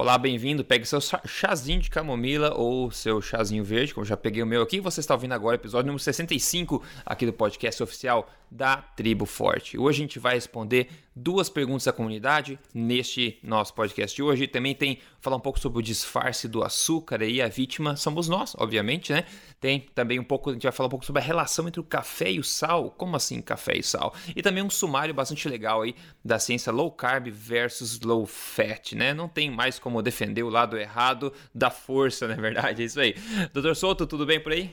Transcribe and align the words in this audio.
Olá, 0.00 0.16
bem-vindo. 0.16 0.64
Pegue 0.64 0.86
seu 0.86 1.00
chazinho 1.26 1.80
de 1.80 1.90
camomila 1.90 2.54
ou 2.54 2.88
seu 2.88 3.20
chazinho 3.20 3.64
verde, 3.64 3.92
como 3.92 4.06
já 4.06 4.16
peguei 4.16 4.40
o 4.40 4.46
meu 4.46 4.62
aqui. 4.62 4.78
Você 4.78 5.00
está 5.00 5.12
ouvindo 5.12 5.32
agora 5.32 5.56
o 5.56 5.60
episódio 5.60 5.88
número 5.88 6.00
65 6.00 6.80
aqui 7.04 7.26
do 7.26 7.32
podcast 7.32 7.82
oficial 7.82 8.30
da 8.48 8.76
Tribo 8.76 9.26
Forte. 9.26 9.76
Hoje 9.76 9.98
a 9.98 10.02
gente 10.02 10.18
vai 10.20 10.34
responder 10.36 10.88
duas 11.14 11.48
perguntas 11.48 11.84
da 11.84 11.92
comunidade 11.92 12.58
neste 12.72 13.38
nosso 13.42 13.74
podcast 13.74 14.14
de 14.14 14.22
hoje. 14.22 14.46
Também 14.46 14.74
tem 14.74 15.00
falar 15.20 15.36
um 15.36 15.40
pouco 15.40 15.58
sobre 15.58 15.80
o 15.80 15.82
disfarce 15.82 16.46
do 16.46 16.62
açúcar 16.62 17.22
e 17.22 17.42
a 17.42 17.48
vítima 17.48 17.96
somos 17.96 18.28
nós, 18.28 18.54
obviamente, 18.56 19.12
né? 19.12 19.24
Tem 19.60 19.80
também 19.94 20.20
um 20.20 20.24
pouco, 20.24 20.50
a 20.50 20.52
gente 20.52 20.62
vai 20.62 20.72
falar 20.72 20.86
um 20.86 20.90
pouco 20.90 21.04
sobre 21.04 21.20
a 21.20 21.24
relação 21.24 21.66
entre 21.66 21.80
o 21.80 21.84
café 21.84 22.30
e 22.30 22.38
o 22.38 22.44
sal. 22.44 22.90
Como 22.92 23.16
assim 23.16 23.42
café 23.42 23.76
e 23.76 23.82
sal? 23.82 24.14
E 24.34 24.42
também 24.42 24.62
um 24.62 24.70
sumário 24.70 25.12
bastante 25.12 25.48
legal 25.48 25.82
aí 25.82 25.94
da 26.24 26.38
ciência 26.38 26.72
low 26.72 26.90
carb 26.90 27.28
versus 27.28 28.00
low 28.00 28.24
fat, 28.24 28.94
né? 28.94 29.12
Não 29.12 29.28
tem 29.28 29.50
mais 29.50 29.78
como 29.78 29.87
defender 30.02 30.42
o 30.42 30.48
lado 30.48 30.76
errado 30.76 31.32
da 31.54 31.70
força, 31.70 32.26
na 32.28 32.34
é 32.34 32.36
verdade. 32.36 32.82
É 32.82 32.84
isso 32.84 33.00
aí. 33.00 33.14
Doutor 33.52 33.74
Souto, 33.74 34.06
tudo 34.06 34.24
bem 34.26 34.40
por 34.40 34.52
aí? 34.52 34.70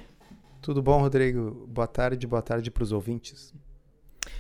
Tudo 0.61 0.81
bom, 0.81 0.99
Rodrigo? 0.99 1.65
Boa 1.67 1.87
tarde, 1.87 2.25
boa 2.25 2.41
tarde 2.41 2.71
para 2.71 2.83
os 2.83 2.91
ouvintes. 2.91 3.53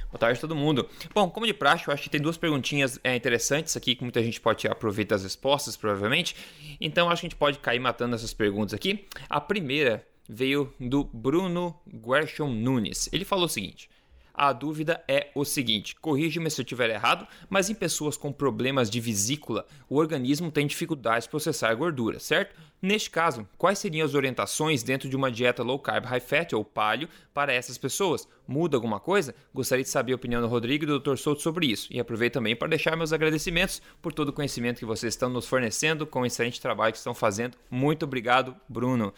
Boa 0.09 0.19
tarde 0.19 0.37
a 0.37 0.41
todo 0.41 0.55
mundo. 0.55 0.87
Bom, 1.13 1.29
como 1.29 1.45
de 1.45 1.53
praxe, 1.53 1.87
eu 1.87 1.93
acho 1.93 2.03
que 2.03 2.09
tem 2.09 2.21
duas 2.21 2.37
perguntinhas 2.37 2.99
é, 3.03 3.15
interessantes 3.15 3.75
aqui 3.75 3.95
que 3.95 4.03
muita 4.03 4.23
gente 4.23 4.39
pode 4.39 4.67
aproveitar 4.67 5.15
as 5.15 5.23
respostas, 5.23 5.75
provavelmente. 5.75 6.35
Então, 6.79 7.09
acho 7.09 7.21
que 7.21 7.27
a 7.27 7.29
gente 7.29 7.37
pode 7.37 7.59
cair 7.59 7.79
matando 7.79 8.15
essas 8.15 8.33
perguntas 8.33 8.73
aqui. 8.73 9.05
A 9.29 9.41
primeira 9.41 10.05
veio 10.27 10.73
do 10.79 11.03
Bruno 11.03 11.79
Guershon 11.85 12.49
Nunes. 12.49 13.09
Ele 13.11 13.25
falou 13.25 13.45
o 13.45 13.49
seguinte: 13.49 13.89
a 14.37 14.53
dúvida 14.53 15.03
é 15.07 15.29
o 15.33 15.45
seguinte: 15.45 15.95
corrija-me 15.95 16.49
se 16.49 16.61
eu 16.61 16.63
estiver 16.63 16.89
errado, 16.89 17.27
mas 17.49 17.69
em 17.69 17.75
pessoas 17.75 18.17
com 18.17 18.31
problemas 18.31 18.89
de 18.89 18.99
vesícula, 18.99 19.65
o 19.89 19.97
organismo 19.97 20.51
tem 20.51 20.67
dificuldade 20.67 21.25
de 21.25 21.29
processar 21.29 21.73
gordura, 21.75 22.19
certo? 22.19 22.55
Neste 22.81 23.09
caso, 23.09 23.47
quais 23.57 23.79
seriam 23.79 24.05
as 24.05 24.13
orientações 24.13 24.83
dentro 24.83 25.09
de 25.09 25.15
uma 25.15 25.31
dieta 25.31 25.63
low 25.63 25.79
carb, 25.79 26.05
high 26.05 26.19
fat 26.19 26.53
ou 26.53 26.63
paleo 26.63 27.09
para 27.33 27.53
essas 27.53 27.77
pessoas? 27.77 28.27
Muda 28.47 28.77
alguma 28.77 28.99
coisa? 28.99 29.33
Gostaria 29.53 29.83
de 29.83 29.89
saber 29.89 30.13
a 30.13 30.15
opinião 30.15 30.41
do 30.41 30.47
Rodrigo 30.47 30.83
e 30.83 30.87
do 30.87 30.99
Dr. 30.99 31.15
Souto 31.15 31.41
sobre 31.41 31.65
isso. 31.65 31.87
E 31.91 31.99
aproveito 31.99 32.33
também 32.33 32.55
para 32.55 32.67
deixar 32.67 32.95
meus 32.95 33.11
agradecimentos 33.11 33.81
por 34.01 34.13
todo 34.13 34.29
o 34.29 34.33
conhecimento 34.33 34.79
que 34.79 34.85
vocês 34.85 35.13
estão 35.13 35.29
nos 35.29 35.47
fornecendo 35.47 36.05
com 36.05 36.21
o 36.21 36.25
excelente 36.25 36.61
trabalho 36.61 36.91
que 36.91 36.99
estão 36.99 37.15
fazendo. 37.15 37.57
Muito 37.71 38.03
obrigado, 38.03 38.55
Bruno. 38.69 39.13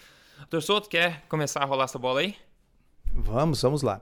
Dr. 0.50 0.62
Souto, 0.62 0.88
quer 0.88 1.26
começar 1.28 1.62
a 1.62 1.66
rolar 1.66 1.86
essa 1.86 2.00
bola 2.00 2.22
aí? 2.22 2.36
Vamos, 3.12 3.62
vamos 3.62 3.82
lá. 3.82 4.02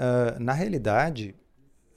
Uh, 0.00 0.42
na 0.42 0.54
realidade, 0.54 1.34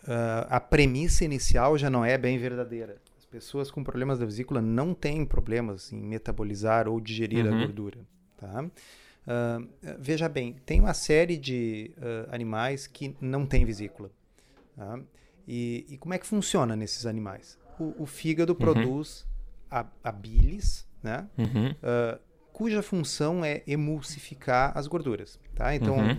uh, 0.03 0.45
a 0.49 0.59
premissa 0.59 1.23
inicial 1.23 1.77
já 1.77 1.89
não 1.89 2.03
é 2.03 2.17
bem 2.17 2.37
verdadeira. 2.37 2.97
As 3.17 3.25
pessoas 3.25 3.71
com 3.71 3.81
problemas 3.81 4.19
da 4.19 4.25
vesícula 4.25 4.61
não 4.61 4.93
têm 4.93 5.25
problemas 5.25 5.93
em 5.93 6.01
metabolizar 6.01 6.89
ou 6.89 6.99
digerir 6.99 7.45
uhum. 7.45 7.53
a 7.53 7.65
gordura. 7.65 7.99
Tá? 8.35 8.61
Uh, 8.61 9.95
veja 9.97 10.27
bem, 10.27 10.57
tem 10.65 10.81
uma 10.81 10.93
série 10.93 11.37
de 11.37 11.91
animais 12.29 12.87
que 12.87 13.15
não 13.21 13.45
têm 13.45 13.63
vesícula. 13.63 14.11
Tá? 14.75 14.99
E, 15.47 15.85
e, 15.87 15.97
como 15.97 16.13
é 16.13 16.17
que 16.17 16.27
funciona 16.27 16.75
nesses 16.75 17.05
animais? 17.05 17.57
O, 17.79 18.03
o 18.03 18.05
fígado 18.05 18.51
uhum. 18.51 18.59
produz 18.59 19.25
a, 19.71 19.85
a 20.03 20.11
bilis, 20.11 20.85
né? 21.01 21.27
Uhum. 21.37 21.75
cuja 22.51 22.81
função 22.81 23.43
é 23.43 23.61
emulsificar 23.65 24.77
as 24.77 24.87
gorduras. 24.87 25.39
Tá? 25.55 25.73
Então, 25.73 25.97
uhum 25.97 26.17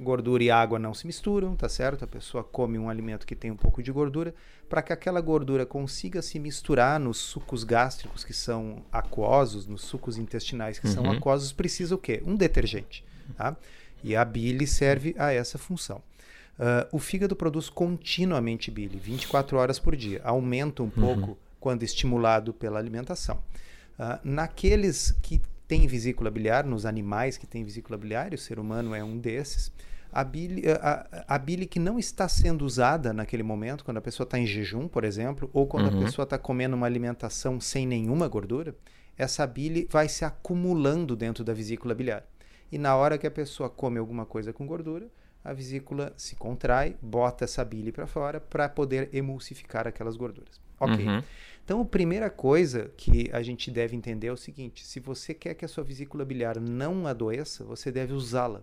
gordura 0.00 0.42
e 0.42 0.50
água 0.50 0.78
não 0.78 0.94
se 0.94 1.06
misturam, 1.06 1.54
tá 1.54 1.68
certo? 1.68 2.04
A 2.04 2.08
pessoa 2.08 2.42
come 2.42 2.78
um 2.78 2.88
alimento 2.88 3.26
que 3.26 3.36
tem 3.36 3.50
um 3.50 3.56
pouco 3.56 3.82
de 3.82 3.92
gordura, 3.92 4.34
para 4.68 4.82
que 4.82 4.92
aquela 4.92 5.20
gordura 5.20 5.66
consiga 5.66 6.22
se 6.22 6.38
misturar 6.38 6.98
nos 6.98 7.18
sucos 7.18 7.64
gástricos 7.64 8.24
que 8.24 8.32
são 8.32 8.82
aquosos, 8.90 9.66
nos 9.66 9.82
sucos 9.82 10.16
intestinais 10.16 10.78
que 10.78 10.86
uhum. 10.86 10.94
são 10.94 11.10
aquosos, 11.10 11.52
precisa 11.52 11.94
o 11.94 11.98
quê? 11.98 12.22
Um 12.24 12.34
detergente, 12.34 13.04
tá? 13.36 13.56
E 14.02 14.16
a 14.16 14.24
bile 14.24 14.66
serve 14.66 15.14
a 15.18 15.32
essa 15.32 15.58
função. 15.58 16.02
Uh, 16.58 16.96
o 16.96 16.98
fígado 16.98 17.36
produz 17.36 17.68
continuamente 17.68 18.70
bile, 18.70 18.98
24 18.98 19.56
horas 19.56 19.78
por 19.78 19.96
dia. 19.96 20.20
Aumenta 20.24 20.82
um 20.82 20.86
uhum. 20.86 20.90
pouco 20.90 21.38
quando 21.58 21.82
estimulado 21.82 22.52
pela 22.52 22.78
alimentação. 22.78 23.36
Uh, 23.98 24.18
naqueles 24.24 25.12
que 25.22 25.40
têm 25.68 25.86
vesícula 25.86 26.30
biliar, 26.30 26.64
nos 26.64 26.84
animais 26.84 27.36
que 27.36 27.46
têm 27.46 27.64
vesícula 27.64 27.96
biliar, 27.96 28.34
o 28.34 28.38
ser 28.38 28.58
humano 28.58 28.94
é 28.94 29.04
um 29.04 29.16
desses, 29.16 29.70
a 30.12 30.24
bile, 30.24 30.62
a, 30.70 31.24
a 31.28 31.38
bile 31.38 31.66
que 31.66 31.78
não 31.78 31.98
está 31.98 32.28
sendo 32.28 32.64
usada 32.64 33.12
naquele 33.12 33.42
momento, 33.42 33.84
quando 33.84 33.98
a 33.98 34.02
pessoa 34.02 34.24
está 34.24 34.38
em 34.38 34.46
jejum, 34.46 34.88
por 34.88 35.04
exemplo, 35.04 35.50
ou 35.52 35.66
quando 35.66 35.90
uhum. 35.90 36.00
a 36.00 36.04
pessoa 36.04 36.24
está 36.24 36.38
comendo 36.38 36.76
uma 36.76 36.86
alimentação 36.86 37.60
sem 37.60 37.86
nenhuma 37.86 38.28
gordura, 38.28 38.74
essa 39.16 39.46
bile 39.46 39.86
vai 39.90 40.08
se 40.08 40.24
acumulando 40.24 41.14
dentro 41.14 41.44
da 41.44 41.52
vesícula 41.52 41.94
biliar. 41.94 42.24
E 42.72 42.78
na 42.78 42.96
hora 42.96 43.18
que 43.18 43.26
a 43.26 43.30
pessoa 43.30 43.68
come 43.68 43.98
alguma 43.98 44.24
coisa 44.24 44.52
com 44.52 44.66
gordura, 44.66 45.08
a 45.44 45.52
vesícula 45.52 46.12
se 46.16 46.36
contrai, 46.36 46.96
bota 47.00 47.44
essa 47.44 47.64
bile 47.64 47.92
para 47.92 48.06
fora 48.06 48.40
para 48.40 48.68
poder 48.68 49.08
emulsificar 49.12 49.86
aquelas 49.86 50.16
gorduras. 50.16 50.60
Ok. 50.78 51.06
Uhum. 51.06 51.22
Então, 51.64 51.80
a 51.80 51.84
primeira 51.84 52.28
coisa 52.28 52.90
que 52.96 53.30
a 53.32 53.42
gente 53.42 53.70
deve 53.70 53.96
entender 53.96 54.28
é 54.28 54.32
o 54.32 54.36
seguinte: 54.36 54.84
se 54.84 54.98
você 54.98 55.32
quer 55.32 55.54
que 55.54 55.64
a 55.64 55.68
sua 55.68 55.84
vesícula 55.84 56.24
biliar 56.24 56.58
não 56.58 57.06
adoeça, 57.06 57.64
você 57.64 57.92
deve 57.92 58.12
usá-la. 58.12 58.62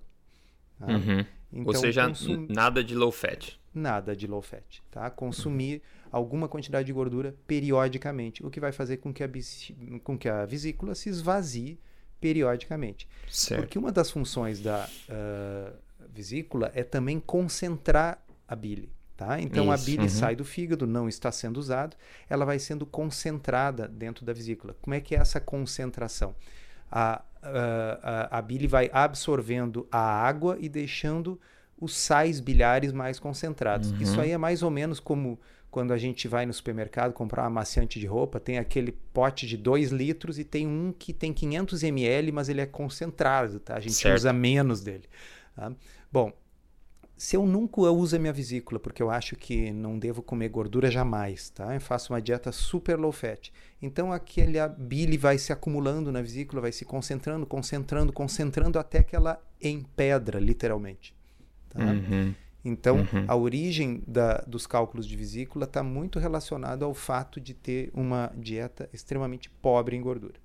Tá? 0.79 0.87
Uhum. 0.87 1.25
Então, 1.51 1.67
Ou 1.67 1.75
seja, 1.75 2.07
consum... 2.07 2.45
nada 2.49 2.83
de 2.83 2.95
low 2.95 3.11
fat. 3.11 3.59
Nada 3.73 4.15
de 4.15 4.27
low 4.27 4.41
fat, 4.41 4.81
tá? 4.91 5.09
Consumir 5.09 5.75
uhum. 5.75 6.09
alguma 6.11 6.47
quantidade 6.47 6.85
de 6.85 6.93
gordura 6.93 7.35
periodicamente, 7.45 8.45
o 8.45 8.49
que 8.49 8.59
vai 8.59 8.71
fazer 8.71 8.97
com 8.97 9.13
que 9.13 9.23
a, 9.23 9.29
com 10.03 10.17
que 10.17 10.27
a 10.27 10.45
vesícula 10.45 10.95
se 10.95 11.09
esvazie 11.09 11.79
periodicamente. 12.19 13.07
Certo. 13.29 13.61
Porque 13.61 13.77
uma 13.77 13.91
das 13.91 14.09
funções 14.09 14.59
da 14.59 14.89
uh, 15.09 15.77
vesícula 16.11 16.71
é 16.73 16.83
também 16.83 17.19
concentrar 17.19 18.23
a 18.47 18.55
bile. 18.55 18.91
Tá? 19.15 19.41
Então 19.41 19.73
Isso, 19.73 19.83
a 19.83 19.85
bile 19.85 20.03
uhum. 20.03 20.09
sai 20.09 20.35
do 20.35 20.45
fígado, 20.45 20.85
não 20.85 21.09
está 21.09 21.31
sendo 21.31 21.57
usado, 21.57 21.97
ela 22.29 22.45
vai 22.45 22.59
sendo 22.59 22.85
concentrada 22.85 23.87
dentro 23.87 24.23
da 24.23 24.31
vesícula. 24.31 24.75
Como 24.79 24.93
é 24.93 25.01
que 25.01 25.15
é 25.15 25.17
essa 25.17 25.39
concentração? 25.39 26.35
A, 26.91 27.23
a, 27.51 28.37
a, 28.37 28.41
bile 28.41 28.67
vai 28.67 28.89
absorvendo 28.93 29.87
a 29.91 29.99
água 29.99 30.57
e 30.59 30.67
deixando 30.67 31.39
os 31.79 31.95
sais 31.95 32.39
biliares 32.39 32.91
mais 32.91 33.19
concentrados. 33.19 33.91
Uhum. 33.91 34.01
Isso 34.01 34.19
aí 34.19 34.31
é 34.31 34.37
mais 34.37 34.63
ou 34.63 34.71
menos 34.71 34.99
como 34.99 35.39
quando 35.69 35.91
a 35.91 35.97
gente 35.97 36.27
vai 36.27 36.45
no 36.45 36.53
supermercado 36.53 37.13
comprar 37.13 37.43
uma 37.43 37.47
amaciante 37.47 37.99
de 37.99 38.07
roupa, 38.07 38.39
tem 38.39 38.57
aquele 38.57 38.91
pote 38.91 39.45
de 39.45 39.57
2 39.57 39.91
litros 39.91 40.39
e 40.39 40.43
tem 40.43 40.65
um 40.65 40.91
que 40.91 41.13
tem 41.13 41.33
500 41.33 41.83
ml, 41.83 42.31
mas 42.31 42.49
ele 42.49 42.61
é 42.61 42.65
concentrado, 42.65 43.59
tá? 43.59 43.75
A 43.75 43.79
gente 43.79 43.93
certo. 43.93 44.17
usa 44.17 44.33
menos 44.33 44.81
dele. 44.81 45.03
Tá? 45.55 45.71
Bom, 46.11 46.31
se 47.17 47.35
eu 47.35 47.45
nunca 47.47 47.81
uso 47.81 48.15
a 48.15 48.19
minha 48.19 48.31
vesícula, 48.31 48.79
porque 48.79 49.01
eu 49.01 49.09
acho 49.09 49.35
que 49.35 49.71
não 49.71 49.97
devo 49.97 50.21
comer 50.21 50.49
gordura 50.49 50.91
jamais, 50.91 51.49
tá? 51.49 51.73
Eu 51.73 51.81
faço 51.81 52.13
uma 52.13 52.21
dieta 52.21 52.51
super 52.51 52.97
low 52.97 53.11
fat. 53.11 53.51
Então 53.81 54.13
aquele 54.13 54.59
bile 54.77 55.17
vai 55.17 55.39
se 55.39 55.51
acumulando 55.51 56.11
na 56.11 56.21
vesícula, 56.21 56.61
vai 56.61 56.71
se 56.71 56.85
concentrando, 56.85 57.45
concentrando, 57.47 58.13
concentrando 58.13 58.77
até 58.77 59.01
que 59.01 59.15
ela 59.15 59.41
empedra, 59.59 60.39
literalmente. 60.39 61.15
Tá? 61.69 61.79
Uhum. 61.79 62.35
Então, 62.63 62.97
uhum. 62.97 63.25
a 63.27 63.35
origem 63.35 64.03
da, 64.05 64.43
dos 64.45 64.67
cálculos 64.67 65.07
de 65.07 65.15
vesícula 65.15 65.65
está 65.65 65.81
muito 65.81 66.19
relacionada 66.19 66.85
ao 66.85 66.93
fato 66.93 67.39
de 67.39 67.53
ter 67.53 67.89
uma 67.93 68.31
dieta 68.35 68.89
extremamente 68.93 69.49
pobre 69.49 69.95
em 69.95 70.01
gordura. 70.01 70.35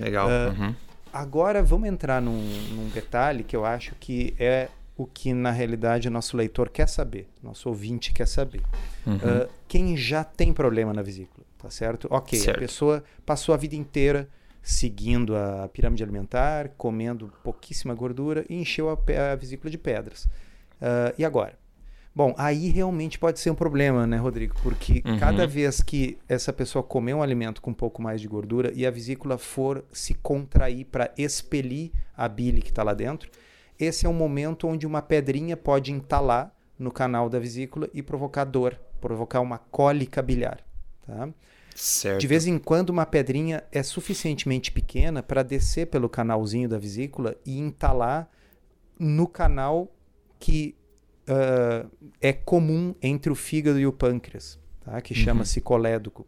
Legal. 0.00 0.26
Uh, 0.26 0.60
uhum. 0.60 0.74
Agora, 1.12 1.62
vamos 1.62 1.88
entrar 1.88 2.20
num, 2.20 2.42
num 2.72 2.88
detalhe 2.88 3.44
que 3.44 3.54
eu 3.54 3.64
acho 3.64 3.94
que 3.94 4.34
é 4.38 4.68
o 4.96 5.06
que 5.06 5.32
na 5.34 5.50
realidade 5.50 6.08
nosso 6.08 6.36
leitor 6.36 6.70
quer 6.70 6.88
saber, 6.88 7.28
nosso 7.42 7.68
ouvinte 7.68 8.12
quer 8.12 8.26
saber. 8.26 8.62
Uhum. 9.06 9.16
Uh, 9.16 9.48
quem 9.68 9.96
já 9.96 10.24
tem 10.24 10.52
problema 10.52 10.92
na 10.94 11.02
vesícula, 11.02 11.46
tá 11.58 11.70
certo? 11.70 12.08
Ok, 12.10 12.38
certo. 12.38 12.56
a 12.56 12.60
pessoa 12.60 13.04
passou 13.24 13.54
a 13.54 13.58
vida 13.58 13.76
inteira 13.76 14.28
seguindo 14.62 15.36
a 15.36 15.68
pirâmide 15.68 16.02
alimentar, 16.02 16.70
comendo 16.76 17.32
pouquíssima 17.44 17.94
gordura 17.94 18.44
e 18.48 18.56
encheu 18.56 18.88
a, 18.90 18.98
a 19.32 19.36
vesícula 19.36 19.70
de 19.70 19.78
pedras. 19.78 20.24
Uh, 20.24 21.14
e 21.16 21.24
agora? 21.24 21.56
Bom, 22.12 22.34
aí 22.38 22.70
realmente 22.70 23.18
pode 23.18 23.38
ser 23.38 23.50
um 23.50 23.54
problema, 23.54 24.06
né, 24.06 24.16
Rodrigo? 24.16 24.54
Porque 24.62 25.02
uhum. 25.04 25.18
cada 25.18 25.46
vez 25.46 25.82
que 25.82 26.18
essa 26.26 26.50
pessoa 26.50 26.82
comer 26.82 27.12
um 27.12 27.22
alimento 27.22 27.60
com 27.60 27.70
um 27.70 27.74
pouco 27.74 28.00
mais 28.00 28.22
de 28.22 28.26
gordura 28.26 28.72
e 28.74 28.86
a 28.86 28.90
vesícula 28.90 29.36
for 29.36 29.84
se 29.92 30.14
contrair 30.14 30.86
para 30.86 31.12
expelir 31.16 31.92
a 32.16 32.26
bile 32.26 32.62
que 32.62 32.70
está 32.70 32.82
lá 32.82 32.94
dentro, 32.94 33.30
esse 33.78 34.06
é 34.06 34.08
um 34.08 34.14
momento 34.14 34.66
onde 34.66 34.86
uma 34.86 35.02
pedrinha 35.02 35.56
pode 35.56 35.92
entalar 35.92 36.54
no 36.78 36.90
canal 36.90 37.28
da 37.28 37.38
vesícula 37.38 37.88
e 37.92 38.02
provocar 38.02 38.44
dor, 38.44 38.78
provocar 39.00 39.40
uma 39.40 39.58
cólica 39.58 40.22
biliar. 40.22 40.64
Tá? 41.06 41.28
Certo. 41.74 42.20
De 42.20 42.26
vez 42.26 42.46
em 42.46 42.58
quando, 42.58 42.90
uma 42.90 43.04
pedrinha 43.04 43.62
é 43.70 43.82
suficientemente 43.82 44.72
pequena 44.72 45.22
para 45.22 45.42
descer 45.42 45.86
pelo 45.86 46.08
canalzinho 46.08 46.68
da 46.68 46.78
vesícula 46.78 47.36
e 47.44 47.58
entalar 47.58 48.30
no 48.98 49.26
canal 49.26 49.92
que 50.38 50.74
uh, 51.28 51.90
é 52.20 52.32
comum 52.32 52.94
entre 53.02 53.30
o 53.30 53.34
fígado 53.34 53.78
e 53.78 53.86
o 53.86 53.92
pâncreas, 53.92 54.58
tá? 54.84 55.00
que 55.00 55.12
uhum. 55.12 55.20
chama-se 55.20 55.60
colédoco. 55.60 56.26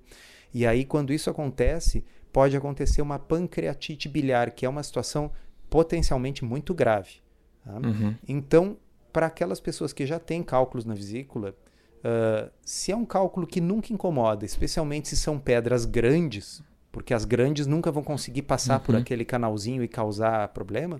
E 0.52 0.66
aí, 0.66 0.84
quando 0.84 1.12
isso 1.12 1.30
acontece, 1.30 2.04
pode 2.32 2.56
acontecer 2.56 3.00
uma 3.00 3.18
pancreatite 3.18 4.08
biliar, 4.08 4.50
que 4.50 4.66
é 4.66 4.68
uma 4.68 4.82
situação 4.82 5.30
potencialmente 5.70 6.44
muito 6.44 6.74
grave. 6.74 7.20
Tá? 7.68 7.74
Uhum. 7.86 8.14
Então, 8.26 8.78
para 9.12 9.26
aquelas 9.26 9.60
pessoas 9.60 9.92
que 9.92 10.06
já 10.06 10.18
têm 10.18 10.42
cálculos 10.42 10.86
na 10.86 10.94
vesícula, 10.94 11.54
uh, 11.98 12.50
se 12.64 12.90
é 12.90 12.96
um 12.96 13.04
cálculo 13.04 13.46
que 13.46 13.60
nunca 13.60 13.92
incomoda, 13.92 14.46
especialmente 14.46 15.08
se 15.08 15.16
são 15.16 15.38
pedras 15.38 15.84
grandes, 15.84 16.62
porque 16.90 17.12
as 17.12 17.26
grandes 17.26 17.66
nunca 17.66 17.92
vão 17.92 18.02
conseguir 18.02 18.42
passar 18.42 18.78
uhum. 18.78 18.86
por 18.86 18.96
aquele 18.96 19.24
canalzinho 19.24 19.82
e 19.84 19.88
causar 19.88 20.48
problema, 20.48 20.98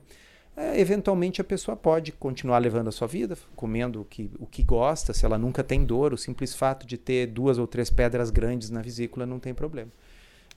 é, 0.55 0.79
eventualmente 0.79 1.41
a 1.41 1.45
pessoa 1.45 1.77
pode 1.77 2.13
continuar 2.13 2.59
levando 2.59 2.89
a 2.89 2.93
sua 2.93 3.07
vida, 3.07 3.39
comendo 3.57 4.03
o 4.03 4.05
que, 4.05 4.31
o 4.39 4.47
que 4.47 4.63
gosta, 4.63 5.15
se 5.15 5.25
ela 5.25 5.39
nunca 5.39 5.65
tem 5.65 5.85
dor, 5.85 6.13
o 6.13 6.19
simples 6.19 6.55
fato 6.55 6.87
de 6.87 6.99
ter 6.99 7.29
duas 7.29 7.57
ou 7.57 7.67
três 7.67 7.89
pedras 7.89 8.29
grandes 8.29 8.69
na 8.69 8.83
vesícula 8.83 9.25
não 9.25 9.39
tem 9.39 9.55
problema. 9.55 9.91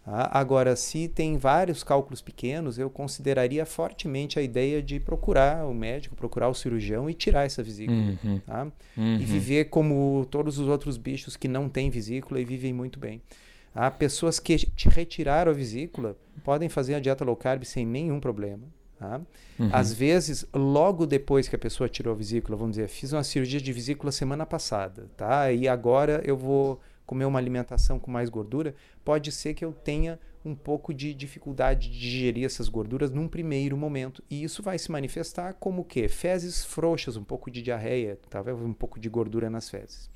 Ah, 0.06 0.39
agora, 0.39 0.75
se 0.75 1.07
tem 1.07 1.38
vários 1.38 1.83
cálculos 1.83 2.21
pequenos, 2.21 2.80
eu 2.80 2.89
consideraria 2.89 3.65
fortemente 3.65 4.39
a 4.39 4.42
ideia 4.42 4.81
de 4.81 5.00
procurar 5.00 5.65
o 5.68 5.74
médico, 5.74 6.15
procurar 6.15 6.50
o 6.50 6.56
cirurgião 6.56 7.09
e 7.09 7.13
tirar 7.13 7.45
essa 7.45 7.62
vesícula. 7.62 8.18
Uhum. 8.24 8.39
Tá? 8.39 8.68
Uhum. 8.98 9.15
E 9.15 9.25
viver 9.25 9.65
como 9.65 10.25
todos 10.31 10.57
os 10.57 10.68
outros 10.68 10.98
bichos 10.98 11.38
que 11.38 11.48
não 11.48 11.69
têm 11.69 11.89
vesícula 11.89 12.42
e 12.42 12.45
vivem 12.45 12.74
muito 12.74 13.00
bem. 13.00 13.21
Há 13.75 13.89
pessoas 13.92 14.39
que 14.39 14.57
te 14.57 14.89
retiraram 14.89 15.51
a 15.51 15.56
vesícula 15.56 16.18
podem 16.44 16.68
fazer 16.68 16.95
a 16.95 17.00
dieta 17.00 17.24
low 17.24 17.36
carb 17.36 17.63
sem 17.63 17.86
nenhum 17.86 18.19
problema. 18.19 18.63
Tá? 18.98 19.21
Uhum. 19.57 19.69
Às 19.71 19.94
vezes, 19.94 20.45
logo 20.53 21.06
depois 21.06 21.48
que 21.48 21.56
a 21.56 21.59
pessoa 21.59 21.88
tirou 21.88 22.13
a 22.13 22.18
vesícula, 22.18 22.57
vamos 22.57 22.75
dizer, 22.75 22.88
fiz 22.88 23.13
uma 23.13 23.24
cirurgia 23.24 23.62
de 23.62 23.74
vesícula 23.74 24.12
semana 24.12 24.45
passada, 24.45 25.07
tá? 25.18 25.51
E 25.51 25.68
agora 25.68 26.21
eu 26.24 26.38
vou 26.38 26.80
comer 27.06 27.25
uma 27.25 27.39
alimentação 27.39 28.00
com 28.00 28.09
mais 28.09 28.30
gordura, 28.30 28.75
pode 29.03 29.31
ser 29.31 29.53
que 29.53 29.63
eu 29.63 29.74
tenha 29.74 30.19
um 30.44 30.56
pouco 30.56 30.94
de 30.94 31.13
dificuldade 31.13 31.89
de 31.89 32.00
digerir 32.00 32.45
essas 32.45 32.68
gorduras 32.68 33.12
num 33.12 33.27
primeiro 33.27 33.77
momento. 33.77 34.24
E 34.30 34.44
isso 34.44 34.63
vai 34.63 34.77
se 34.80 34.92
manifestar 34.92 35.53
como 35.53 35.81
o 35.81 35.86
quê? 35.86 36.07
Fezes 36.07 36.65
frouxas, 36.65 37.15
um 37.15 37.24
pouco 37.24 37.51
de 37.51 37.62
diarreia, 37.62 38.19
talvez 38.30 38.57
um 38.57 38.74
pouco 38.74 39.00
de 39.00 39.09
gordura 39.09 39.50
nas 39.50 39.69
fezes. 39.69 40.09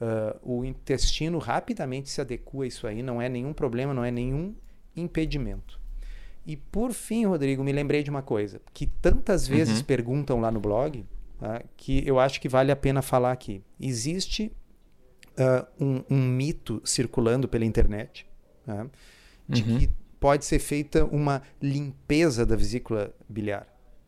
Uh, 0.00 0.58
o 0.58 0.64
intestino 0.64 1.38
rapidamente 1.38 2.10
se 2.10 2.20
adequa 2.20 2.64
a 2.64 2.66
isso 2.66 2.86
aí, 2.86 3.02
não 3.02 3.22
é 3.22 3.28
nenhum 3.28 3.52
problema, 3.52 3.94
não 3.94 4.04
é 4.04 4.10
nenhum 4.10 4.54
impedimento. 4.96 5.80
E 6.44 6.56
por 6.56 6.92
fim, 6.92 7.24
Rodrigo, 7.24 7.62
me 7.62 7.72
lembrei 7.72 8.02
de 8.02 8.10
uma 8.10 8.22
coisa 8.22 8.60
que 8.74 8.86
tantas 8.86 9.46
vezes 9.46 9.78
uhum. 9.78 9.84
perguntam 9.84 10.40
lá 10.40 10.50
no 10.50 10.58
blog, 10.58 11.06
tá, 11.38 11.62
que 11.76 12.06
eu 12.06 12.18
acho 12.18 12.40
que 12.40 12.48
vale 12.48 12.72
a 12.72 12.76
pena 12.76 13.00
falar 13.00 13.30
aqui. 13.30 13.62
Existe 13.78 14.52
uh, 15.38 15.84
um, 15.84 16.04
um, 16.10 16.28
mito 16.28 16.80
circulando 16.84 17.48
pela 17.48 17.64
internet 17.64 18.26
tá, 18.64 18.86
de 19.48 19.62
uhum. 19.62 19.78
que 19.78 19.90
pode 20.20 20.44
ser 20.44 20.58
feita 20.58 21.04
uma 21.04 21.42
limpeza 21.60 22.46
da 22.46 22.54
vesícula 22.54 23.12
biliar, 23.28 23.66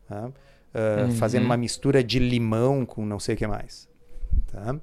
tá, 0.09 0.27
uh, 0.29 1.05
uhum. 1.05 1.13
fazendo 1.13 1.45
uma 1.45 1.57
mistura 1.57 2.03
de 2.03 2.19
limão 2.19 2.87
com 2.87 3.05
não 3.05 3.19
sei 3.19 3.35
o 3.35 3.39
que 3.39 3.47
mais. 3.47 3.89
Tá? 4.51 4.79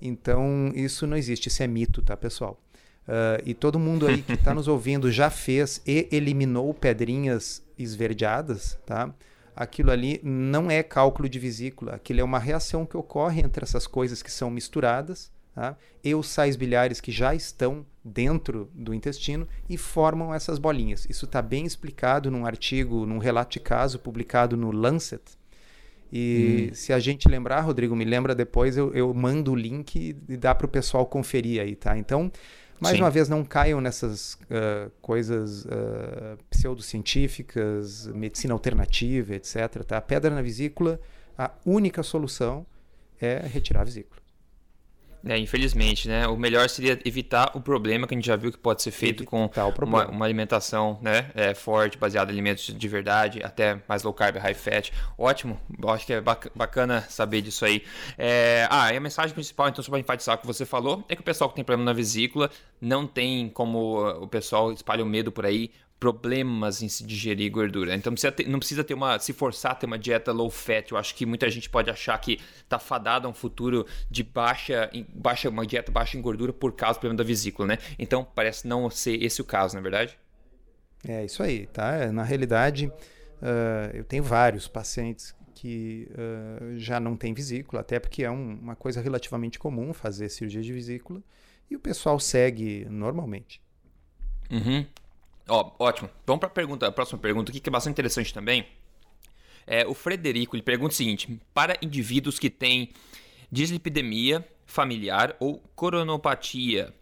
Então, 0.00 0.72
isso 0.74 1.06
não 1.06 1.16
existe, 1.16 1.48
isso 1.48 1.62
é 1.62 1.66
mito, 1.66 2.02
tá, 2.02 2.16
pessoal? 2.16 2.60
Uh, 3.06 3.42
e 3.44 3.54
todo 3.54 3.78
mundo 3.78 4.06
aí 4.06 4.22
que 4.22 4.32
está 4.32 4.52
nos 4.54 4.68
ouvindo 4.68 5.10
já 5.10 5.30
fez 5.30 5.80
e 5.86 6.08
eliminou 6.10 6.72
pedrinhas 6.74 7.62
esverdeadas, 7.78 8.78
tá? 8.84 9.12
Aquilo 9.54 9.90
ali 9.90 10.20
não 10.24 10.70
é 10.70 10.82
cálculo 10.82 11.28
de 11.28 11.38
vesícula, 11.38 11.94
aquilo 11.94 12.20
é 12.20 12.24
uma 12.24 12.38
reação 12.38 12.86
que 12.86 12.96
ocorre 12.96 13.42
entre 13.42 13.64
essas 13.64 13.86
coisas 13.86 14.22
que 14.22 14.30
são 14.30 14.50
misturadas 14.50 15.31
tá? 15.54 15.76
e 16.02 16.14
os 16.14 16.28
sais 16.28 16.56
biliares 16.56 17.00
que 17.00 17.12
já 17.12 17.34
estão 17.34 17.86
dentro 18.04 18.68
do 18.74 18.92
intestino 18.92 19.46
e 19.68 19.76
formam 19.76 20.34
essas 20.34 20.58
bolinhas. 20.58 21.06
Isso 21.08 21.24
está 21.24 21.40
bem 21.40 21.64
explicado 21.64 22.30
num 22.30 22.44
artigo, 22.44 23.06
num 23.06 23.18
relato 23.18 23.52
de 23.52 23.60
caso 23.60 23.98
publicado 23.98 24.56
no 24.56 24.70
Lancet. 24.70 25.22
E 26.12 26.68
hum. 26.70 26.74
se 26.74 26.92
a 26.92 26.98
gente 26.98 27.28
lembrar, 27.28 27.60
Rodrigo, 27.60 27.96
me 27.96 28.04
lembra 28.04 28.34
depois, 28.34 28.76
eu, 28.76 28.92
eu 28.92 29.14
mando 29.14 29.52
o 29.52 29.56
link 29.56 30.16
e 30.28 30.36
dá 30.36 30.54
para 30.54 30.66
o 30.66 30.68
pessoal 30.68 31.06
conferir 31.06 31.62
aí, 31.62 31.74
tá? 31.74 31.96
Então, 31.96 32.30
mais 32.78 32.96
Sim. 32.96 33.02
uma 33.02 33.10
vez, 33.10 33.28
não 33.28 33.44
caiam 33.44 33.80
nessas 33.80 34.34
uh, 34.34 34.90
coisas 35.00 35.64
uh, 35.64 36.36
pseudocientíficas, 36.50 38.08
medicina 38.08 38.52
alternativa, 38.52 39.36
etc. 39.36 39.84
Tá? 39.86 39.98
A 39.98 40.00
pedra 40.00 40.34
na 40.34 40.42
vesícula, 40.42 41.00
a 41.38 41.52
única 41.64 42.02
solução 42.02 42.66
é 43.20 43.38
retirar 43.46 43.82
a 43.82 43.84
vesícula. 43.84 44.21
É, 45.24 45.38
infelizmente, 45.38 46.08
né? 46.08 46.26
O 46.26 46.36
melhor 46.36 46.68
seria 46.68 46.98
evitar 47.04 47.52
o 47.54 47.60
problema 47.60 48.06
que 48.06 48.14
a 48.14 48.16
gente 48.16 48.26
já 48.26 48.34
viu 48.34 48.50
que 48.50 48.58
pode 48.58 48.82
ser 48.82 48.90
feito 48.90 49.24
com 49.24 49.48
uma, 49.82 50.08
uma, 50.08 50.24
alimentação 50.24 50.98
né, 51.00 51.30
é, 51.34 51.54
forte, 51.54 51.96
baseada 51.96 52.30
em 52.30 52.34
alimentos 52.34 52.64
de 52.66 52.88
verdade, 52.88 53.40
até 53.42 53.80
mais 53.88 54.02
low 54.02 54.12
carb, 54.12 54.36
high 54.36 54.54
fat. 54.54 54.92
Ótimo, 55.16 55.60
acho 55.88 56.06
que 56.06 56.12
é 56.14 56.20
bacana 56.20 57.02
saber 57.02 57.40
disso 57.40 57.64
aí. 57.64 57.84
É, 58.18 58.66
ah, 58.68 58.92
e 58.92 58.96
a 58.96 59.00
mensagem 59.00 59.32
principal, 59.32 59.68
então, 59.68 59.82
só 59.82 59.90
para 59.90 60.00
enfatizar 60.00 60.36
o 60.36 60.38
que 60.38 60.46
você 60.46 60.66
falou, 60.66 61.04
é 61.08 61.14
que 61.14 61.20
o 61.20 61.24
pessoal 61.24 61.48
que 61.48 61.56
tem 61.56 61.64
problema 61.64 61.84
na 61.84 61.92
vesícula 61.92 62.50
não 62.80 63.06
tem 63.06 63.48
como 63.48 64.04
o 64.20 64.26
pessoal 64.26 64.72
espalha 64.72 65.04
o 65.04 65.06
medo 65.06 65.30
por 65.30 65.46
aí 65.46 65.70
problemas 66.02 66.82
em 66.82 66.88
se 66.88 67.06
digerir 67.06 67.48
gordura. 67.48 67.94
Então 67.94 68.12
precisa 68.12 68.32
ter, 68.32 68.48
não 68.48 68.58
precisa 68.58 68.82
ter 68.82 68.92
uma 68.92 69.20
se 69.20 69.32
forçar 69.32 69.70
a 69.70 69.74
ter 69.76 69.86
uma 69.86 69.96
dieta 69.96 70.32
low 70.32 70.50
fat. 70.50 70.90
Eu 70.90 70.98
acho 70.98 71.14
que 71.14 71.24
muita 71.24 71.48
gente 71.48 71.70
pode 71.70 71.88
achar 71.88 72.18
que 72.18 72.40
está 72.58 72.76
fadado 72.76 73.28
a 73.28 73.30
um 73.30 73.32
futuro 73.32 73.86
de 74.10 74.24
baixa, 74.24 74.90
baixa 75.14 75.48
uma 75.48 75.64
dieta 75.64 75.92
baixa 75.92 76.18
em 76.18 76.20
gordura 76.20 76.52
por 76.52 76.72
causa 76.72 76.98
do 76.98 77.02
problema 77.02 77.18
da 77.18 77.22
vesícula, 77.22 77.68
né? 77.68 77.78
Então 77.96 78.26
parece 78.34 78.66
não 78.66 78.90
ser 78.90 79.22
esse 79.22 79.40
o 79.40 79.44
caso, 79.44 79.74
na 79.74 79.80
é 79.80 79.82
verdade? 79.84 80.18
É 81.06 81.24
isso 81.24 81.40
aí, 81.40 81.66
tá? 81.66 82.10
Na 82.10 82.24
realidade, 82.24 82.86
uh, 82.86 83.94
eu 83.94 84.02
tenho 84.02 84.24
vários 84.24 84.66
pacientes 84.66 85.32
que 85.54 86.08
uh, 86.10 86.76
já 86.78 86.98
não 86.98 87.16
têm 87.16 87.32
vesícula, 87.32 87.80
até 87.80 88.00
porque 88.00 88.24
é 88.24 88.30
um, 88.30 88.54
uma 88.54 88.74
coisa 88.74 89.00
relativamente 89.00 89.56
comum 89.56 89.92
fazer 89.92 90.28
cirurgia 90.28 90.62
de 90.62 90.72
vesícula 90.72 91.22
e 91.70 91.76
o 91.76 91.78
pessoal 91.78 92.18
segue 92.18 92.86
normalmente. 92.90 93.62
Uhum. 94.50 94.84
Ó, 95.48 95.72
ótimo. 95.78 96.08
Vamos 96.26 96.40
para 96.40 96.48
a 96.48 96.52
pergunta, 96.52 96.86
a 96.86 96.92
próxima 96.92 97.18
pergunta 97.18 97.50
aqui, 97.50 97.60
que 97.60 97.68
é 97.68 97.72
bastante 97.72 97.94
interessante 97.94 98.32
também. 98.32 98.66
É, 99.66 99.86
o 99.86 99.94
Frederico 99.94 100.56
ele 100.56 100.62
pergunta 100.62 100.92
o 100.92 100.96
seguinte: 100.96 101.40
para 101.52 101.76
indivíduos 101.82 102.38
que 102.38 102.50
têm 102.50 102.90
dislipidemia 103.50 104.46
familiar 104.66 105.36
ou 105.38 105.62
coronopatia, 105.74 106.92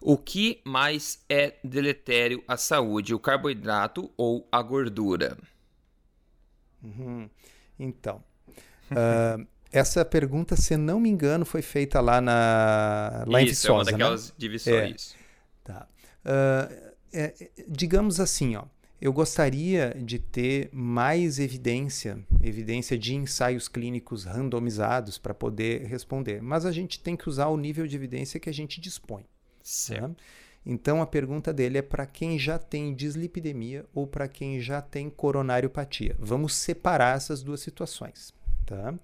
o 0.00 0.16
que 0.16 0.60
mais 0.64 1.22
é 1.28 1.54
deletério 1.62 2.42
à 2.48 2.56
saúde, 2.56 3.14
o 3.14 3.18
carboidrato 3.18 4.10
ou 4.16 4.48
a 4.50 4.62
gordura? 4.62 5.36
Uhum. 6.82 7.28
Então, 7.78 8.22
uh, 8.90 9.46
essa 9.70 10.04
pergunta, 10.04 10.56
se 10.56 10.76
não 10.76 10.98
me 10.98 11.10
engano, 11.10 11.44
foi 11.44 11.62
feita 11.62 12.00
lá 12.00 12.20
na 12.20 13.24
lá 13.26 13.42
Isso, 13.42 13.46
em 13.46 13.50
Viçosa, 13.50 13.68
é 13.68 13.72
uma 13.72 13.84
né? 13.84 13.92
daquelas 13.92 14.28
né? 14.28 14.34
divisões. 14.38 15.14
É. 15.14 15.72
Tá. 15.72 15.88
Uh, 16.24 16.89
é, 17.12 17.34
digamos 17.68 18.20
assim, 18.20 18.56
ó, 18.56 18.64
eu 19.00 19.12
gostaria 19.12 19.96
de 19.98 20.18
ter 20.18 20.68
mais 20.72 21.38
evidência, 21.38 22.18
evidência 22.42 22.98
de 22.98 23.14
ensaios 23.14 23.66
clínicos 23.66 24.24
randomizados 24.24 25.16
para 25.16 25.32
poder 25.32 25.86
responder, 25.86 26.42
mas 26.42 26.66
a 26.66 26.72
gente 26.72 27.00
tem 27.00 27.16
que 27.16 27.28
usar 27.28 27.48
o 27.48 27.56
nível 27.56 27.86
de 27.86 27.96
evidência 27.96 28.38
que 28.38 28.50
a 28.50 28.54
gente 28.54 28.80
dispõe. 28.80 29.24
Certo. 29.62 30.14
Tá? 30.14 30.22
Então 30.64 31.00
a 31.00 31.06
pergunta 31.06 31.52
dele 31.52 31.78
é 31.78 31.82
para 31.82 32.04
quem 32.04 32.38
já 32.38 32.58
tem 32.58 32.94
dislipidemia 32.94 33.86
ou 33.94 34.06
para 34.06 34.28
quem 34.28 34.60
já 34.60 34.82
tem 34.82 35.08
coronariopatia. 35.08 36.14
Vamos 36.18 36.54
separar 36.54 37.16
essas 37.16 37.42
duas 37.42 37.60
situações, 37.60 38.34
tá? 38.66 38.94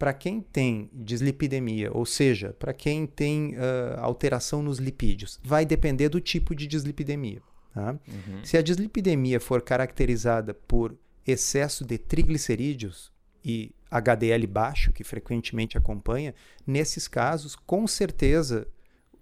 Para 0.00 0.14
quem 0.14 0.40
tem 0.40 0.88
dislipidemia, 0.94 1.90
ou 1.92 2.06
seja, 2.06 2.56
para 2.58 2.72
quem 2.72 3.06
tem 3.06 3.54
uh, 3.54 3.98
alteração 3.98 4.62
nos 4.62 4.78
lipídios, 4.78 5.38
vai 5.44 5.66
depender 5.66 6.08
do 6.08 6.22
tipo 6.22 6.54
de 6.54 6.66
dislipidemia. 6.66 7.42
Tá? 7.74 7.92
Uhum. 8.08 8.42
Se 8.42 8.56
a 8.56 8.62
dislipidemia 8.62 9.38
for 9.38 9.60
caracterizada 9.60 10.54
por 10.54 10.96
excesso 11.26 11.84
de 11.84 11.98
triglicerídeos 11.98 13.12
e 13.44 13.74
HDL 13.90 14.46
baixo, 14.46 14.90
que 14.90 15.04
frequentemente 15.04 15.76
acompanha, 15.76 16.34
nesses 16.66 17.06
casos, 17.06 17.54
com 17.54 17.86
certeza 17.86 18.66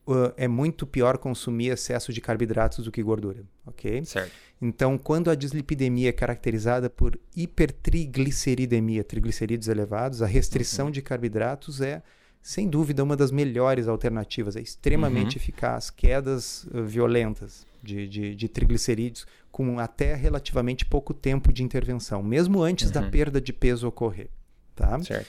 uh, 0.09 0.33
é 0.37 0.49
muito 0.49 0.87
pior 0.87 1.19
consumir 1.19 1.69
excesso 1.69 2.13
de 2.13 2.21
carboidratos 2.21 2.85
do 2.85 2.91
que 2.91 3.03
gordura, 3.03 3.45
ok? 3.67 4.05
Certo. 4.05 4.33
Então, 4.61 4.99
quando 4.99 5.31
a 5.31 5.35
dislipidemia 5.35 6.09
é 6.09 6.13
caracterizada 6.13 6.91
por 6.91 7.19
hipertrigliceridemia, 7.37 9.05
triglicerídeos 9.05 9.69
elevados, 9.69 10.23
a 10.23 10.27
restrição 10.27 10.87
uhum. 10.87 10.93
de 10.93 11.03
carboidratos 11.03 11.81
é, 11.81 12.03
sem 12.43 12.69
dúvida, 12.69 13.05
uma 13.05 13.17
das 13.17 13.31
melhores 13.31 13.87
alternativas. 13.87 14.57
É 14.57 14.61
extremamente 14.61 15.37
uhum. 15.37 15.43
eficaz, 15.43 15.91
quedas 15.91 16.65
uh, 16.65 16.83
violentas 16.83 17.67
de, 17.83 18.09
de, 18.09 18.35
de, 18.35 18.49
triglicerídeos 18.49 19.27
com 19.53 19.79
até 19.79 20.15
relativamente 20.15 20.85
pouco 20.85 21.13
tempo 21.13 21.53
de 21.53 21.63
intervenção, 21.63 22.23
mesmo 22.23 22.63
antes 22.63 22.87
uhum. 22.87 22.93
da 22.93 23.03
perda 23.11 23.41
de 23.41 23.53
peso 23.53 23.87
ocorrer, 23.87 24.29
tá? 24.75 24.99
Certo. 25.01 25.29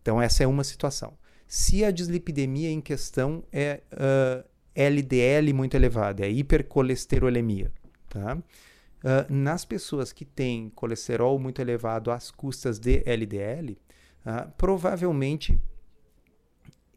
Então, 0.00 0.20
essa 0.20 0.42
é 0.44 0.46
uma 0.46 0.64
situação. 0.64 1.12
Se 1.54 1.84
a 1.84 1.90
dislipidemia 1.90 2.70
em 2.70 2.80
questão 2.80 3.44
é 3.52 3.82
uh, 3.92 4.42
LDL 4.74 5.52
muito 5.52 5.74
elevado, 5.74 6.22
é 6.22 6.30
hipercolesterolemia. 6.30 7.70
Tá? 8.08 8.36
Uh, 8.38 9.30
nas 9.30 9.62
pessoas 9.62 10.14
que 10.14 10.24
têm 10.24 10.70
colesterol 10.70 11.38
muito 11.38 11.60
elevado 11.60 12.10
às 12.10 12.30
custas 12.30 12.78
de 12.78 13.02
LDL, 13.04 13.78
uh, 14.24 14.50
provavelmente 14.56 15.60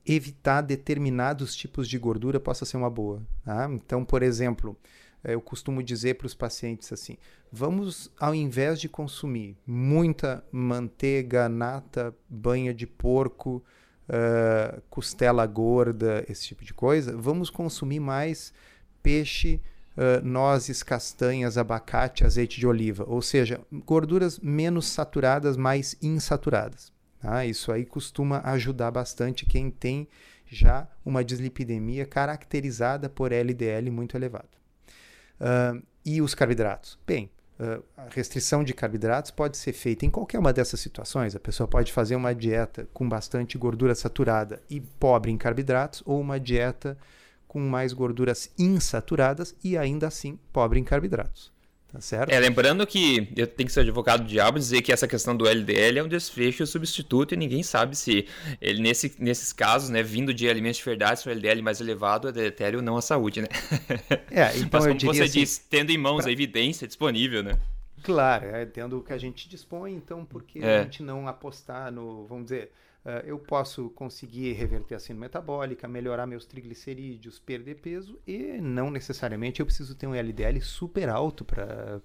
evitar 0.06 0.62
determinados 0.62 1.54
tipos 1.54 1.86
de 1.86 2.00
gordura 2.00 2.40
possa 2.40 2.64
ser 2.64 2.78
uma 2.78 2.90
boa. 2.90 3.22
Tá? 3.44 3.68
Então, 3.70 4.06
por 4.06 4.24
exemplo, 4.24 4.80
eu 5.22 5.42
costumo 5.42 5.84
dizer 5.84 6.14
para 6.14 6.28
os 6.28 6.34
pacientes 6.34 6.94
assim: 6.94 7.18
vamos, 7.52 8.10
ao 8.18 8.34
invés 8.34 8.80
de 8.80 8.88
consumir 8.88 9.58
muita 9.68 10.42
manteiga, 10.50 11.50
nata, 11.50 12.16
banha 12.30 12.74
de 12.74 12.88
porco, 12.88 13.62
uh, 14.10 14.82
costela 14.90 15.46
gorda, 15.46 16.26
esse 16.30 16.48
tipo 16.48 16.64
de 16.64 16.74
coisa, 16.74 17.16
vamos 17.16 17.50
consumir 17.50 18.00
mais 18.00 18.54
peixe, 19.02 19.62
uh, 19.98 20.26
nozes, 20.26 20.84
castanhas, 20.84 21.58
abacate, 21.58 22.26
azeite 22.26 22.60
de 22.60 22.68
oliva, 22.68 23.06
ou 23.08 23.22
seja, 23.22 23.60
gorduras 23.86 24.40
menos 24.40 24.88
saturadas, 24.88 25.58
mais 25.58 25.96
insaturadas. 26.02 26.92
Tá? 27.20 27.46
Isso 27.46 27.72
aí 27.72 27.86
costuma 27.86 28.42
ajudar 28.46 28.92
bastante 28.92 29.46
quem 29.46 29.70
tem 29.70 30.08
já 30.46 30.88
uma 31.04 31.24
dislipidemia 31.24 32.06
caracterizada 32.06 33.10
por 33.10 33.32
LDL 33.32 33.90
muito 33.90 34.16
elevado. 34.16 34.50
Uh, 35.40 35.84
e 36.06 36.22
os 36.22 36.36
carboidratos? 36.36 37.00
Bem, 37.06 37.30
uh, 37.60 37.84
a 37.98 38.08
restrição 38.10 38.64
de 38.64 38.74
carboidratos 38.74 39.32
pode 39.32 39.58
ser 39.58 39.74
feita 39.74 40.06
em 40.06 40.10
qualquer 40.10 40.40
uma 40.40 40.54
dessas 40.54 40.80
situações. 40.80 41.36
A 41.36 41.40
pessoa 41.40 41.68
pode 41.68 41.92
fazer 41.92 42.16
uma 42.16 42.34
dieta 42.34 42.88
com 42.94 43.08
bastante 43.08 43.58
gordura 43.58 43.96
saturada 43.96 44.62
e 44.70 44.80
pobre 44.82 45.32
em 45.32 45.38
carboidratos, 45.38 46.04
ou 46.06 46.20
uma 46.20 46.40
dieta 46.40 46.98
com 47.48 47.60
mais 47.60 47.94
gorduras 47.94 48.52
insaturadas 48.60 49.56
e 49.64 49.78
ainda 49.78 50.08
assim 50.08 50.38
pobre 50.52 50.80
em 50.80 50.84
carboidratos. 50.84 51.55
Tá 51.96 52.02
certo? 52.02 52.30
É, 52.30 52.38
lembrando 52.38 52.86
que 52.86 53.30
eu 53.38 53.48
tenho 53.48 53.68
que 53.68 53.72
ser 53.74 53.80
advogado 53.80 54.24
do 54.24 54.28
diabo 54.28 54.60
dizer 54.60 54.82
que 54.82 54.92
essa 54.92 55.08
questão 55.08 55.34
do 55.36 55.48
LDL 55.48 56.00
é 56.00 56.04
um 56.04 56.10
desfecho 56.10 56.68
substituto 56.68 57.34
e 57.34 57.38
ninguém 57.38 57.64
sabe 57.64 57.96
se 57.96 58.28
ele, 58.60 58.82
nesse, 58.82 59.16
nesses 59.18 59.54
casos, 59.54 59.90
né, 59.90 60.04
vindo 60.04 60.34
de 60.34 60.50
alimentos 60.50 60.78
de 60.80 60.84
verdade, 60.84 61.22
se 61.22 61.30
o 61.30 61.32
LDL 61.32 61.62
mais 61.62 61.80
elevado 61.80 62.28
é 62.28 62.34
deletério 62.34 62.80
ou 62.80 62.84
não 62.86 62.98
à 62.98 63.02
saúde, 63.02 63.42
né? 63.42 63.48
É, 64.30 64.52
então 64.60 64.82
Mas 64.82 64.88
como 64.88 65.00
você 65.14 65.24
assim, 65.24 65.40
disse, 65.40 65.62
tendo 65.70 65.90
em 65.90 65.98
mãos 65.98 66.24
pra- 66.24 66.30
a 66.30 66.34
evidência 66.34 66.86
disponível, 66.86 67.42
né? 67.42 67.58
Claro, 68.04 68.46
é 68.48 68.66
tendo 68.66 68.98
o 69.00 69.02
que 69.02 69.14
a 69.14 69.18
gente 69.18 69.48
dispõe, 69.48 69.94
então 69.94 70.25
por 70.25 70.44
que 70.44 70.60
É. 70.60 70.80
a 70.80 70.84
gente 70.84 71.02
não 71.02 71.30
apostar 71.30 71.90
no, 71.94 72.28
vamos 72.28 72.44
dizer, 72.44 72.72
eu 73.26 73.38
posso 73.38 73.90
conseguir 73.92 74.54
reverter 74.54 74.96
a 74.96 75.00
síndrome 75.00 75.22
metabólica, 75.22 75.88
melhorar 75.88 76.26
meus 76.26 76.46
triglicerídeos, 76.46 77.38
perder 77.38 77.76
peso 77.76 78.20
e 78.26 78.60
não 78.60 78.90
necessariamente 78.90 79.60
eu 79.60 79.66
preciso 79.66 79.94
ter 79.96 80.08
um 80.08 80.16
LDL 80.16 80.60
super 80.62 81.10
alto 81.10 81.46
para 81.46 82.02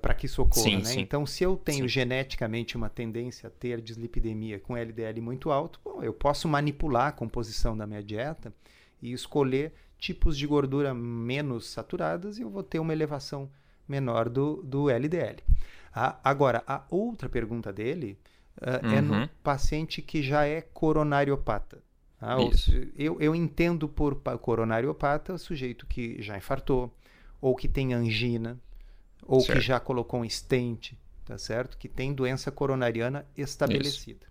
para 0.00 0.12
que 0.14 0.26
isso 0.26 0.42
ocorra, 0.42 0.62
Sim, 0.62 0.76
né? 0.76 0.84
sim. 0.84 1.00
Então, 1.00 1.24
se 1.24 1.42
eu 1.42 1.56
tenho 1.56 1.84
Sim. 1.84 1.88
geneticamente 1.88 2.76
uma 2.76 2.90
tendência 2.90 3.46
a 3.46 3.50
ter 3.50 3.80
dislipidemia 3.80 4.58
com 4.58 4.76
LDL 4.76 5.22
muito 5.22 5.50
alto, 5.50 5.80
bom, 5.82 6.02
eu 6.02 6.12
posso 6.12 6.46
manipular 6.46 7.08
a 7.08 7.12
composição 7.12 7.74
da 7.74 7.86
minha 7.86 8.02
dieta 8.02 8.52
e 9.00 9.10
escolher 9.10 9.72
tipos 9.98 10.36
de 10.36 10.46
gordura 10.46 10.92
menos 10.92 11.66
saturadas 11.66 12.36
e 12.38 12.42
eu 12.42 12.50
vou 12.50 12.62
ter 12.62 12.78
uma 12.78 12.92
elevação 12.92 13.50
menor 13.88 14.28
do, 14.28 14.62
do 14.62 14.90
LDL. 14.90 15.42
Ah, 15.94 16.18
agora, 16.22 16.62
a 16.66 16.84
outra 16.90 17.28
pergunta 17.28 17.72
dele 17.72 18.18
ah, 18.62 18.80
é 18.96 19.00
no 19.00 19.14
Uhum. 19.14 19.28
paciente 19.42 20.00
que 20.02 20.22
já 20.22 20.44
é 20.46 20.60
coronariopata. 20.60 21.82
Ah, 22.20 22.36
Isso. 22.52 22.70
eu, 22.96 23.20
eu 23.20 23.34
entendo 23.34 23.88
por 23.88 24.14
pa- 24.16 24.38
coronariopata 24.38 25.34
o 25.34 25.38
sujeito 25.38 25.86
que 25.86 26.22
já 26.22 26.36
infartou, 26.38 26.94
ou 27.40 27.56
que 27.56 27.66
tem 27.68 27.92
angina, 27.94 28.58
ou 29.26 29.40
Certo. 29.40 29.58
que 29.58 29.64
já 29.66 29.80
colocou 29.80 30.20
um 30.20 30.28
stent, 30.28 30.92
tá 31.24 31.36
certo? 31.36 31.76
Que 31.76 31.88
tem 31.88 32.14
doença 32.14 32.50
coronariana 32.52 33.26
estabelecida. 33.36 34.26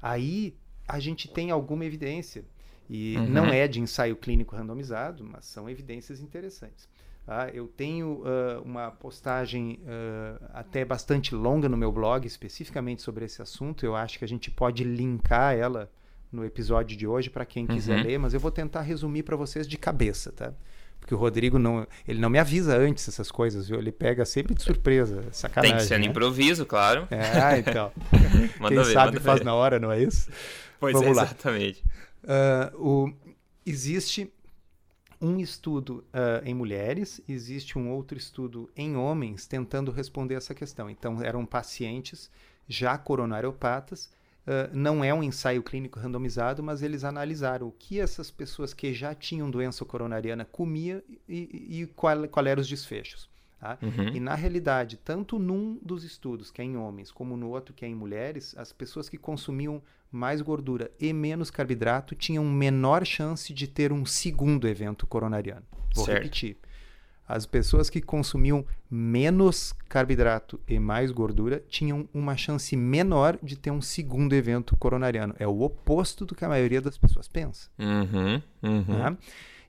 Aí 0.00 0.54
a 0.86 0.98
gente 0.98 1.28
tem 1.28 1.50
alguma 1.50 1.84
evidência, 1.84 2.44
e 2.88 3.16
Uhum. 3.16 3.28
não 3.28 3.46
é 3.46 3.66
de 3.66 3.80
ensaio 3.80 4.16
clínico 4.16 4.54
randomizado, 4.56 5.24
mas 5.24 5.46
são 5.46 5.68
evidências 5.68 6.20
interessantes. 6.20 6.88
Tá? 7.26 7.48
eu 7.52 7.66
tenho 7.66 8.22
ah, 8.24 8.60
uma 8.64 8.90
postagem 8.90 9.80
ah, 9.86 10.50
até 10.54 10.84
bastante 10.84 11.34
longa 11.34 11.68
no 11.68 11.76
meu 11.76 11.90
blog, 11.92 12.26
especificamente 12.26 13.02
sobre 13.02 13.24
esse 13.24 13.40
assunto. 13.40 13.84
Eu 13.84 13.94
acho 13.96 14.18
que 14.18 14.24
a 14.24 14.28
gente 14.28 14.50
pode 14.50 14.84
linkar 14.84 15.54
ela 15.56 15.90
no 16.30 16.44
episódio 16.44 16.96
de 16.96 17.06
hoje 17.06 17.30
para 17.30 17.44
quem 17.44 17.66
quiser 17.66 17.98
Uhum. 17.98 18.02
ler, 18.02 18.18
mas 18.18 18.34
eu 18.34 18.40
vou 18.40 18.50
tentar 18.50 18.82
resumir 18.82 19.22
para 19.22 19.36
vocês 19.36 19.68
de 19.68 19.78
cabeça, 19.78 20.32
tá? 20.32 20.52
Porque 20.98 21.14
o 21.14 21.18
Rodrigo 21.18 21.58
não, 21.58 21.86
ele 22.08 22.18
não 22.18 22.30
me 22.30 22.38
avisa 22.38 22.76
antes 22.76 23.06
essas 23.06 23.30
coisas, 23.30 23.68
viu? 23.68 23.78
Ele 23.78 23.92
pega 23.92 24.24
sempre 24.24 24.54
de 24.54 24.62
surpresa, 24.62 25.22
sacanagem. 25.32 25.76
Tem 25.76 25.82
que 25.82 25.86
ser 25.86 25.98
no 25.98 26.04
né? 26.06 26.10
improviso, 26.10 26.64
claro. 26.64 27.06
É, 27.10 27.20
ah, 27.20 27.58
então. 27.58 27.92
Quem 28.68 28.76
ver, 28.78 28.84
sabe 28.86 29.20
faz 29.20 29.40
ver. 29.40 29.44
na 29.44 29.54
hora, 29.54 29.78
não 29.78 29.92
é 29.92 30.02
isso? 30.02 30.30
Pois 30.80 30.94
Vamos 30.94 31.10
é, 31.10 31.14
lá. 31.14 31.24
exatamente. 31.24 31.84
Ah, 32.26 32.72
o, 32.74 33.12
existe 33.66 34.32
um 35.24 35.40
estudo 35.40 36.04
ah, 36.12 36.42
em 36.44 36.54
mulheres, 36.54 37.20
existe 37.28 37.78
um 37.78 37.90
outro 37.90 38.18
estudo 38.18 38.70
em 38.76 38.96
homens 38.96 39.46
tentando 39.46 39.90
responder 39.90 40.34
essa 40.34 40.54
questão. 40.54 40.90
Então, 40.90 41.22
eram 41.22 41.46
pacientes 41.46 42.30
já 42.68 42.96
coronariopatas. 42.98 44.10
ah, 44.46 44.70
não 44.72 45.02
é 45.02 45.12
um 45.14 45.22
ensaio 45.22 45.62
clínico 45.62 45.98
randomizado, 45.98 46.62
mas 46.62 46.82
eles 46.82 47.04
analisaram 47.04 47.68
o 47.68 47.72
que 47.72 48.00
essas 48.00 48.30
pessoas 48.30 48.74
que 48.74 48.92
já 48.92 49.14
tinham 49.14 49.50
doença 49.50 49.84
coronariana 49.84 50.44
comia 50.44 51.02
e, 51.28 51.80
e 51.82 51.86
qual, 51.96 52.28
qual 52.28 52.46
eram 52.46 52.60
os 52.60 52.68
desfechos. 52.68 53.28
Tá? 53.64 53.78
Uhum. 53.80 54.08
E 54.14 54.20
na 54.20 54.34
realidade, 54.34 54.98
tanto 54.98 55.38
num 55.38 55.78
dos 55.80 56.04
estudos, 56.04 56.50
que 56.50 56.60
é 56.60 56.64
em 56.64 56.76
homens, 56.76 57.10
como 57.10 57.34
no 57.34 57.48
outro, 57.48 57.72
que 57.72 57.82
é 57.82 57.88
em 57.88 57.94
mulheres, 57.94 58.54
as 58.58 58.74
pessoas 58.74 59.08
que 59.08 59.16
consumiam 59.16 59.82
mais 60.12 60.42
gordura 60.42 60.90
e 61.00 61.12
menos 61.14 61.50
carboidrato 61.50 62.14
tinham 62.14 62.44
menor 62.44 63.06
chance 63.06 63.54
de 63.54 63.66
ter 63.66 63.90
um 63.90 64.04
segundo 64.04 64.68
evento 64.68 65.06
coronariano. 65.06 65.64
Vou 65.94 66.04
Certo. 66.04 66.18
repetir. 66.18 66.58
As 67.26 67.46
pessoas 67.46 67.88
que 67.88 68.02
consumiam 68.02 68.66
menos 68.90 69.72
carboidrato 69.88 70.60
e 70.68 70.78
mais 70.78 71.10
gordura 71.10 71.64
tinham 71.66 72.06
uma 72.12 72.36
chance 72.36 72.76
menor 72.76 73.38
de 73.42 73.56
ter 73.56 73.70
um 73.70 73.80
segundo 73.80 74.34
evento 74.34 74.76
coronariano. 74.76 75.34
É 75.38 75.48
o 75.48 75.62
oposto 75.62 76.26
do 76.26 76.34
que 76.34 76.44
a 76.44 76.48
maioria 76.50 76.82
das 76.82 76.98
pessoas 76.98 77.26
pensa. 77.26 77.70
Uhum. 77.78 78.42
Uhum. 78.62 78.84
Tá? 78.84 79.16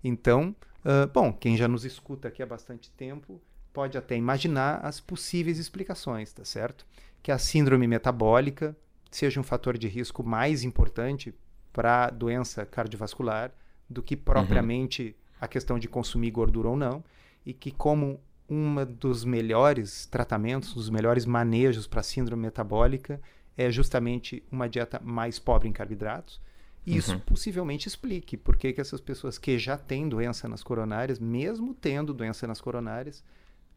Então, 0.04 0.54
ah, 0.84 1.10
bom, 1.12 1.34
quem 1.34 1.56
já 1.58 1.68
nos 1.68 1.84
escuta 1.86 2.28
aqui 2.28 2.44
há 2.44 2.46
bastante 2.46 2.92
tempo 2.92 3.42
pode 3.76 3.98
até 3.98 4.16
imaginar 4.16 4.80
as 4.84 5.00
possíveis 5.00 5.60
explicações, 5.60 6.32
tá 6.34 6.46
certo? 6.46 6.86
Que 7.22 7.32
a 7.32 7.38
síndrome 7.38 7.88
metabólica 7.88 8.76
seja 9.12 9.40
um 9.40 9.44
fator 9.44 9.78
de 9.78 9.88
risco 9.88 10.24
mais 10.24 10.64
importante 10.64 11.34
para 11.74 12.10
doença 12.10 12.66
cardiovascular 12.66 13.52
do 13.90 14.02
que 14.02 14.16
propriamente 14.16 15.16
a 15.40 15.48
questão 15.48 15.78
de 15.78 15.88
consumir 15.88 16.32
gordura 16.32 16.70
ou 16.70 16.78
não, 16.78 17.04
e 17.46 17.54
que 17.54 17.72
como 17.72 18.20
um 18.50 18.86
dos 18.86 19.26
melhores 19.26 20.06
tratamentos, 20.06 20.74
dos 20.74 20.90
melhores 20.90 21.26
manejos 21.26 21.86
para 21.88 22.02
síndrome 22.04 22.44
metabólica 22.44 23.20
é 23.58 23.72
justamente 23.72 24.42
uma 24.52 24.68
dieta 24.70 25.00
mais 25.04 25.40
pobre 25.40 25.68
em 25.68 25.72
carboidratos. 25.74 26.40
E 26.86 26.96
isso 26.96 27.14
Uhum. 27.14 27.20
possivelmente 27.20 27.88
explique 27.88 28.38
por 28.38 28.56
que, 28.58 28.72
que 28.72 28.82
essas 28.82 29.02
pessoas 29.02 29.38
que 29.40 29.58
já 29.58 29.78
têm 29.78 30.08
doença 30.08 30.48
nas 30.48 30.62
coronárias, 30.64 31.20
mesmo 31.20 31.74
tendo 31.74 32.14
doença 32.14 32.46
nas 32.48 32.62
coronárias, 32.62 33.24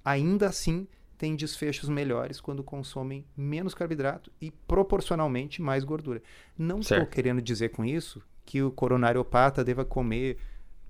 ainda 0.09 0.47
assim 0.49 0.87
têm 1.17 1.35
desfechos 1.37 1.89
melhores 1.89 2.41
quando 2.41 2.63
consomem 2.63 3.25
menos 3.37 3.75
carboidrato 3.75 4.31
e 4.41 4.51
proporcionalmente 4.51 5.61
mais 5.61 5.85
gordura. 5.85 6.23
Não 6.57 6.79
estou 6.81 7.05
querendo 7.07 7.43
dizer 7.43 7.71
com 7.71 7.85
isso 7.85 8.23
que 8.47 8.63
o 8.63 8.71
coronariopata 8.71 9.65
deva 9.65 9.85
comer 9.85 10.39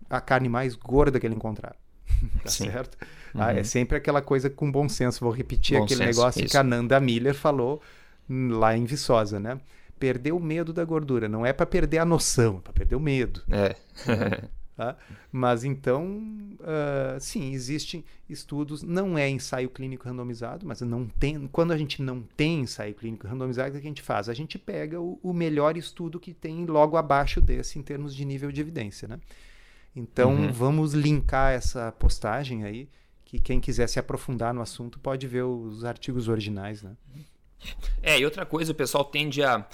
a 0.09 0.21
carne 0.21 0.49
mais 0.49 0.75
gorda 0.77 1.19
que 1.19 1.27
ele 1.27 1.35
encontrar. 1.35 1.75
tá 2.43 2.49
Sim. 2.51 2.71
certo? 2.71 2.97
Ah, 3.35 3.53
Uhum. 3.53 3.59
é 3.59 3.65
sempre 3.65 3.97
aquela 3.97 4.23
coisa 4.23 4.49
com 4.49 4.71
bom 4.71 4.89
senso. 4.89 5.21
Vou 5.21 5.33
repetir 5.33 5.77
Bom 5.79 5.85
aquele 5.85 6.05
senso, 6.05 6.19
negócio 6.19 6.41
que 6.41 6.47
isso. 6.47 6.59
a 6.59 6.63
Nanda 6.63 6.99
Miller 7.01 7.35
falou 7.35 7.81
lá 8.29 8.77
em 8.77 8.85
Viçosa, 8.85 9.39
né? 9.41 9.61
Perder 9.99 10.33
o 10.33 10.41
medo 10.41 10.73
da 10.73 10.85
gordura. 10.85 11.29
Não 11.29 11.45
é 11.45 11.53
para 11.53 11.67
perder 11.67 11.99
a 11.99 12.05
noção, 12.05 12.59
é 12.59 12.61
para 12.61 12.73
perder 12.73 12.97
o 12.97 13.01
medo. 13.01 13.43
É. 13.51 13.75
Tá? 14.79 14.97
Mas 15.33 15.65
então, 15.65 16.23
ah, 16.61 17.19
sim, 17.19 17.53
existem 17.53 18.05
estudos, 18.31 18.81
não 18.81 19.19
é 19.19 19.29
ensaio 19.29 19.69
clínico 19.69 20.05
randomizado, 20.07 20.65
mas 20.65 20.81
não 20.83 21.05
tem, 21.09 21.49
quando 21.49 21.73
a 21.73 21.77
gente 21.77 22.01
não 22.01 22.23
tem 22.37 22.61
ensaio 22.61 22.95
clínico 22.95 23.27
randomizado, 23.27 23.71
o 23.71 23.73
que 23.73 23.79
a 23.79 23.91
gente 23.91 24.03
faz? 24.03 24.29
A 24.29 24.35
gente 24.35 24.57
pega 24.57 25.01
o, 25.01 25.19
o 25.21 25.33
melhor 25.33 25.77
estudo 25.77 26.21
que 26.21 26.33
tem 26.33 26.65
logo 26.65 26.97
abaixo 26.97 27.41
desse 27.41 27.77
em 27.77 27.83
termos 27.83 28.15
de 28.15 28.25
nível 28.25 28.53
de 28.53 28.61
evidência, 28.61 29.09
né? 29.09 29.19
Então, 29.97 30.33
Uhum. 30.33 30.53
vamos 30.53 30.95
linkar 30.95 31.53
essa 31.55 31.91
postagem 31.91 32.63
aí, 32.63 32.89
que 33.25 33.41
quem 33.41 33.59
quiser 33.59 33.89
se 33.89 33.99
aprofundar 33.99 34.55
no 34.55 34.61
assunto 34.63 35.01
pode 35.01 35.27
ver 35.27 35.43
os 35.43 35.85
artigos 35.85 36.29
originais, 36.29 36.85
né? 36.85 36.93
É, 38.01 38.17
e 38.21 38.25
outra 38.25 38.47
coisa, 38.47 38.71
o 38.71 38.75
pessoal 38.77 39.05
tende 39.05 39.43
a, 39.43 39.67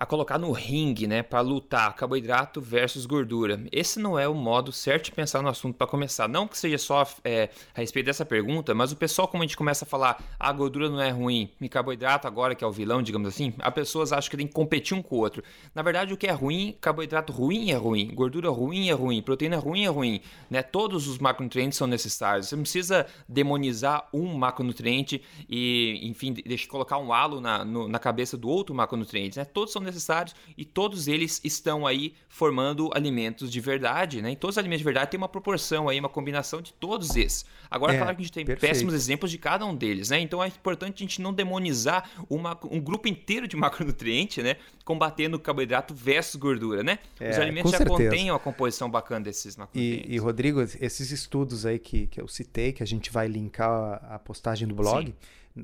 a 0.00 0.06
colocar 0.06 0.38
no 0.38 0.50
ringue, 0.50 1.06
né, 1.06 1.22
para 1.22 1.42
lutar 1.42 1.94
carboidrato 1.94 2.58
versus 2.58 3.04
gordura. 3.04 3.62
Esse 3.70 4.00
não 4.00 4.18
é 4.18 4.26
o 4.26 4.34
modo 4.34 4.72
certo 4.72 5.04
de 5.04 5.12
pensar 5.12 5.42
no 5.42 5.48
assunto 5.50 5.76
para 5.76 5.86
começar. 5.86 6.26
Não 6.26 6.48
que 6.48 6.56
seja 6.56 6.78
só 6.78 7.06
é, 7.22 7.50
a 7.74 7.80
respeito 7.80 8.06
dessa 8.06 8.24
pergunta, 8.24 8.74
mas 8.74 8.92
o 8.92 8.96
pessoal, 8.96 9.28
como 9.28 9.42
a 9.42 9.46
gente 9.46 9.58
começa 9.58 9.84
a 9.84 9.86
falar, 9.86 10.18
ah, 10.40 10.48
a 10.48 10.52
gordura 10.54 10.88
não 10.88 11.02
é 11.02 11.10
ruim, 11.10 11.50
e 11.60 11.68
carboidrato 11.68 12.26
agora 12.26 12.54
que 12.54 12.64
é 12.64 12.66
o 12.66 12.72
vilão, 12.72 13.02
digamos 13.02 13.28
assim, 13.28 13.52
as 13.58 13.74
pessoas 13.74 14.10
acham 14.10 14.30
que 14.30 14.38
tem 14.38 14.46
que 14.46 14.54
competir 14.54 14.96
um 14.96 15.02
com 15.02 15.16
o 15.16 15.18
outro. 15.18 15.44
Na 15.74 15.82
verdade, 15.82 16.14
o 16.14 16.16
que 16.16 16.26
é 16.26 16.32
ruim, 16.32 16.74
carboidrato 16.80 17.30
ruim 17.30 17.70
é 17.70 17.76
ruim, 17.76 18.10
gordura 18.14 18.48
ruim 18.48 18.88
é 18.88 18.94
ruim, 18.94 19.20
proteína 19.20 19.58
ruim 19.58 19.84
é 19.84 19.88
ruim, 19.88 20.22
né? 20.48 20.62
Todos 20.62 21.08
os 21.08 21.18
macronutrientes 21.18 21.76
são 21.76 21.86
necessários. 21.86 22.48
Você 22.48 22.56
não 22.56 22.62
precisa 22.62 23.06
demonizar 23.28 24.08
um 24.14 24.32
macronutriente 24.32 25.22
e, 25.46 26.00
enfim, 26.04 26.32
deixa 26.32 26.66
colocar 26.66 26.96
um 26.96 27.12
halo 27.12 27.38
na, 27.38 27.66
no, 27.66 27.86
na 27.86 27.98
cabeça 27.98 28.38
do 28.38 28.48
outro 28.48 28.74
macronutriente, 28.74 29.38
né? 29.38 29.44
Todos 29.44 29.74
são 29.74 29.89
necessários 29.94 30.34
e 30.56 30.64
todos 30.64 31.08
eles 31.08 31.40
estão 31.44 31.86
aí 31.86 32.14
formando 32.28 32.90
alimentos 32.94 33.50
de 33.50 33.60
verdade, 33.60 34.22
né? 34.22 34.32
E 34.32 34.36
todos 34.36 34.54
os 34.54 34.58
alimentos 34.58 34.80
de 34.80 34.84
verdade 34.84 35.10
têm 35.10 35.18
uma 35.18 35.28
proporção 35.28 35.88
aí, 35.88 35.98
uma 35.98 36.08
combinação 36.08 36.62
de 36.62 36.72
todos 36.72 37.16
esses. 37.16 37.44
Agora, 37.70 37.94
é, 37.94 37.98
claro 37.98 38.16
que 38.16 38.22
a 38.22 38.24
gente 38.24 38.32
tem 38.32 38.44
perfeito. 38.44 38.70
péssimos 38.70 38.94
exemplos 38.94 39.30
de 39.30 39.38
cada 39.38 39.64
um 39.66 39.74
deles, 39.74 40.10
né? 40.10 40.20
Então 40.20 40.42
é 40.42 40.48
importante 40.48 41.02
a 41.02 41.06
gente 41.06 41.20
não 41.20 41.32
demonizar 41.32 42.08
uma, 42.28 42.58
um 42.70 42.80
grupo 42.80 43.08
inteiro 43.08 43.46
de 43.46 43.56
macronutrientes, 43.58 44.42
né? 44.42 44.56
Combatendo 44.84 45.38
carboidrato 45.38 45.94
versus 45.94 46.36
gordura, 46.36 46.82
né? 46.82 46.98
É, 47.18 47.30
os 47.30 47.38
alimentos 47.38 47.70
já 47.72 47.78
certeza. 47.78 48.10
contêm 48.10 48.30
uma 48.30 48.38
composição 48.38 48.90
bacana 48.90 49.24
desses 49.24 49.56
macronutrientes. 49.56 50.10
E, 50.10 50.14
e, 50.14 50.18
Rodrigo, 50.18 50.60
esses 50.60 51.10
estudos 51.10 51.66
aí 51.66 51.78
que, 51.78 52.06
que 52.06 52.20
eu 52.20 52.28
citei, 52.28 52.72
que 52.72 52.82
a 52.82 52.86
gente 52.86 53.10
vai 53.10 53.28
linkar 53.28 53.68
a, 53.68 54.14
a 54.14 54.18
postagem 54.18 54.66
do 54.66 54.74
blog. 54.74 55.06
Sim 55.06 55.14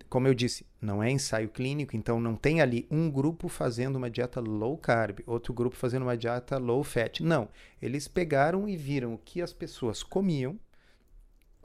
como 0.09 0.29
eu 0.29 0.35
disse, 0.35 0.67
não 0.81 1.03
é 1.03 1.11
ensaio 1.11 1.49
clínico, 1.49 1.97
então 1.97 2.21
não 2.21 2.37
tem 2.37 2.61
ali 2.61 2.87
um 2.91 3.11
grupo 3.11 3.49
fazendo 3.49 3.97
uma 3.97 4.11
dieta 4.11 4.41
low 4.41 4.77
carb, 4.77 5.21
outro 5.27 5.53
grupo 5.53 5.77
fazendo 5.77 6.03
uma 6.03 6.17
dieta 6.17 6.59
low 6.59 6.83
fat. 6.83 7.21
Não. 7.21 7.49
Eles 7.81 8.09
pegaram 8.09 8.69
e 8.69 8.77
viram 8.77 9.15
o 9.15 9.19
que 9.19 9.43
as 9.43 9.53
pessoas 9.53 10.03
comiam, 10.03 10.59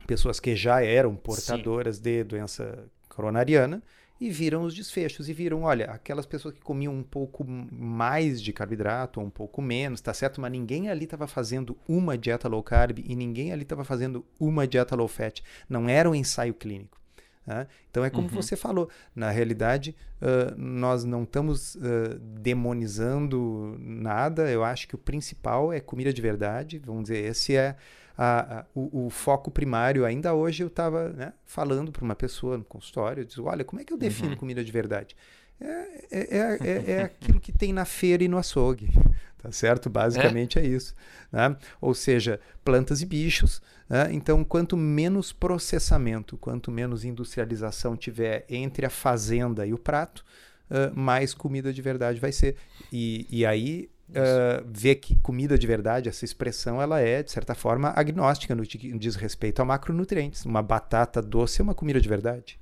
pessoas 0.08 0.40
que 0.40 0.56
já 0.56 0.84
eram 0.84 1.16
portadoras 1.16 1.98
Sim. 1.98 2.04
de 2.04 2.24
doença 2.24 2.86
coronariana, 3.08 3.84
e 4.22 4.30
viram 4.30 4.62
os 4.62 4.76
desfechos 4.76 5.28
e 5.28 5.34
viram, 5.34 5.64
olha, 5.64 5.86
aquelas 5.86 6.28
pessoas 6.28 6.54
que 6.54 6.62
comiam 6.62 6.94
um 6.94 7.02
pouco 7.02 7.44
mais 7.44 8.40
de 8.40 8.54
carboidrato 8.54 9.20
ou 9.20 9.26
um 9.26 9.32
pouco 9.32 9.64
menos, 9.64 10.00
tá 10.00 10.14
certo? 10.14 10.40
Mas 10.40 10.52
ninguém 10.52 10.90
ali 10.90 11.06
estava 11.06 11.26
fazendo 11.26 11.76
uma 11.88 12.16
dieta 12.16 12.48
low 12.48 12.62
carb 12.62 13.00
e 13.00 13.16
ninguém 13.16 13.52
ali 13.52 13.64
estava 13.64 13.84
fazendo 13.84 14.24
uma 14.40 14.68
dieta 14.68 14.96
low 14.96 15.08
fat. 15.08 15.42
Não 15.68 15.90
era 15.90 16.08
um 16.08 16.14
ensaio 16.14 16.54
clínico. 16.54 17.01
Né? 17.46 17.68
Então 17.90 18.06
é 18.06 18.10
como 18.10 18.28
uhum. 18.28 18.36
você 18.36 18.56
falou, 18.56 18.90
na 19.16 19.32
realidade 19.32 19.96
uh, 20.22 20.56
nós 20.58 21.04
não 21.04 21.24
estamos 21.24 21.76
uh, 21.76 22.20
demonizando 22.20 23.76
nada, 23.80 24.50
eu 24.50 24.64
acho 24.64 24.88
que 24.88 24.96
o 24.96 24.98
principal 24.98 25.74
é 25.74 25.80
comida 25.80 26.14
de 26.14 26.22
verdade, 26.22 26.80
vamos 26.80 27.04
dizer, 27.04 27.26
esse 27.26 27.56
é 27.56 27.76
a, 28.18 28.60
a, 28.60 28.66
o, 28.76 29.08
o, 29.08 29.10
foco 29.10 29.50
primário. 29.50 30.06
Ainda 30.06 30.34
hoje 30.34 30.62
eu 30.62 30.68
estava 30.68 31.10
né, 31.10 31.34
falando 31.44 31.92
para 31.92 32.04
uma 32.04 32.16
pessoa 32.16 32.58
no 32.58 32.64
consultório, 32.64 33.22
eu 33.22 33.26
disse, 33.26 33.42
olha, 33.42 33.64
como 33.64 33.82
é 33.82 33.86
que 33.86 33.92
eu 33.92 33.98
defino 33.98 34.30
uhum. 34.30 34.38
comida 34.38 34.64
de 34.64 34.72
verdade? 34.72 35.16
É, 35.60 36.06
é, 36.12 36.38
é, 36.38 36.58
é, 36.62 36.92
é 36.92 37.02
aquilo 37.04 37.40
que 37.40 37.52
tem 37.52 37.72
na 37.72 37.86
feira 37.86 38.24
e 38.24 38.28
no 38.28 38.38
açougue, 38.38 38.90
tá 39.42 39.52
certo? 39.52 39.90
Basicamente 39.90 40.58
é, 40.58 40.64
é 40.64 40.66
isso. 40.66 40.96
Né? 41.32 41.56
Ou 41.80 41.94
seja, 41.94 42.40
plantas 42.64 43.02
e 43.02 43.06
bichos, 43.06 43.62
né? 43.92 44.08
Então, 44.14 44.42
quanto 44.42 44.78
menos 44.78 45.34
processamento, 45.34 46.38
quanto 46.38 46.72
menos 46.72 47.04
industrialização 47.04 47.98
tiver 47.98 48.46
entre 48.48 48.86
a 48.86 48.90
fazenda 48.90 49.68
e 49.68 49.74
o 49.74 49.78
prato, 49.78 50.24
uh, 50.70 50.98
mais 50.98 51.34
comida 51.34 51.74
de 51.74 51.82
verdade 51.82 52.18
vai 52.18 52.32
ser. 52.32 52.56
E, 52.90 53.28
e 53.30 53.46
aí 53.46 53.90
uh, 54.12 54.66
ver 54.66 54.96
que 54.96 55.18
comida 55.18 55.58
de 55.58 55.68
verdade, 55.68 56.08
essa 56.08 56.24
expressão, 56.24 56.82
ela 56.82 57.02
é, 57.02 57.22
de 57.22 57.32
certa 57.32 57.54
forma, 57.54 57.92
agnóstica 57.94 58.56
no 58.56 58.64
que 58.64 58.98
diz 58.98 59.18
respeito 59.18 59.62
a 59.62 59.66
macronutrientes. 59.66 60.46
Uma 60.46 60.62
batata 60.62 61.22
doce 61.22 61.60
é 61.60 61.64
uma 61.64 61.76
comida 61.76 62.00
de 62.00 62.08
verdade. 62.08 62.58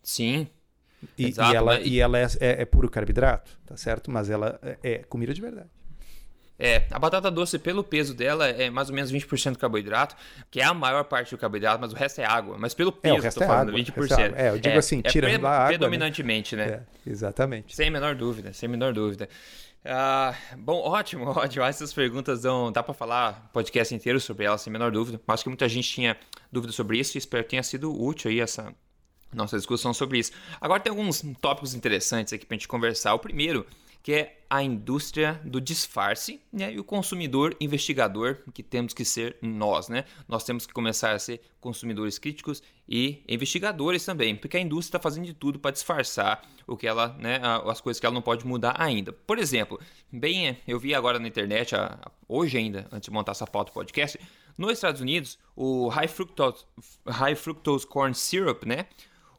Sim. 0.00 0.46
E, 1.18 1.26
Exato, 1.26 1.52
e 1.52 1.56
ela, 1.56 1.74
mas... 1.74 1.86
e 1.88 2.00
ela 2.00 2.18
é, 2.20 2.26
é, 2.38 2.62
é, 2.62 2.64
puro 2.64 2.88
carboidrato, 2.88 3.58
tá 3.66 3.76
certo? 3.76 4.12
Mas 4.12 4.30
ela 4.30 4.60
é, 4.62 4.78
é 4.84 4.98
comida 4.98 5.34
de 5.34 5.40
verdade. 5.40 5.70
É, 6.58 6.82
a 6.90 6.98
batata 6.98 7.30
doce, 7.30 7.56
pelo 7.58 7.84
peso 7.84 8.12
dela, 8.12 8.48
é 8.48 8.68
mais 8.68 8.88
ou 8.88 8.94
menos 8.94 9.12
20% 9.12 9.56
carboidrato, 9.56 10.16
que 10.50 10.60
é 10.60 10.64
a 10.64 10.74
maior 10.74 11.04
parte 11.04 11.30
do 11.30 11.38
carboidrato, 11.38 11.80
mas 11.80 11.92
o 11.92 11.96
resto 11.96 12.20
é 12.20 12.24
água. 12.24 12.56
Mas 12.58 12.74
pelo 12.74 12.90
peso, 12.90 13.14
é, 13.14 13.18
o 13.18 13.22
resto 13.22 13.38
tô 13.38 13.44
é 13.44 13.46
falando, 13.46 13.68
água, 13.68 13.80
20%. 13.80 14.34
É, 14.34 14.46
é, 14.46 14.50
eu 14.50 14.58
digo 14.58 14.74
é, 14.74 14.78
assim, 14.78 15.00
tirando 15.00 15.34
é 15.34 15.38
pre 15.38 15.46
a 15.46 15.50
água. 15.50 15.64
Né? 15.64 15.78
Predominantemente, 15.78 16.56
né? 16.56 16.66
né? 16.66 16.82
Exatamente. 17.06 17.76
Sem 17.76 17.88
a 17.88 17.90
menor 17.92 18.16
dúvida, 18.16 18.52
sem 18.52 18.66
a 18.66 18.70
menor 18.70 18.92
dúvida. 18.92 19.28
Ah, 19.84 20.34
bom, 20.56 20.80
ótimo, 20.80 21.26
ótimo. 21.30 21.64
Essas 21.64 21.92
perguntas 21.92 22.42
dão, 22.42 22.72
dá 22.72 22.82
para 22.82 22.92
falar 22.92 23.48
podcast 23.52 23.94
inteiro 23.94 24.20
sobre 24.20 24.44
elas, 24.44 24.60
sem 24.60 24.72
menor 24.72 24.90
dúvida. 24.90 25.20
Acho 25.28 25.44
que 25.44 25.48
muita 25.48 25.68
gente 25.68 25.88
tinha 25.88 26.16
dúvida 26.50 26.72
sobre 26.72 26.98
isso 26.98 27.16
e 27.16 27.18
espero 27.18 27.44
que 27.44 27.50
tenha 27.50 27.62
sido 27.62 27.96
útil 27.96 28.30
aí 28.30 28.40
essa 28.40 28.74
nossa 29.32 29.56
discussão 29.56 29.94
sobre 29.94 30.18
isso. 30.18 30.32
Agora 30.60 30.80
tem 30.80 30.90
alguns 30.90 31.22
tópicos 31.40 31.74
interessantes 31.74 32.32
aqui 32.32 32.44
para 32.44 32.56
a 32.56 32.58
gente 32.58 32.66
conversar. 32.66 33.14
O 33.14 33.18
primeiro 33.18 33.64
que 34.08 34.14
é 34.14 34.40
a 34.48 34.62
indústria 34.62 35.38
do 35.44 35.60
disfarce 35.60 36.40
né? 36.50 36.72
e 36.72 36.80
o 36.80 36.82
consumidor 36.82 37.54
investigador, 37.60 38.38
que 38.54 38.62
temos 38.62 38.94
que 38.94 39.04
ser 39.04 39.36
nós. 39.42 39.90
Né? 39.90 40.06
Nós 40.26 40.44
temos 40.44 40.64
que 40.64 40.72
começar 40.72 41.12
a 41.12 41.18
ser 41.18 41.42
consumidores 41.60 42.18
críticos 42.18 42.62
e 42.88 43.22
investigadores 43.28 44.02
também, 44.06 44.34
porque 44.34 44.56
a 44.56 44.60
indústria 44.60 44.96
está 44.96 44.98
fazendo 44.98 45.26
de 45.26 45.34
tudo 45.34 45.58
para 45.58 45.72
disfarçar 45.72 46.42
o 46.66 46.74
que 46.74 46.86
ela, 46.86 47.18
né, 47.18 47.38
as 47.66 47.82
coisas 47.82 48.00
que 48.00 48.06
ela 48.06 48.14
não 48.14 48.22
pode 48.22 48.46
mudar 48.46 48.76
ainda. 48.80 49.12
Por 49.12 49.38
exemplo, 49.38 49.78
bem, 50.10 50.56
eu 50.66 50.80
vi 50.80 50.94
agora 50.94 51.18
na 51.18 51.28
internet, 51.28 51.74
hoje 52.26 52.56
ainda, 52.56 52.88
antes 52.90 53.10
de 53.10 53.12
montar 53.12 53.32
essa 53.32 53.46
pauta 53.46 53.70
do 53.70 53.74
podcast, 53.74 54.18
nos 54.56 54.72
Estados 54.72 55.02
Unidos, 55.02 55.38
o 55.54 55.88
High 55.88 56.08
Fructose, 56.08 56.64
High 57.06 57.34
Fructose 57.34 57.86
Corn 57.86 58.14
Syrup, 58.14 58.64
né? 58.64 58.86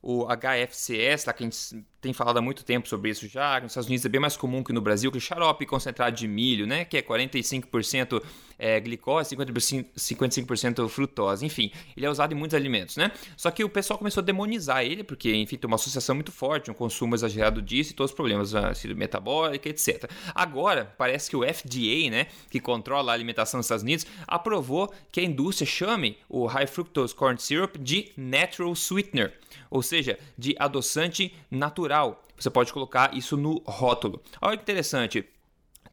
O 0.01 0.25
HFCS, 0.25 1.25
lá 1.25 1.33
que 1.33 1.43
a 1.43 1.45
gente 1.45 1.85
tem 2.01 2.13
falado 2.13 2.37
há 2.37 2.41
muito 2.41 2.63
tempo 2.63 2.87
sobre 2.87 3.11
isso 3.11 3.27
já, 3.27 3.59
nos 3.59 3.71
Estados 3.71 3.87
Unidos 3.87 4.05
é 4.05 4.09
bem 4.09 4.21
mais 4.21 4.37
comum 4.37 4.63
que 4.63 4.71
no 4.71 4.79
Brasil, 4.79 5.11
que 5.11 5.17
o 5.17 5.21
xarope 5.21 5.65
concentrado 5.65 6.15
de 6.15 6.27
milho, 6.27 6.65
né, 6.65 6.85
que 6.85 6.97
é 6.97 7.01
45% 7.01 8.23
é, 8.57 8.79
glicose, 8.79 9.35
55% 9.35 10.87
frutose, 10.87 11.45
enfim, 11.45 11.71
ele 11.95 12.05
é 12.05 12.09
usado 12.09 12.33
em 12.33 12.35
muitos 12.35 12.55
alimentos, 12.55 12.97
né? 12.97 13.11
Só 13.35 13.51
que 13.51 13.63
o 13.63 13.69
pessoal 13.69 13.97
começou 13.97 14.21
a 14.21 14.23
demonizar 14.23 14.83
ele, 14.83 15.03
porque, 15.03 15.33
enfim, 15.33 15.57
tem 15.57 15.67
uma 15.67 15.75
associação 15.75 16.15
muito 16.15 16.31
forte, 16.31 16.69
um 16.69 16.73
consumo 16.73 17.15
exagerado 17.15 17.61
disso 17.61 17.91
e 17.91 17.93
todos 17.93 18.11
os 18.11 18.15
problemas, 18.15 18.53
ácido 18.53 18.95
metabólico, 18.95 19.67
etc. 19.67 20.09
Agora, 20.35 20.93
parece 20.97 21.29
que 21.29 21.37
o 21.37 21.43
FDA, 21.43 22.09
né, 22.09 22.27
que 22.49 22.59
controla 22.59 23.11
a 23.11 23.13
alimentação 23.13 23.57
nos 23.57 23.65
Estados 23.65 23.83
Unidos, 23.83 24.05
aprovou 24.27 24.93
que 25.11 25.19
a 25.21 25.23
indústria 25.23 25.67
chame 25.67 26.17
o 26.27 26.45
High 26.45 26.67
Fructose 26.67 27.15
Corn 27.15 27.39
Syrup 27.39 27.77
de 27.77 28.11
Natural 28.17 28.73
Sweetener, 28.75 29.33
ou 29.69 29.81
seja, 29.81 30.17
de 30.37 30.55
adoçante 30.59 31.33
natural. 31.49 32.23
Você 32.37 32.49
pode 32.49 32.71
colocar 32.73 33.15
isso 33.15 33.35
no 33.37 33.61
rótulo. 33.65 34.21
Olha 34.41 34.57
que 34.57 34.63
interessante. 34.63 35.25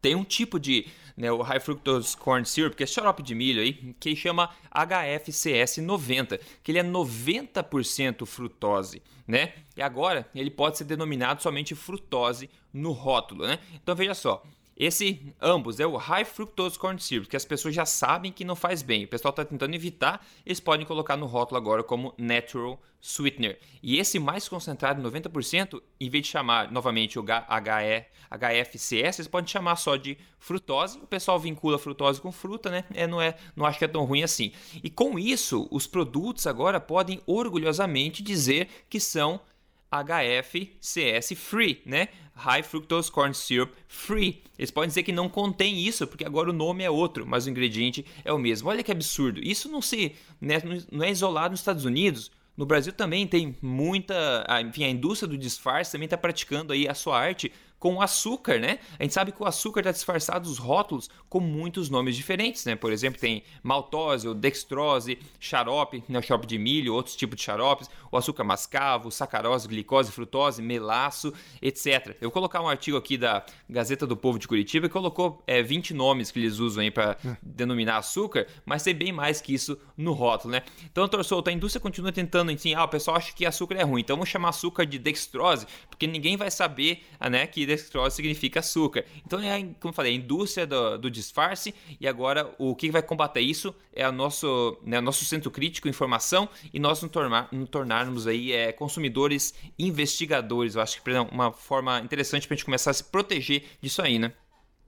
Tem 0.00 0.14
um 0.14 0.24
tipo 0.24 0.60
de 0.60 0.86
né, 1.16 1.32
o 1.32 1.40
High 1.40 1.60
Fructose 1.60 2.16
Corn 2.16 2.44
Syrup, 2.44 2.74
que 2.76 2.84
é 2.84 2.86
xarope 2.86 3.22
de 3.22 3.34
milho 3.34 3.62
aí, 3.62 3.94
que 3.98 4.14
chama 4.14 4.50
HFCS 4.70 5.78
90, 5.78 6.38
que 6.62 6.70
ele 6.70 6.78
é 6.78 6.84
90% 6.84 8.26
frutose, 8.26 9.02
né? 9.26 9.54
E 9.76 9.82
agora 9.82 10.28
ele 10.34 10.50
pode 10.50 10.76
ser 10.76 10.84
denominado 10.84 11.42
somente 11.42 11.74
frutose 11.74 12.50
no 12.72 12.92
rótulo, 12.92 13.46
né? 13.46 13.58
Então 13.74 13.96
veja 13.96 14.14
só, 14.14 14.42
esse, 14.76 15.34
ambos, 15.40 15.80
é 15.80 15.86
o 15.86 15.96
High 15.96 16.26
Fructose 16.26 16.78
Corn 16.78 17.00
Syrup, 17.00 17.28
que 17.28 17.36
as 17.36 17.46
pessoas 17.46 17.74
já 17.74 17.86
sabem 17.86 18.30
que 18.30 18.44
não 18.44 18.54
faz 18.54 18.82
bem. 18.82 19.04
O 19.04 19.08
pessoal 19.08 19.30
está 19.30 19.44
tentando 19.44 19.74
evitar, 19.74 20.24
eles 20.44 20.60
podem 20.60 20.84
colocar 20.84 21.16
no 21.16 21.24
rótulo 21.24 21.56
agora 21.56 21.82
como 21.82 22.12
Natural 22.18 22.78
Sweetener. 23.00 23.58
E 23.82 23.98
esse 23.98 24.18
mais 24.18 24.46
concentrado, 24.48 25.02
90%, 25.02 25.80
em 25.98 26.10
vez 26.10 26.24
de 26.24 26.30
chamar 26.30 26.70
novamente 26.70 27.18
o 27.18 27.22
HE, 27.22 28.06
HFCS, 28.30 29.18
eles 29.18 29.28
podem 29.28 29.48
chamar 29.48 29.76
só 29.76 29.96
de 29.96 30.18
frutose. 30.38 30.98
O 30.98 31.06
pessoal 31.06 31.38
vincula 31.38 31.78
frutose 31.78 32.20
com 32.20 32.30
fruta, 32.30 32.70
né? 32.70 32.84
É, 32.92 33.06
não, 33.06 33.20
é, 33.20 33.34
não 33.54 33.64
acho 33.64 33.78
que 33.78 33.84
é 33.84 33.88
tão 33.88 34.04
ruim 34.04 34.22
assim. 34.22 34.52
E 34.82 34.90
com 34.90 35.18
isso, 35.18 35.68
os 35.70 35.86
produtos 35.86 36.46
agora 36.46 36.80
podem 36.80 37.22
orgulhosamente 37.26 38.22
dizer 38.22 38.68
que 38.90 39.00
são 39.00 39.40
HFCS 39.90 41.32
free, 41.36 41.82
né? 41.86 42.08
High 42.34 42.62
Fructose 42.62 43.10
Corn 43.10 43.34
Syrup 43.34 43.72
Free. 43.88 44.42
Eles 44.58 44.70
podem 44.70 44.88
dizer 44.88 45.02
que 45.02 45.12
não 45.12 45.28
contém 45.28 45.78
isso, 45.78 46.06
porque 46.06 46.24
agora 46.24 46.50
o 46.50 46.52
nome 46.52 46.84
é 46.84 46.90
outro, 46.90 47.26
mas 47.26 47.46
o 47.46 47.50
ingrediente 47.50 48.04
é 48.24 48.32
o 48.32 48.38
mesmo. 48.38 48.68
Olha 48.68 48.82
que 48.82 48.92
absurdo. 48.92 49.40
Isso 49.40 49.70
não 49.70 49.80
se 49.80 50.14
né, 50.40 50.56
não 50.90 51.04
é 51.04 51.10
isolado 51.10 51.52
nos 51.52 51.60
Estados 51.60 51.84
Unidos. 51.84 52.30
No 52.56 52.64
Brasil 52.64 52.92
também 52.92 53.26
tem 53.26 53.56
muita, 53.60 54.46
enfim, 54.66 54.84
a 54.84 54.88
indústria 54.90 55.28
do 55.28 55.36
disfarce 55.36 55.92
também 55.92 56.06
está 56.06 56.16
praticando 56.16 56.72
aí 56.72 56.88
a 56.88 56.94
sua 56.94 57.18
arte 57.18 57.52
com 57.86 58.02
açúcar, 58.02 58.58
né? 58.58 58.80
A 58.98 59.04
gente 59.04 59.14
sabe 59.14 59.30
que 59.30 59.40
o 59.40 59.46
açúcar 59.46 59.78
está 59.78 59.92
disfarçado 59.92 60.48
nos 60.48 60.58
rótulos 60.58 61.08
com 61.28 61.38
muitos 61.38 61.88
nomes 61.88 62.16
diferentes, 62.16 62.64
né? 62.64 62.74
Por 62.74 62.90
exemplo, 62.90 63.20
tem 63.20 63.44
maltose, 63.62 64.26
ou 64.26 64.34
dextrose, 64.34 65.20
xarope, 65.38 66.02
né? 66.08 66.20
xarope 66.20 66.48
de 66.48 66.58
milho, 66.58 66.92
outros 66.92 67.14
tipos 67.14 67.36
de 67.36 67.44
xaropes, 67.44 67.88
o 68.10 68.16
açúcar 68.16 68.42
mascavo, 68.42 69.12
sacarose, 69.12 69.68
glicose, 69.68 70.10
frutose, 70.10 70.60
melaço, 70.60 71.32
etc. 71.62 72.16
Eu 72.20 72.22
vou 72.22 72.32
colocar 72.32 72.60
um 72.60 72.68
artigo 72.68 72.96
aqui 72.96 73.16
da 73.16 73.46
Gazeta 73.70 74.04
do 74.04 74.16
Povo 74.16 74.36
de 74.36 74.48
Curitiba 74.48 74.88
que 74.88 74.92
colocou 74.92 75.40
é, 75.46 75.62
20 75.62 75.94
nomes 75.94 76.32
que 76.32 76.40
eles 76.40 76.58
usam 76.58 76.82
aí 76.82 76.90
para 76.90 77.16
é. 77.24 77.36
denominar 77.40 77.98
açúcar, 77.98 78.48
mas 78.64 78.82
tem 78.82 78.96
bem 78.96 79.12
mais 79.12 79.40
que 79.40 79.54
isso 79.54 79.78
no 79.96 80.12
rótulo, 80.12 80.50
né? 80.50 80.62
Então, 80.90 81.02
doutor 81.02 81.24
Souto, 81.24 81.50
a 81.50 81.52
indústria 81.52 81.80
continua 81.80 82.10
tentando, 82.10 82.50
assim, 82.50 82.74
ah, 82.74 82.82
o 82.82 82.88
pessoal 82.88 83.16
acha 83.16 83.32
que 83.32 83.46
açúcar 83.46 83.76
é 83.76 83.84
ruim, 83.84 84.00
então 84.00 84.16
vamos 84.16 84.28
chamar 84.28 84.48
açúcar 84.48 84.84
de 84.84 84.98
dextrose, 84.98 85.68
porque 85.88 86.08
ninguém 86.08 86.36
vai 86.36 86.50
saber 86.50 87.04
né, 87.30 87.46
que 87.46 87.75
dextrose 87.76 88.16
significa 88.16 88.60
açúcar. 88.60 89.04
Então, 89.24 89.40
é, 89.40 89.60
como 89.80 89.90
eu 89.90 89.92
falei, 89.92 90.12
a 90.12 90.16
indústria 90.16 90.66
do, 90.66 90.98
do 90.98 91.10
disfarce 91.10 91.74
e 92.00 92.08
agora 92.08 92.52
o 92.58 92.74
que 92.74 92.90
vai 92.90 93.02
combater 93.02 93.40
isso 93.40 93.74
é 93.92 94.08
o 94.08 94.12
nosso, 94.12 94.78
né, 94.84 95.00
nosso 95.00 95.24
centro 95.24 95.50
crítico, 95.50 95.88
informação 95.88 96.48
e 96.72 96.78
nós 96.78 97.02
nos, 97.02 97.10
tornar, 97.10 97.48
nos 97.52 97.68
tornarmos 97.68 98.26
aí 98.26 98.52
é, 98.52 98.72
consumidores 98.72 99.54
investigadores. 99.78 100.74
Eu 100.74 100.82
acho 100.82 101.02
que 101.02 101.10
é 101.10 101.20
uma 101.20 101.52
forma 101.52 102.00
interessante 102.00 102.46
para 102.46 102.54
a 102.54 102.56
gente 102.56 102.64
começar 102.64 102.90
a 102.90 102.94
se 102.94 103.04
proteger 103.04 103.64
disso 103.80 104.02
aí, 104.02 104.18
né? 104.18 104.32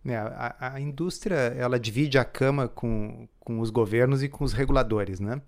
É, 0.06 0.16
a, 0.16 0.74
a, 0.74 0.80
indústria 0.80 1.34
ela 1.34 1.78
divide 1.78 2.18
a 2.18 2.24
cama 2.24 2.68
com, 2.68 3.28
com 3.40 3.60
os 3.60 3.68
governos 3.68 4.22
e 4.22 4.28
com 4.28 4.44
os 4.44 4.52
reguladores, 4.52 5.20
né? 5.20 5.40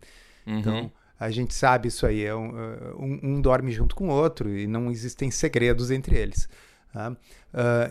Uhum. 0.47 0.59
Então 0.59 0.93
a 1.21 1.31
gente 1.31 1.55
sabe 1.55 1.89
isso 1.89 2.07
aí, 2.07 2.25
é 2.25 2.35
um, 2.35 2.59
é, 2.59 2.95
um, 2.95 3.21
um, 3.23 3.41
dorme 3.43 3.71
junto 3.71 3.95
com 3.95 4.09
o 4.09 4.13
outro 4.13 4.49
e 4.57 4.67
não 4.67 4.91
existem 4.91 5.31
segredos 5.31 5.91
entre 5.91 6.17
eles. 6.17 6.49
Tá? 6.93 7.11
Uh, 7.11 7.17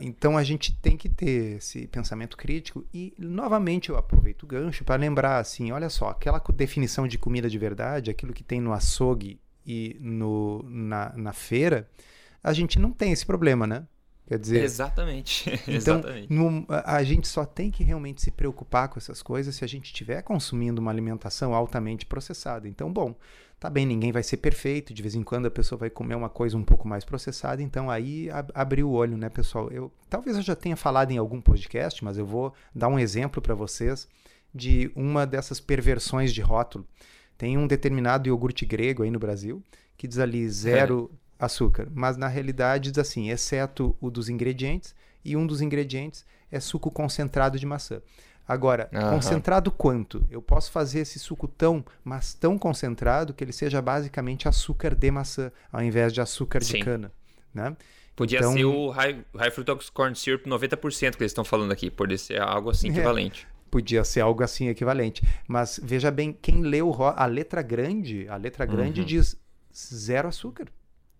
então 0.02 0.38
a 0.38 0.44
gente 0.44 0.76
tem 0.76 0.98
que 0.98 1.08
ter 1.08 1.58
esse 1.58 1.88
pensamento 1.88 2.36
crítico 2.36 2.86
e 2.94 3.14
novamente 3.18 3.90
eu 3.90 3.98
aproveito 3.98 4.44
o 4.44 4.48
gancho 4.48 4.84
para 4.84 4.96
lembrar 4.96 5.38
assim, 5.38 5.72
olha 5.72 5.90
só, 5.90 6.10
aquela 6.10 6.42
definição 6.54 7.08
de 7.08 7.18
comida 7.18 7.50
de 7.50 7.58
verdade, 7.58 8.12
aquilo 8.12 8.34
que 8.34 8.44
tem 8.44 8.60
no 8.60 8.74
açougue 8.74 9.40
e 9.66 9.96
no, 10.02 10.64
na, 10.68 11.14
na 11.16 11.32
feira, 11.32 11.88
a 12.44 12.52
gente 12.52 12.78
não 12.78 12.92
tem 12.92 13.12
esse 13.14 13.26
problema, 13.26 13.66
né? 13.66 13.86
Quer 14.30 14.38
dizer, 14.38 14.64
exatamente. 14.64 15.50
Então, 15.68 15.98
exatamente. 15.98 16.32
No, 16.32 16.64
a 16.70 17.02
gente 17.04 17.28
só 17.28 17.44
tem 17.44 17.72
que 17.72 17.84
realmente 17.84 18.22
se 18.22 18.30
preocupar 18.30 18.88
com 18.88 19.00
essas 19.00 19.24
coisas 19.24 19.56
se 19.56 19.66
a 19.66 19.68
gente 19.68 19.86
estiver 19.86 20.22
consumindo 20.22 20.80
uma 20.80 20.92
alimentação 20.92 21.56
altamente 21.56 22.06
processada. 22.06 22.68
Então, 22.68 22.94
bom, 22.94 23.16
tá 23.60 23.72
bem, 23.72 23.88
ninguém 23.88 24.12
vai 24.12 24.22
ser 24.22 24.38
perfeito, 24.38 24.94
de 24.94 25.02
vez 25.02 25.16
em 25.16 25.24
quando 25.24 25.48
a 25.48 25.52
pessoa 25.52 25.80
vai 25.80 25.90
comer 25.90 26.14
uma 26.14 26.30
coisa 26.30 26.56
um 26.56 26.64
pouco 26.64 26.88
mais 26.88 27.04
processada, 27.04 27.64
então 27.64 27.90
aí 27.90 28.30
ab 28.30 28.52
abriu 28.54 28.88
o 28.88 28.92
olho, 28.92 29.18
né, 29.18 29.30
pessoal? 29.30 29.68
Eu 29.72 29.92
talvez 30.08 30.38
eu 30.38 30.44
já 30.44 30.56
tenha 30.56 30.76
falado 30.76 31.10
em 31.10 31.18
algum 31.18 31.42
podcast, 31.42 32.04
mas 32.04 32.16
eu 32.16 32.26
vou 32.26 32.54
dar 32.74 32.88
um 32.88 33.00
exemplo 33.00 33.42
para 33.42 33.56
vocês 33.56 34.08
de 34.54 34.92
uma 34.96 35.26
dessas 35.26 35.60
perversões 35.60 36.32
de 36.32 36.42
rótulo. 36.42 36.88
Tem 37.36 37.58
um 37.58 37.66
determinado 37.66 38.30
iogurte 38.30 38.64
grego 38.64 39.02
aí 39.02 39.10
no 39.10 39.18
Brasil 39.18 39.64
que 39.98 40.08
diz 40.08 40.20
ali 40.20 40.48
zero 40.50 41.10
é 41.12 41.29
açúcar, 41.40 41.88
mas 41.94 42.18
na 42.18 42.28
realidade 42.28 42.92
diz 42.92 43.00
assim, 43.00 43.30
exceto 43.30 43.96
o 44.02 44.12
dos 44.12 44.28
ingredientes, 44.28 44.94
e 45.24 45.38
um 45.38 45.48
dos 45.48 45.62
ingredientes 45.62 46.26
é 46.52 46.60
suco 46.60 46.92
concentrado 46.92 47.58
de 47.58 47.66
maçã. 47.66 48.02
Agora, 48.48 48.90
uhum. 48.92 49.12
concentrado 49.12 49.72
quanto? 49.72 50.26
Eu 50.30 50.42
posso 50.42 50.72
fazer 50.72 51.02
esse 51.02 51.20
suco 51.20 51.48
tão, 51.48 51.86
mas 52.04 52.34
tão 52.34 52.58
concentrado 52.58 53.32
que 53.32 53.44
ele 53.44 53.54
seja 53.54 53.80
basicamente 53.80 54.48
açúcar 54.48 54.96
de 54.96 55.12
maçã, 55.12 55.52
ao 55.72 55.84
invés 55.84 56.12
de 56.12 56.20
açúcar 56.20 56.64
Sim. 56.64 56.80
de 56.80 56.84
cana, 56.84 57.12
né? 57.54 57.78
Podia 58.16 58.40
então, 58.40 58.52
ser 58.52 58.66
o 58.66 58.90
high, 58.90 59.24
high 59.36 59.52
fructose 59.52 59.92
corn 59.92 60.16
syrup 60.16 60.46
90% 60.46 61.16
que 61.16 61.22
eles 61.22 61.32
estão 61.32 61.46
falando 61.46 61.72
aqui, 61.72 61.90
por 61.90 62.12
ser 62.18 62.42
algo 62.42 62.72
assim 62.72 62.88
é, 62.88 62.92
equivalente. 62.92 63.48
É, 63.50 63.70
podia 63.70 64.04
ser 64.04 64.22
algo 64.22 64.44
assim 64.44 64.68
equivalente. 64.68 65.24
Mas 65.48 65.80
veja 65.82 66.10
bem, 66.10 66.34
quem 66.34 66.62
leu 66.62 66.92
a 67.04 67.26
letra 67.28 67.62
grande, 67.62 68.28
a 68.28 68.36
letra 68.36 68.66
grande 68.66 69.02
uhum. 69.02 69.06
diz 69.06 69.38
zero 69.74 70.28
açúcar. 70.28 70.66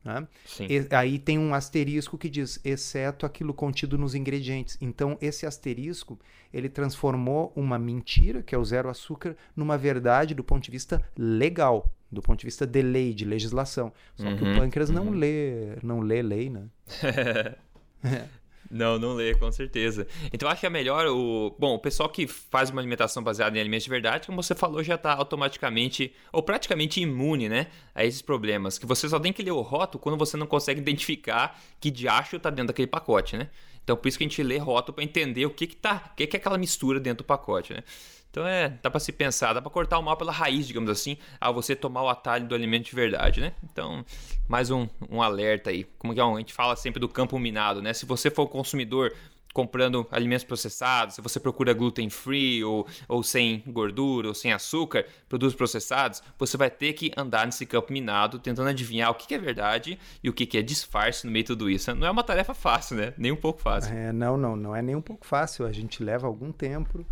Né? 0.04 0.28
E, 0.62 0.88
aí 0.96 1.20
tem 1.20 1.38
um 1.38 1.54
asterisco 1.54 2.18
que 2.18 2.30
diz, 2.30 2.60
exceto 2.64 3.26
aquilo 3.26 3.54
contido 3.54 3.98
nos 3.98 4.16
ingredientes. 4.16 4.78
Então, 4.80 5.18
esse 5.22 5.46
asterisco, 5.46 6.20
ele 6.54 6.70
transformou 6.70 7.52
uma 7.56 7.78
mentira, 7.78 8.42
que 8.42 8.56
é 8.56 8.58
o 8.58 8.64
zero 8.64 8.90
açúcar, 8.90 9.36
numa 9.56 9.78
verdade 9.78 10.34
do 10.34 10.44
ponto 10.44 10.64
de 10.64 10.72
vista 10.72 11.04
legal, 11.18 11.92
do 12.12 12.22
ponto 12.22 12.40
de 12.40 12.46
vista 12.46 12.66
de 12.66 12.82
lei, 12.82 13.14
de 13.14 13.26
legislação. 13.26 13.92
Só 14.16 14.28
uhum, 14.28 14.38
que 14.38 14.44
o 14.44 14.48
uhum. 14.48 14.56
pâncreas 14.58 14.90
uhum. 14.90 14.96
não 14.96 15.10
lê, 15.12 15.76
não 15.84 16.00
lê 16.00 16.22
lei, 16.22 16.50
né? 16.50 16.64
Não, 18.70 19.00
não 19.00 19.14
lê, 19.14 19.34
com 19.34 19.52
certeza. 19.52 20.06
Então 20.32 20.48
acho 20.48 20.62
que 20.62 20.68
é 20.68 20.70
melhor 20.70 21.08
o. 21.08 21.56
Bom, 21.58 21.74
o 21.74 21.80
pessoal 21.80 22.08
que 22.08 22.28
faz 22.28 22.70
uma 22.70 22.80
alimentação 22.80 23.24
baseada 23.24 23.58
em 23.58 23.62
alimentos 23.62 23.86
de 23.86 23.90
verdade, 23.90 24.28
como 24.28 24.42
você 24.42 24.54
falou, 24.54 24.84
já 24.84 24.96
está 24.96 25.14
automaticamente 25.14 26.14
ou 26.32 26.44
praticamente 26.44 27.02
imune, 27.02 27.50
né? 27.50 27.68
A 27.96 28.06
esses 28.06 28.22
problemas. 28.22 28.78
Que 28.78 28.86
você 28.86 29.10
só 29.10 29.20
tem 29.20 29.34
que 29.34 29.42
ler 29.42 29.52
o 29.52 29.62
rótulo 29.62 30.00
quando 30.00 30.18
você 30.18 30.38
não 30.38 30.46
consegue 30.46 30.80
identificar 30.80 31.60
que 31.80 31.90
diacho 31.90 32.36
está 32.36 32.52
dentro 32.52 32.68
daquele 32.68 32.88
pacote, 32.88 33.36
né? 33.38 33.50
Então 33.84 33.98
por 33.98 34.08
isso 34.08 34.20
que 34.20 34.24
a 34.24 34.28
gente 34.28 34.44
lê 34.44 34.58
rótulo 34.58 34.94
para 34.94 35.04
entender 35.04 35.48
o 35.48 35.50
que 35.50 35.66
que 35.66 35.76
tá, 35.76 36.12
o 36.12 36.16
que, 36.16 36.28
que 36.28 36.38
é 36.38 36.40
aquela 36.40 36.58
mistura 36.60 37.00
dentro 37.00 37.24
do 37.24 37.28
pacote, 37.28 37.74
né? 37.74 37.84
Então 38.32 38.48
é, 38.48 38.78
dá 38.82 38.90
para 38.92 39.00
se 39.00 39.12
pensar, 39.12 39.54
dá 39.54 39.62
para 39.62 39.72
cortar 39.72 39.98
o 39.98 40.04
mal 40.04 40.16
pela 40.16 40.32
raiz, 40.32 40.68
digamos 40.68 40.90
assim, 40.90 41.18
ao 41.42 41.54
você 41.54 41.76
tomar 41.76 42.04
o 42.04 42.10
atalho 42.10 42.48
do 42.48 42.54
alimento 42.54 42.86
de 42.86 42.96
verdade, 42.96 43.42
né? 43.42 43.54
Então, 43.64 44.06
mais 44.48 44.70
um, 44.70 44.88
um 45.10 45.22
alerta 45.22 45.72
aí. 45.72 45.86
Como 45.98 46.14
que 46.14 46.20
é 46.20 46.24
a 46.24 46.38
gente 46.38 46.54
fala 46.54 46.76
sempre 46.76 47.00
do 47.00 47.10
campo 47.10 47.40
minado, 47.40 47.82
né? 47.82 47.92
Se 47.94 48.06
você 48.06 48.30
for 48.30 48.48
consumidor 48.48 49.14
comprando 49.54 50.08
alimentos 50.12 50.44
processados, 50.44 51.16
se 51.16 51.22
você 51.22 51.40
procura 51.40 51.74
gluten 51.74 52.10
free 52.10 52.64
ou, 52.64 52.88
ou 53.08 53.24
sem 53.24 53.64
gordura 53.68 54.28
ou 54.28 54.34
sem 54.34 54.54
açúcar, 54.54 55.06
produtos 55.28 55.56
processados, 55.56 56.22
você 56.38 56.56
vai 56.56 56.70
ter 56.70 56.94
que 56.94 57.12
andar 57.18 57.46
nesse 57.46 57.66
campo 57.66 57.92
minado 57.92 58.40
tentando 58.40 58.70
adivinhar 58.70 59.10
o 59.10 59.16
que 59.16 59.34
é 59.34 59.40
verdade 59.40 60.00
e 60.24 60.30
o 60.30 60.34
que 60.34 60.58
é 60.58 60.62
disfarce 60.62 61.26
no 61.26 61.32
meio 61.32 61.44
de 61.44 61.48
tudo 61.48 61.70
isso. 61.70 61.94
Não 61.96 62.08
é 62.08 62.12
uma 62.12 62.24
tarefa 62.24 62.54
fácil, 62.54 62.98
né? 62.98 63.14
Nem 63.18 63.32
um 63.32 63.36
pouco 63.36 63.60
fácil. 63.60 63.94
É, 63.94 64.14
não, 64.14 64.38
não, 64.38 64.56
não 64.56 64.76
é 64.76 64.82
nem 64.82 64.96
um 64.96 65.02
pouco 65.02 65.26
fácil. 65.26 65.66
A 65.66 65.72
gente 65.72 66.04
leva 66.04 66.28
algum 66.28 66.52
tempo 66.52 67.06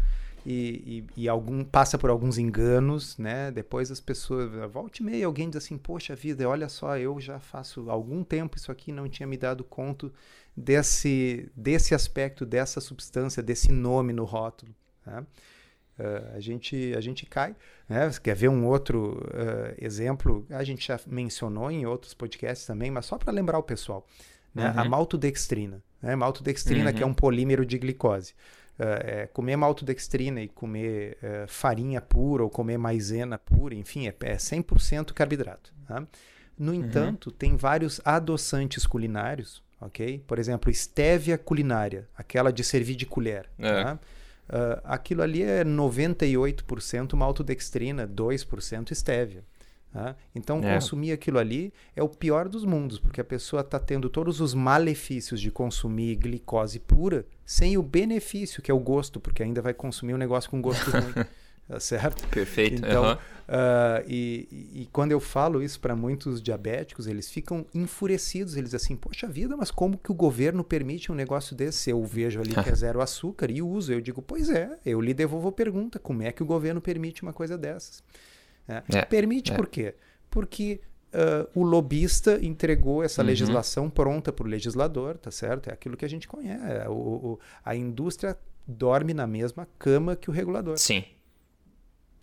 e, 0.49 1.03
e, 1.17 1.23
e, 1.23 1.27
algum 1.27 1.61
passa 1.61 1.97
por 1.97 2.09
alguns 2.09 2.37
enganos, 2.37 3.17
né? 3.17 3.51
Depois 3.51 3.91
as 3.91 3.99
pessoas, 3.99 4.49
volta 4.71 5.01
e 5.01 5.03
meia, 5.03 5.25
alguém 5.25 5.49
diz 5.49 5.57
assim, 5.57 5.77
poxa 5.77 6.15
vida, 6.15 6.47
olha 6.47 6.69
só, 6.69 6.97
eu 6.97 7.19
já 7.19 7.37
faço 7.37 7.89
algum 7.89 8.23
tempo 8.23 8.55
isso 8.55 8.71
aqui, 8.71 8.93
não 8.93 9.09
tinha 9.09 9.27
me 9.27 9.35
dado 9.35 9.61
conta 9.65 10.09
desse, 10.55 11.51
desse 11.53 11.93
aspecto, 11.93 12.45
dessa 12.45 12.79
substância, 12.79 13.43
desse 13.43 13.73
nome 13.73 14.13
no 14.13 14.23
rótulo. 14.23 14.73
Né? 15.05 15.25
Uh, 15.99 16.37
a, 16.37 16.39
gente, 16.39 16.93
a 16.95 17.01
gente 17.01 17.25
cai. 17.25 17.53
Né? 17.89 18.09
Você 18.09 18.21
quer 18.21 18.35
ver 18.35 18.47
um 18.47 18.65
outro 18.67 19.21
uh, 19.25 19.75
exemplo? 19.77 20.45
A 20.49 20.63
gente 20.63 20.87
já 20.87 20.97
mencionou 21.05 21.69
em 21.69 21.85
outros 21.85 22.13
podcasts 22.13 22.65
também, 22.65 22.89
mas 22.89 23.05
só 23.05 23.17
para 23.17 23.33
lembrar 23.33 23.59
o 23.59 23.63
pessoal. 23.63 24.07
Né? 24.55 24.71
Uhum. 24.71 24.79
A 24.79 24.85
maltodextrina. 24.85 25.83
Né? 26.01 26.15
Maltodextrina, 26.15 26.89
uhum. 26.89 26.95
que 26.95 27.03
é 27.03 27.05
um 27.05 27.13
polímero 27.13 27.65
de 27.65 27.77
glicose 27.77 28.33
é, 28.79 29.27
comer 29.27 29.55
maltodextrina 29.55 30.41
e 30.41 30.47
comer 30.47 31.17
é, 31.21 31.45
farinha 31.47 31.99
pura 31.99 32.43
ou 32.43 32.49
comer 32.49 32.77
maisena 32.77 33.37
pura, 33.37 33.73
enfim, 33.73 34.07
é, 34.07 34.15
é 34.21 34.35
100% 34.35 35.13
carboidrato. 35.13 35.73
Tá? 35.87 36.05
No 36.57 36.71
uhum. 36.71 36.79
entanto, 36.79 37.31
tem 37.31 37.55
vários 37.55 38.01
adoçantes 38.03 38.85
culinários, 38.85 39.63
ok? 39.79 40.23
Por 40.27 40.39
exemplo, 40.39 40.71
estévia 40.71 41.37
culinária, 41.37 42.07
aquela 42.15 42.51
de 42.51 42.63
servir 42.63 42.95
de 42.95 43.05
colher. 43.05 43.49
É. 43.59 43.83
Tá? 43.83 43.99
Uh, 44.47 44.81
aquilo 44.85 45.21
ali 45.21 45.43
é 45.43 45.63
98% 45.63 47.15
maltodextrina, 47.15 48.07
2% 48.07 48.91
estévia. 48.91 49.43
Tá? 49.97 50.15
Então, 50.35 50.59
é. 50.63 50.75
consumir 50.75 51.11
aquilo 51.11 51.39
ali 51.39 51.73
é 51.95 52.03
o 52.03 52.07
pior 52.07 52.47
dos 52.47 52.63
mundos, 52.63 52.99
porque 52.99 53.19
a 53.19 53.23
pessoa 53.23 53.61
está 53.61 53.79
tendo 53.79 54.09
todos 54.09 54.39
os 54.39 54.53
malefícios 54.53 55.41
de 55.41 55.49
consumir 55.49 56.17
glicose 56.17 56.79
pura 56.79 57.25
sem 57.43 57.79
o 57.79 57.81
benefício, 57.81 58.61
que 58.61 58.69
é 58.69 58.73
o 58.73 58.79
gosto, 58.79 59.19
porque 59.19 59.41
ainda 59.41 59.59
vai 59.59 59.73
consumir 59.73 60.13
um 60.13 60.17
negócio 60.17 60.51
com 60.51 60.61
gosto 60.61 60.91
ruim. 60.91 61.25
Tá 61.67 61.81
certo? 61.81 62.25
Perfeito. 62.29 62.75
Então, 62.75 63.03
uhum. 63.03 63.13
uh, 63.13 64.05
e, 64.07 64.47
e, 64.73 64.89
quando 64.89 65.11
eu 65.11 65.19
falo 65.19 65.61
isso 65.61 65.81
para 65.81 65.97
muitos 65.97 66.41
diabéticos, 66.41 67.07
eles 67.07 67.29
ficam 67.29 67.65
enfurecidos. 67.75 68.55
Eles 68.55 68.73
assim, 68.73 68.95
poxa 68.95 69.27
vida, 69.27 69.57
mas 69.57 69.69
como 69.69 69.97
que 69.97 70.09
o 70.09 70.15
governo 70.15 70.63
permite 70.63 71.11
um 71.11 71.15
negócio 71.15 71.53
desse? 71.57 71.89
Eu 71.89 72.01
vejo 72.05 72.39
ali 72.39 72.53
que 72.53 72.69
é 72.69 72.71
zero 72.73 73.01
açúcar 73.01 73.51
e 73.51 73.61
uso. 73.61 73.91
Eu 73.91 73.99
digo, 73.99 74.21
pois 74.21 74.49
é, 74.49 74.79
eu 74.85 75.01
lhe 75.01 75.13
devolvo 75.13 75.49
a 75.49 75.51
pergunta: 75.51 75.99
como 75.99 76.23
é 76.23 76.31
que 76.31 76.41
o 76.41 76.45
governo 76.45 76.79
permite 76.79 77.21
uma 77.21 77.33
coisa 77.33 77.57
dessas? 77.57 78.01
Né? 78.67 78.83
É, 78.93 79.05
Permite 79.05 79.51
é. 79.51 79.55
por 79.55 79.67
quê? 79.67 79.95
Porque 80.29 80.81
uh, 81.13 81.59
o 81.59 81.63
lobista 81.63 82.39
entregou 82.43 83.03
essa 83.03 83.21
uhum. 83.21 83.27
legislação 83.27 83.89
pronta 83.89 84.31
para 84.31 84.45
o 84.45 84.49
legislador, 84.49 85.17
tá 85.17 85.31
certo? 85.31 85.69
É 85.69 85.73
aquilo 85.73 85.95
que 85.95 86.05
a 86.05 86.09
gente 86.09 86.27
conhece. 86.27 86.63
É, 86.65 86.87
o, 86.89 86.93
o, 86.93 87.39
a 87.63 87.75
indústria 87.75 88.37
dorme 88.67 89.13
na 89.13 89.25
mesma 89.25 89.67
cama 89.79 90.15
que 90.15 90.29
o 90.29 90.33
regulador. 90.33 90.77
Sim. 90.77 91.03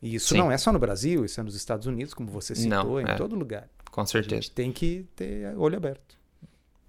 E 0.03 0.15
isso 0.15 0.35
Sim. 0.35 0.39
não 0.39 0.53
é 0.53 0.59
só 0.59 0.71
no 0.71 0.79
Brasil, 0.79 1.25
isso 1.25 1.41
é 1.41 1.43
nos 1.43 1.55
Estados 1.55 1.87
Unidos, 1.87 2.13
como 2.13 2.31
você 2.31 2.55
citou, 2.55 2.85
não, 2.85 3.01
em 3.01 3.11
é. 3.11 3.15
todo 3.15 3.35
lugar. 3.35 3.71
Com 3.91 4.05
certeza. 4.05 4.35
A 4.35 4.41
gente 4.41 4.51
tem 4.51 4.71
que 4.71 5.07
ter 5.17 5.57
olho 5.57 5.77
aberto. 5.77 6.19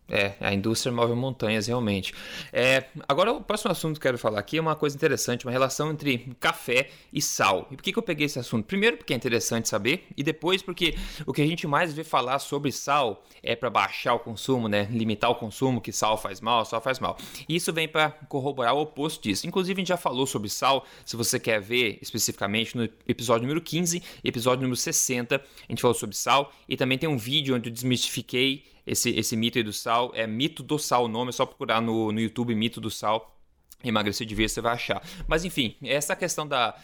É, 0.08 0.34
a 0.40 0.54
indústria 0.54 0.94
move 0.94 1.14
montanhas, 1.14 1.68
realmente. 1.68 2.14
É, 2.54 2.86
agora, 3.08 3.34
o 3.34 3.42
próximo 3.42 3.72
assunto 3.72 4.00
que 4.00 4.08
eu 4.08 4.12
quero 4.12 4.18
falar 4.18 4.40
aqui 4.40 4.58
é 4.58 4.62
uma 4.62 4.76
coisa 4.76 4.96
interessante, 4.96 5.46
uma 5.46 5.52
relação 5.52 5.92
entre 5.92 6.36
café 6.40 6.90
e 7.12 7.22
sal. 7.22 7.68
E 7.72 7.76
por 7.76 7.82
que, 7.82 7.92
que 7.92 7.98
eu 7.98 8.04
peguei 8.04 8.26
esse 8.26 8.38
assunto? 8.38 8.66
Primeiro, 8.66 8.98
porque 8.98 9.14
é 9.14 9.16
interessante 9.16 9.68
saber, 9.68 10.06
e 10.16 10.22
depois, 10.22 10.62
porque 10.62 10.96
o 11.26 11.34
que 11.34 11.42
a 11.42 11.48
gente 11.48 11.66
mais 11.66 11.94
vê 11.94 12.04
falar 12.04 12.40
sobre 12.40 12.72
sal 12.72 13.24
é 13.42 13.56
para 13.56 13.70
baixar 13.70 14.14
o 14.14 14.20
consumo, 14.20 14.68
né? 14.68 14.88
Limitar 14.92 15.32
o 15.32 15.36
consumo, 15.36 15.82
que 15.82 15.92
sal 15.92 16.18
faz 16.18 16.40
mal, 16.40 16.66
sal 16.66 16.82
faz 16.82 17.00
mal. 17.00 17.18
E 17.50 17.56
isso 17.56 17.74
vem 17.74 17.88
para 17.88 18.12
corroborar 18.12 18.76
o 18.76 18.82
oposto 18.82 19.24
disso. 19.24 19.48
Inclusive, 19.48 19.80
a 19.80 19.82
gente 19.82 19.88
já 19.88 19.98
falou 19.98 20.28
sobre 20.28 20.50
sal, 20.50 20.86
se 21.06 21.16
você 21.16 21.40
quer 21.40 21.60
ver 21.60 21.98
especificamente 22.02 22.78
no 22.78 22.88
episódio 23.08 23.42
número 23.44 23.62
15 23.62 24.04
episódio 24.24 24.62
número 24.62 24.76
60, 24.76 25.36
a 25.36 25.42
gente 25.70 25.82
falou 25.82 25.96
sobre 25.96 26.16
sal, 26.16 26.52
e 26.68 26.76
também 26.76 26.98
tem 26.98 27.08
um 27.08 27.18
vídeo 27.18 27.56
onde 27.56 27.70
eu 27.70 27.74
desmistifiquei 27.74 28.64
esse, 28.86 29.10
esse 29.12 29.36
mito 29.36 29.58
aí 29.58 29.64
do 29.64 29.74
sal. 29.74 30.12
É 30.14 30.28
mito 30.28 30.62
do 30.62 30.78
sal 30.78 31.06
o 31.06 31.08
nome, 31.08 31.30
é 31.30 31.32
só 31.32 31.46
procurar 31.46 31.82
no, 31.82 32.12
no 32.12 32.20
YouTube 32.20 32.54
mito 32.56 32.80
do 32.80 32.92
sal. 32.92 33.38
Emagrecer 33.84 34.26
de 34.26 34.36
vez 34.36 34.52
você 34.52 34.62
vai 34.62 34.74
achar. 34.74 35.04
Mas 35.28 35.46
enfim, 35.46 35.76
essa 35.84 36.16
questão 36.16 36.48
da, 36.48 36.76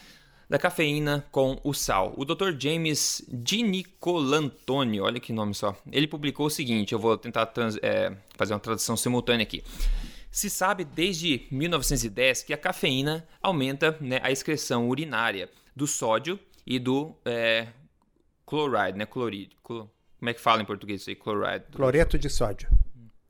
da 0.50 0.60
cafeína 0.60 1.26
com 1.32 1.60
o 1.64 1.74
sal. 1.74 2.14
O 2.18 2.26
Dr. 2.26 2.52
James 2.60 3.26
Di 3.32 3.64
Nicolantoni, 3.64 5.00
olha 5.00 5.20
que 5.20 5.32
nome 5.32 5.54
só. 5.54 5.76
Ele 5.92 6.08
publicou 6.08 6.48
o 6.48 6.50
seguinte: 6.50 6.94
eu 6.94 7.00
vou 7.00 7.18
tentar 7.18 7.46
trans, 7.48 7.78
é, 7.82 8.16
fazer 8.36 8.54
uma 8.54 8.60
tradução 8.60 8.98
simultânea 8.98 9.44
aqui. 9.44 9.64
Se 10.30 10.50
sabe 10.50 10.86
desde 10.86 11.46
1910 11.52 12.44
que 12.44 12.54
a 12.54 12.58
cafeína 12.58 13.28
aumenta 13.42 13.98
né, 14.00 14.20
a 14.24 14.32
excreção 14.32 14.88
urinária 14.88 15.50
do 15.76 15.86
sódio 15.86 16.40
e 16.66 16.80
do 16.80 17.16
é, 17.26 17.68
chloride, 18.46 18.98
né? 18.98 19.06
Clorid, 19.06 19.50
clor, 19.64 19.88
como 20.22 20.30
é 20.30 20.36
que 20.36 20.40
fala 20.40 20.62
em 20.62 20.66
português 20.66 21.02
isso 21.02 21.10
aí? 21.10 21.16
Chloride. 21.16 21.66
Cloreto 21.72 22.16
de 22.16 22.30
sódio. 22.30 22.70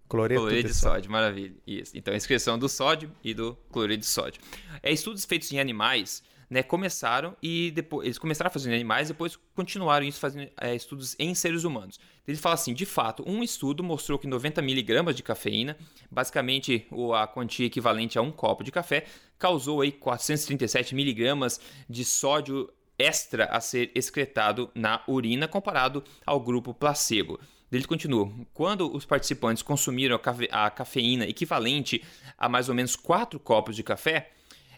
Cloreto, 0.09 0.41
cloreto 0.41 0.67
de, 0.67 0.73
de 0.73 0.77
sódio. 0.77 0.95
sódio, 0.95 1.11
maravilha. 1.11 1.55
Isso. 1.65 1.97
Então, 1.97 2.13
a 2.13 2.17
excreção 2.17 2.59
do 2.59 2.67
sódio 2.67 3.09
e 3.23 3.33
do 3.33 3.55
cloreto 3.71 4.01
de 4.01 4.05
sódio. 4.05 4.41
É, 4.83 4.91
estudos 4.91 5.23
feitos 5.23 5.49
em 5.53 5.59
animais 5.61 6.21
né, 6.49 6.61
começaram 6.61 7.33
e 7.41 7.71
depois 7.71 8.05
eles 8.05 8.17
começaram 8.17 8.49
a 8.49 8.51
fazer 8.51 8.71
em 8.71 8.75
animais, 8.75 9.07
depois 9.07 9.39
continuaram 9.55 10.05
isso 10.05 10.19
fazendo 10.19 10.51
é, 10.59 10.75
estudos 10.75 11.15
em 11.17 11.33
seres 11.33 11.63
humanos. 11.63 11.97
Ele 12.27 12.35
fala 12.35 12.55
assim, 12.55 12.73
de 12.73 12.85
fato, 12.85 13.23
um 13.25 13.41
estudo 13.41 13.81
mostrou 13.81 14.19
que 14.19 14.27
90 14.27 14.61
miligramas 14.61 15.15
de 15.15 15.23
cafeína, 15.23 15.77
basicamente 16.11 16.85
a 17.15 17.25
quantia 17.25 17.67
equivalente 17.67 18.19
a 18.19 18.21
um 18.21 18.33
copo 18.33 18.65
de 18.65 18.71
café, 18.71 19.05
causou 19.39 19.79
aí 19.79 19.93
437 19.93 20.93
miligramas 20.93 21.57
de 21.89 22.03
sódio 22.03 22.69
extra 23.01 23.45
a 23.45 23.59
ser 23.59 23.91
excretado 23.95 24.69
na 24.75 25.01
urina 25.07 25.47
comparado 25.47 26.03
ao 26.25 26.39
grupo 26.39 26.73
placebo. 26.73 27.39
Ele 27.71 27.85
continua: 27.85 28.31
quando 28.53 28.93
os 28.93 29.05
participantes 29.05 29.63
consumiram 29.63 30.19
a, 30.51 30.69
cafeína 30.69 31.25
equivalente 31.25 32.03
a 32.37 32.49
mais 32.49 32.69
ou 32.69 32.75
menos 32.75 32.95
4 32.95 33.39
copos 33.39 33.75
de 33.75 33.83
café, 33.83 34.31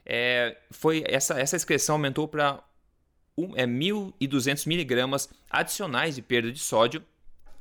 é, 0.05 0.57
foi 0.69 1.03
essa, 1.07 1.39
essa 1.39 1.55
excreção 1.55 1.95
aumentou 1.95 2.27
para 2.27 2.63
um, 3.37 3.55
é, 3.55 3.65
1.200 3.65 4.67
miligramas 4.67 5.29
adicionais 5.49 6.15
de 6.15 6.21
perda 6.21 6.51
de 6.51 6.59
sódio 6.59 7.03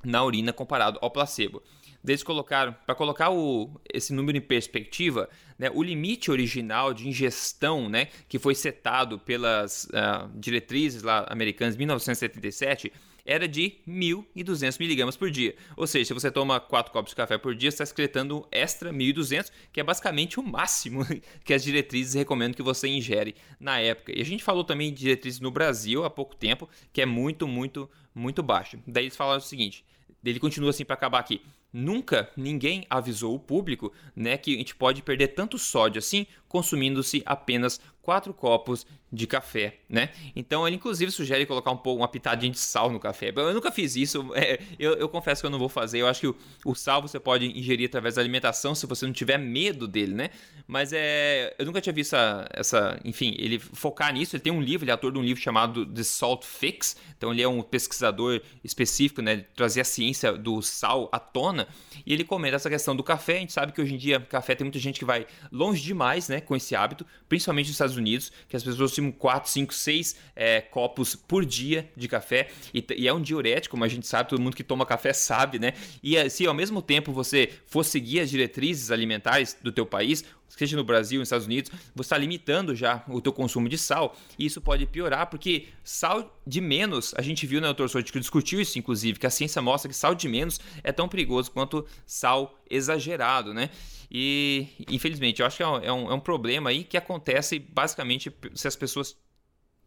na 0.05 0.23
urina 0.23 0.53
comparado 0.53 0.99
ao 1.01 1.11
placebo. 1.11 1.63
Eles 2.07 2.23
colocaram, 2.23 2.75
para 2.85 2.95
colocar 2.95 3.31
o, 3.31 3.81
esse 3.93 4.13
número 4.13 4.37
em 4.37 4.41
perspectiva, 4.41 5.29
né, 5.59 5.71
o 5.73 5.83
limite 5.83 6.31
original 6.31 6.93
de 6.93 7.09
ingestão, 7.09 7.89
né, 7.89 8.09
que 8.29 8.39
foi 8.39 8.55
setado 8.55 9.19
pelas 9.19 9.85
uh, 9.85 10.29
diretrizes 10.35 11.03
lá 11.03 11.27
americanas 11.29 11.77
em 11.77 11.79
1977, 11.79 12.93
era 13.25 13.47
de 13.47 13.79
1.200 13.87 14.79
miligramas 14.81 15.17
por 15.17 15.31
dia. 15.31 15.55
Ou 15.77 15.87
seja, 15.87 16.07
se 16.07 16.15
você 16.15 16.31
toma 16.31 16.59
4 16.61 16.93
copos 16.93 17.11
de 17.11 17.17
café 17.17 17.39
por 17.39 17.55
dia, 17.55 17.71
você 17.71 17.77
está 17.77 17.85
excretando 17.85 18.47
extra 18.51 18.93
1.200, 18.93 19.51
que 19.73 19.81
é 19.81 19.85
basicamente 19.85 20.41
o 20.41 20.43
máximo 20.43 21.07
que 21.45 21.55
as 21.55 21.63
diretrizes 21.63 22.15
recomendam 22.15 22.55
que 22.55 22.63
você 22.63 22.89
ingere 22.89 23.35
na 23.61 23.79
época. 23.79 24.13
E 24.17 24.21
a 24.21 24.25
gente 24.25 24.43
falou 24.43 24.65
também 24.65 24.93
de 24.93 25.01
diretrizes 25.01 25.41
no 25.41 25.51
Brasil 25.51 26.05
há 26.05 26.11
pouco 26.11 26.35
tempo, 26.35 26.69
que 26.93 27.01
é 27.01 27.07
muito, 27.07 27.47
muito, 27.47 27.89
muito 28.15 28.43
baixo. 28.43 28.79
Daí 28.87 29.05
eles 29.05 29.17
falaram 29.17 29.39
o 29.39 29.45
seguinte, 29.45 29.85
ele 30.25 30.41
continua 30.41 30.71
assim 30.71 30.85
para 30.85 30.95
acabar 30.95 31.21
aqui. 31.21 31.41
Nunca 31.73 32.31
ninguém 32.37 32.87
avisou 32.91 33.35
o 33.35 33.39
público 33.39 33.93
né, 34.15 34.37
que 34.37 34.55
a 34.55 34.59
gente 34.59 34.75
pode 34.75 35.03
perder 35.03 35.29
tanto 35.29 35.59
sódio 35.59 35.99
assim 35.99 36.27
consumindo-se 36.49 37.23
apenas 37.25 37.81
quatro 38.03 38.35
copos 38.35 38.85
de 39.13 39.27
café, 39.27 39.79
né? 39.89 40.11
Então 40.35 40.67
ele 40.67 40.77
inclusive 40.77 41.13
sugere 41.13 41.45
colocar 41.45 41.71
um 41.71 41.77
pouco 41.77 42.01
uma 42.01 42.09
pitadinha 42.09 42.51
de 42.51 42.59
sal 42.59 42.91
no 42.91 42.99
café. 42.99 43.33
Eu 43.35 43.55
nunca 43.55 43.71
fiz 43.71 43.95
isso, 43.95 44.31
é, 44.35 44.59
eu, 44.79 44.95
eu, 44.95 45.09
confesso 45.09 45.43
que 45.43 45.47
eu 45.47 45.51
não 45.51 45.59
vou 45.59 45.69
fazer. 45.69 45.99
Eu 45.99 46.09
acho 46.09 46.21
que 46.21 46.27
o, 46.27 46.37
o, 46.65 46.75
sal 46.75 47.01
você 47.01 47.21
pode 47.21 47.47
ingerir 47.47 47.87
através 47.87 48.15
da 48.15 48.23
alimentação 48.23 48.75
se 48.75 48.87
você 48.87 49.07
não 49.07 49.13
tiver 49.13 49.39
medo 49.39 49.87
dele, 49.87 50.15
né? 50.15 50.31
Mas 50.67 50.93
é, 50.93 51.55
eu 51.59 51.67
nunca 51.67 51.81
tinha 51.81 51.93
visto 51.93 52.15
essa, 52.15 52.49
essa, 52.53 53.01
enfim, 53.05 53.35
ele 53.39 53.59
focar 53.59 54.13
nisso. 54.13 54.35
Ele 54.35 54.43
tem 54.43 54.53
um 54.53 54.63
livro, 54.63 54.85
ele 54.85 54.91
é 54.91 54.93
autor 54.93 55.13
de 55.13 55.19
um 55.19 55.23
livro 55.23 55.43
chamado 55.43 55.85
The 55.87 56.03
Salt 56.03 56.45
Fix. 56.45 56.97
Então 57.17 57.33
ele 57.33 57.43
é 57.43 57.49
um 57.49 57.63
pesquisador 57.63 58.41
específico, 58.65 59.21
né? 59.21 59.45
trazer 59.55 59.83
a 59.83 59.85
ciência 59.85 60.33
do 60.33 60.63
sal 60.63 61.09
à 61.13 61.21
tona. 61.21 61.62
E 62.05 62.13
ele 62.13 62.25
comenta 62.25 62.57
essa 62.57 62.71
questão 62.71 62.95
do 62.95 63.03
café. 63.03 63.37
A 63.37 63.41
gente 63.41 63.53
sabe 63.53 63.73
que 63.73 63.81
hoje 63.81 63.95
em 63.95 63.99
dia 63.99 64.21
café 64.21 64.55
tem 64.55 64.65
muita 64.65 64.79
gente 64.79 64.99
que 64.99 65.05
vai 65.05 65.27
longe 65.51 65.83
demais, 65.83 66.29
né? 66.29 66.41
Com 66.41 66.57
esse 66.57 66.75
hábito, 66.75 67.07
principalmente 67.29 67.67
nos 67.67 67.75
Estados 67.75 67.97
Unidos, 67.97 68.33
que 68.49 68.57
as 68.57 68.63
pessoas 68.63 68.93
tomam 68.93 69.13
4, 69.13 69.51
5, 69.51 69.75
6 69.75 70.17
é, 70.35 70.61
copos 70.61 71.15
por 71.15 71.45
dia 71.45 71.91
de 71.97 72.09
café. 72.09 72.49
E, 72.73 72.85
e, 72.97 73.09
é 73.09 73.13
um 73.13 73.21
diurético, 73.21 73.73
como 73.73 73.85
a 73.85 73.89
gente 73.89 74.07
sabe, 74.07 74.29
todo 74.29 74.41
mundo 74.41 74.57
que 74.57 74.65
toma 74.65 74.85
café 74.87 75.13
sabe, 75.13 75.59
né? 75.59 75.73
E 76.03 76.29
se 76.31 76.47
ao 76.47 76.55
mesmo 76.55 76.83
tempo 76.83 77.13
você 77.13 77.51
for 77.67 77.85
seguir 77.85 78.21
as 78.21 78.31
diretrizes 78.31 78.91
alimentares 78.91 79.57
do 79.63 79.73
teu 79.73 79.87
país, 79.87 80.25
seja 80.59 80.77
no 80.77 80.85
Brasil, 80.85 81.19
nos 81.19 81.29
Estados 81.29 81.47
Unidos, 81.47 81.71
você 81.95 82.07
está 82.07 82.19
limitando 82.19 82.75
já 82.75 83.03
o 83.09 83.21
teu 83.21 83.33
consumo 83.33 83.69
de 83.69 83.79
sal. 83.79 84.17
E 84.39 84.47
isso 84.47 84.61
pode 84.61 84.87
piorar, 84.87 85.29
porque 85.29 85.69
sal 85.83 86.41
de 86.47 86.61
menos, 86.61 87.15
a 87.17 87.23
gente 87.23 87.47
viu, 87.47 87.61
né, 87.61 87.67
doutor 87.69 87.89
Souto, 87.89 88.13
que 88.13 88.21
discutiu 88.21 88.61
isso, 88.61 88.79
inclusive, 88.79 89.19
que 89.19 89.27
a 89.27 89.31
ciência 89.31 89.63
mostra 89.63 89.89
que 89.89 89.97
sal 89.97 90.15
de 90.15 90.29
menos 90.29 90.61
é 90.83 90.93
tão 90.93 91.09
perigoso 91.09 91.51
quanto 91.51 91.87
sal 92.07 92.59
exagerado, 92.69 93.55
né? 93.55 93.71
E, 94.11 94.69
infelizmente, 94.91 95.41
eu 95.41 95.47
acho 95.47 95.57
que 95.57 95.63
é 95.63 95.67
um, 95.67 95.77
é 95.79 95.93
um, 95.93 96.13
é 96.13 96.21
problema 96.21 96.69
aí 96.69 96.85
que 96.85 96.99
acontece 96.99 97.59
basicamente 97.59 98.31
se 98.55 98.69
as 98.69 98.77
pessoas 98.77 99.17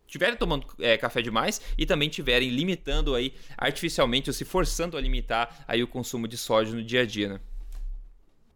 estiverem 0.07 0.35
tomando 0.35 0.65
é, 0.79 0.97
café 0.97 1.21
demais 1.21 1.61
e 1.77 1.85
também 1.85 2.09
estiverem 2.09 2.49
limitando 2.49 3.13
aí 3.13 3.33
artificialmente 3.57 4.29
ou 4.29 4.33
se 4.33 4.45
forçando 4.45 4.97
a 4.97 5.01
limitar 5.01 5.63
aí 5.67 5.83
o 5.83 5.87
consumo 5.87 6.27
de 6.27 6.37
sódio 6.37 6.75
no 6.75 6.83
dia 6.83 7.01
a 7.01 7.05
dia, 7.05 7.29
né? 7.29 7.39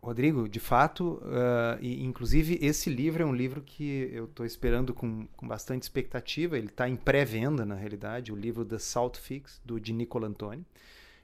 Rodrigo, 0.01 0.47
de 0.47 0.61
fato, 0.61 1.21
uh, 1.23 1.77
e, 1.81 2.05
inclusive 2.05 2.57
esse 2.61 2.89
livro 2.89 3.21
é 3.21 3.25
um 3.25 3.35
livro 3.35 3.61
que 3.61 4.09
eu 4.13 4.25
estou 4.25 4.45
esperando 4.45 4.93
com, 4.93 5.27
com 5.35 5.47
bastante 5.47 5.83
expectativa. 5.83 6.57
Ele 6.57 6.67
está 6.67 6.87
em 6.87 6.95
pré-venda, 6.95 7.65
na 7.65 7.75
realidade, 7.75 8.31
o 8.31 8.35
livro 8.35 8.63
The 8.63 8.79
Salt 8.79 9.17
Fix, 9.17 9.61
do 9.63 9.77
de 9.79 9.91
Nicola 9.91 10.27
Antoni. 10.27 10.65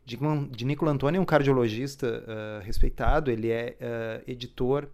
De, 0.06 0.20
de 0.52 0.66
Nicola 0.66 0.92
Antoni 0.92 1.18
é 1.18 1.22
um 1.22 1.26
cardiologista 1.26 2.24
uh, 2.28 2.64
respeitado, 2.64 3.32
ele 3.32 3.50
é 3.50 3.78
uh, 3.80 4.30
editor 4.30 4.88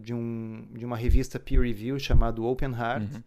de, 0.00 0.14
um, 0.14 0.66
de 0.72 0.82
uma 0.82 0.96
revista 0.96 1.38
peer 1.38 1.60
review 1.60 1.98
chamado 1.98 2.42
Open 2.42 2.70
Heart. 2.70 3.12
Uhum. 3.12 3.22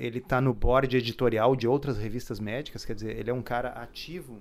ele 0.00 0.16
está 0.16 0.40
no 0.40 0.54
board 0.54 0.96
editorial 0.96 1.54
de 1.54 1.68
outras 1.68 1.98
revistas 1.98 2.40
médicas, 2.40 2.86
quer 2.86 2.94
dizer, 2.94 3.18
ele 3.18 3.28
é 3.28 3.34
um 3.34 3.42
cara 3.42 3.68
ativo 3.68 4.40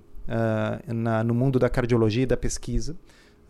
na, 0.88 1.22
no 1.22 1.34
mundo 1.34 1.60
da 1.60 1.70
cardiologia 1.70 2.24
e 2.24 2.26
da 2.26 2.38
pesquisa. 2.38 2.96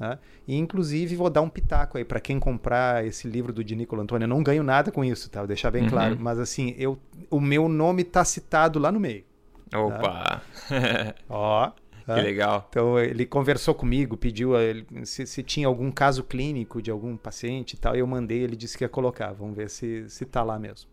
Né? 0.02 0.18
E 0.48 0.58
inclusive 0.58 1.16
vou 1.16 1.30
dar 1.30 1.42
um 1.42 1.50
pitaco 1.50 1.96
aí 1.96 2.04
para 2.04 2.20
quem 2.20 2.40
comprar 2.40 3.06
esse 3.06 3.28
livro 3.28 3.54
do 3.54 3.64
de 3.64 3.76
Nicola 3.76 4.02
Antônio. 4.02 4.26
Eu 4.26 4.30
não 4.30 4.42
ganho 4.42 4.64
nada 4.64 4.92
com 4.92 5.06
isso, 5.06 5.30
tá? 5.30 5.42
Vou 5.42 5.48
deixar 5.48 5.70
bem 5.70 5.84
uhum. 5.84 5.90
claro. 5.90 6.18
Mas 6.20 6.40
assim, 6.40 6.74
eu, 6.76 6.98
o 7.30 7.40
meu 7.40 7.70
nome 7.70 8.04
tá 8.04 8.26
citado 8.26 8.80
lá 8.80 8.92
no 8.92 9.00
meio. 9.00 9.24
Tá? 9.70 9.80
Opa! 9.80 10.42
Tá? 10.68 11.16
Ó. 11.30 11.72
Que 12.04 12.20
legal. 12.20 12.66
Então 12.68 13.00
ele 13.00 13.28
conversou 13.28 13.76
comigo, 13.76 14.18
pediu 14.18 14.60
ele, 14.60 14.86
se, 15.06 15.28
se, 15.28 15.44
tinha 15.44 15.68
algum 15.68 15.92
caso 15.92 16.24
clínico 16.24 16.82
de 16.82 16.90
algum 16.90 17.16
paciente 17.16 17.74
e 17.74 17.78
tal. 17.78 17.96
Eu 17.96 18.08
mandei, 18.08 18.40
ele 18.40 18.56
disse 18.56 18.76
que 18.76 18.84
ia 18.84 18.90
colocar. 18.90 19.32
Vamos 19.34 19.56
ver 19.56 19.70
se, 19.70 20.10
se 20.10 20.26
tá 20.26 20.44
lá 20.44 20.58
mesmo. 20.58 20.90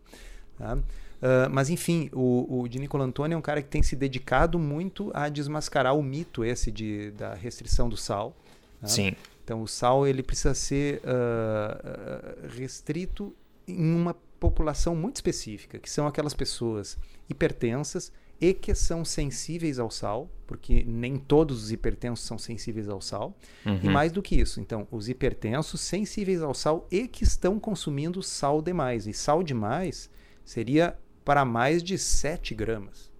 Tá? 0.55 0.75
Uh, 0.75 1.49
mas 1.51 1.69
enfim, 1.69 2.09
o, 2.13 2.61
o 2.61 2.67
de 2.67 2.79
Nicola 2.79 3.03
Antônio 3.03 3.35
é 3.35 3.37
um 3.37 3.41
cara 3.41 3.61
que 3.61 3.67
tem 3.67 3.81
se 3.81 3.95
dedicado 3.95 4.57
muito 4.59 5.11
a 5.13 5.27
desmascarar 5.27 5.97
o 5.97 6.03
mito 6.03 6.45
esse 6.45 6.71
de, 6.71 7.11
da 7.11 7.33
restrição 7.33 7.89
do 7.89 7.97
sal. 7.97 8.35
Né? 8.81 8.87
Sim. 8.87 9.15
Então 9.43 9.61
o 9.61 9.67
sal 9.67 10.07
ele 10.07 10.21
precisa 10.21 10.53
ser 10.53 11.01
uh, 11.03 12.47
restrito 12.49 13.35
em 13.67 13.93
uma 13.93 14.15
população 14.39 14.95
muito 14.95 15.17
específica, 15.17 15.79
que 15.79 15.89
são 15.89 16.07
aquelas 16.07 16.33
pessoas 16.33 16.97
hipertensas 17.29 18.11
e 18.41 18.53
que 18.53 18.73
são 18.73 19.03
sensíveis 19.03 19.79
ao 19.79 19.91
sal, 19.91 20.29
porque 20.47 20.83
nem 20.87 21.17
todos 21.17 21.63
os 21.63 21.71
hipertensos 21.71 22.25
são 22.25 22.37
sensíveis 22.37 22.87
ao 22.87 23.01
sal. 23.01 23.37
Uhum. 23.65 23.79
E 23.83 23.89
mais 23.89 24.11
do 24.11 24.21
que 24.21 24.39
isso, 24.39 24.61
então, 24.61 24.87
os 24.89 25.09
hipertensos 25.09 25.81
sensíveis 25.81 26.41
ao 26.41 26.53
sal 26.53 26.87
e 26.89 27.07
que 27.07 27.23
estão 27.23 27.59
consumindo 27.59 28.23
sal 28.23 28.61
demais. 28.61 29.07
E 29.07 29.13
sal 29.13 29.43
demais 29.43 30.09
seria 30.45 30.97
para 31.25 31.43
mais 31.43 31.83
de 31.83 31.97
7 31.97 32.55
gramas. 32.55 33.11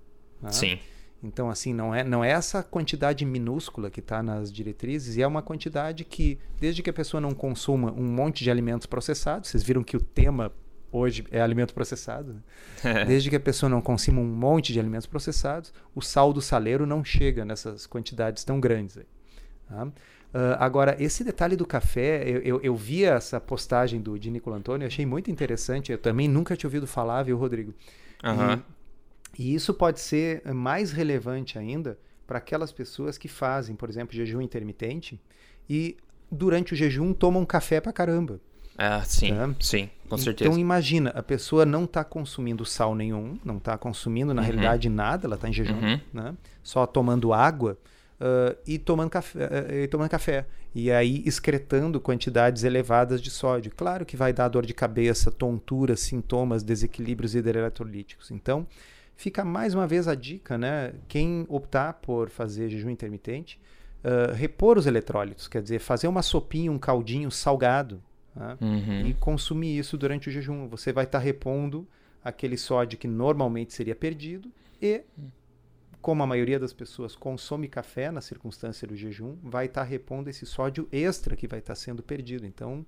Né? 0.42 0.52
Sim. 0.52 0.80
Então, 1.22 1.50
assim, 1.50 1.74
não 1.74 1.94
é, 1.94 2.04
não 2.04 2.24
é 2.24 2.30
essa 2.30 2.64
quantidade 2.64 3.26
minúscula 3.26 3.90
que 3.90 4.00
está 4.00 4.24
nas 4.24 4.52
diretrizes, 4.52 5.18
e 5.18 5.22
é 5.22 5.28
uma 5.28 5.42
quantidade 5.42 6.06
que, 6.06 6.40
desde 6.60 6.82
que 6.82 6.90
a 6.90 6.94
pessoa 6.94 7.20
não 7.20 7.32
consuma 7.32 7.92
um 7.92 8.06
monte 8.06 8.44
de 8.44 8.50
alimentos 8.50 8.88
processados, 8.88 9.50
vocês 9.50 9.62
viram 9.62 9.84
que 9.84 9.98
o 9.98 10.02
tema 10.02 10.52
hoje 10.92 11.26
é 11.30 11.42
alimento 11.42 11.74
processado, 11.74 12.42
né? 12.84 13.06
desde 13.06 13.30
que 13.30 13.36
a 13.36 13.40
pessoa 13.40 13.70
não 13.70 13.82
consuma 13.82 14.22
um 14.22 14.26
monte 14.26 14.74
de 14.74 14.80
alimentos 14.80 15.06
processados, 15.06 15.74
o 15.94 16.02
sal 16.02 16.34
do 16.34 16.42
saleiro 16.42 16.86
não 16.86 17.04
chega 17.04 17.46
nessas 17.46 17.86
quantidades 17.86 18.44
tão 18.44 18.60
grandes. 18.60 18.98
Aí, 18.98 19.06
tá? 19.68 19.86
uh, 19.86 19.92
agora, 20.58 20.96
esse 21.00 21.24
detalhe 21.24 21.56
do 21.56 21.66
café, 21.66 22.24
eu, 22.28 22.42
eu, 22.42 22.62
eu, 22.62 22.76
vi 22.76 23.04
essa 23.04 23.40
postagem 23.40 24.02
do 24.02 24.18
de 24.18 24.32
Nicola 24.32 24.58
Antônio, 24.58 24.88
achei 24.88 25.06
muito 25.06 25.30
interessante, 25.30 25.92
eu 25.92 25.98
também 25.98 26.28
nunca 26.28 26.56
tinha 26.56 26.68
ouvido 26.68 26.88
falar, 26.88 27.24
viu, 27.24 27.38
Rodrigo? 27.38 27.74
Uhum. 28.24 28.54
E, 28.54 28.79
e 29.38 29.54
isso 29.54 29.74
pode 29.74 30.00
ser 30.00 30.44
mais 30.54 30.92
relevante 30.92 31.58
ainda 31.58 31.98
para 32.26 32.38
aquelas 32.38 32.72
pessoas 32.72 33.18
que 33.18 33.28
fazem, 33.28 33.76
por 33.76 33.90
exemplo, 33.90 34.16
jejum 34.16 34.42
intermitente 34.42 35.20
e 35.70 35.98
durante 36.32 36.74
o 36.74 36.76
jejum 36.76 37.14
tomam 37.14 37.46
café 37.46 37.82
para 37.82 37.92
caramba. 37.92 38.40
Ah, 38.78 39.02
sim, 39.04 39.36
tá? 39.36 39.50
sim, 39.60 39.90
com 40.08 40.18
certeza. 40.18 40.50
Então 40.50 40.60
imagina, 40.60 41.10
a 41.10 41.22
pessoa 41.22 41.66
não 41.66 41.84
está 41.84 42.04
consumindo 42.04 42.66
sal 42.66 42.96
nenhum, 42.96 43.38
não 43.44 43.58
está 43.58 43.78
consumindo 43.78 44.34
na 44.34 44.42
uhum. 44.42 44.48
realidade 44.48 44.88
nada, 44.88 45.28
ela 45.28 45.36
está 45.36 45.50
em 45.50 45.54
jejum, 45.54 45.74
uhum. 45.74 46.00
né? 46.14 46.34
só 46.64 46.86
tomando 46.86 47.34
água 47.34 47.78
uh, 48.20 48.58
e, 48.66 48.78
tomando 48.78 49.10
café, 49.10 49.46
uh, 49.46 49.74
e 49.74 49.88
tomando 49.88 50.10
café. 50.10 50.46
E 50.74 50.92
aí 50.92 51.24
excretando 51.26 52.00
quantidades 52.00 52.64
elevadas 52.64 53.22
de 53.22 53.32
sódio. 53.32 53.72
Claro 53.76 54.06
que 54.06 54.16
vai 54.16 54.32
dar 54.32 54.48
dor 54.50 54.66
de 54.66 54.74
cabeça, 54.74 55.32
tontura, 55.32 55.98
sintomas, 55.98 56.62
desequilíbrios 56.64 57.34
hidroeletrolíticos. 57.34 58.30
Então, 58.30 58.68
fica 59.20 59.44
mais 59.44 59.76
uma 59.76 59.86
vez 59.86 60.08
a 60.08 60.16
dica, 60.16 60.58
né? 60.58 60.94
Quem 61.10 61.46
optar 61.50 61.92
por 61.96 62.30
fazer 62.30 62.70
jejum 62.70 62.90
intermitente, 62.90 63.60
uh, 64.02 64.34
repor 64.34 64.78
os 64.78 64.88
eletrólitos, 64.88 65.46
quer 65.46 65.62
dizer, 65.62 65.80
fazer 65.80 66.08
uma 66.08 66.22
sopinha, 66.22 66.72
um 66.72 66.80
caldinho 66.80 67.30
salgado 67.30 68.02
né? 68.34 68.58
uhum. 68.62 69.08
e 69.08 69.14
consumir 69.16 69.78
isso 69.78 69.98
durante 69.98 70.30
o 70.30 70.32
jejum. 70.32 70.70
Você 70.70 70.94
vai 70.94 71.04
estar 71.04 71.20
tá 71.20 71.24
repondo 71.24 71.86
aquele 72.24 72.56
sódio 72.56 72.98
que 72.98 73.10
normalmente 73.10 73.74
seria 73.74 73.94
perdido 73.94 74.50
e 74.82 75.04
como 76.02 76.24
a 76.24 76.28
maioria 76.28 76.58
das 76.58 76.72
pessoas 76.72 77.14
consome 77.14 77.68
café 77.68 78.10
na 78.12 78.22
circunstância 78.22 78.88
do 78.88 78.96
jejum, 78.96 79.36
vai 79.44 79.66
estar 79.66 79.82
tá 79.82 79.88
repondo 79.88 80.30
esse 80.30 80.46
sódio 80.46 80.88
extra 80.94 81.36
que 81.36 81.46
vai 81.46 81.60
estar 81.60 81.74
tá 81.74 81.76
sendo 81.76 82.02
perdido. 82.02 82.46
Então, 82.46 82.86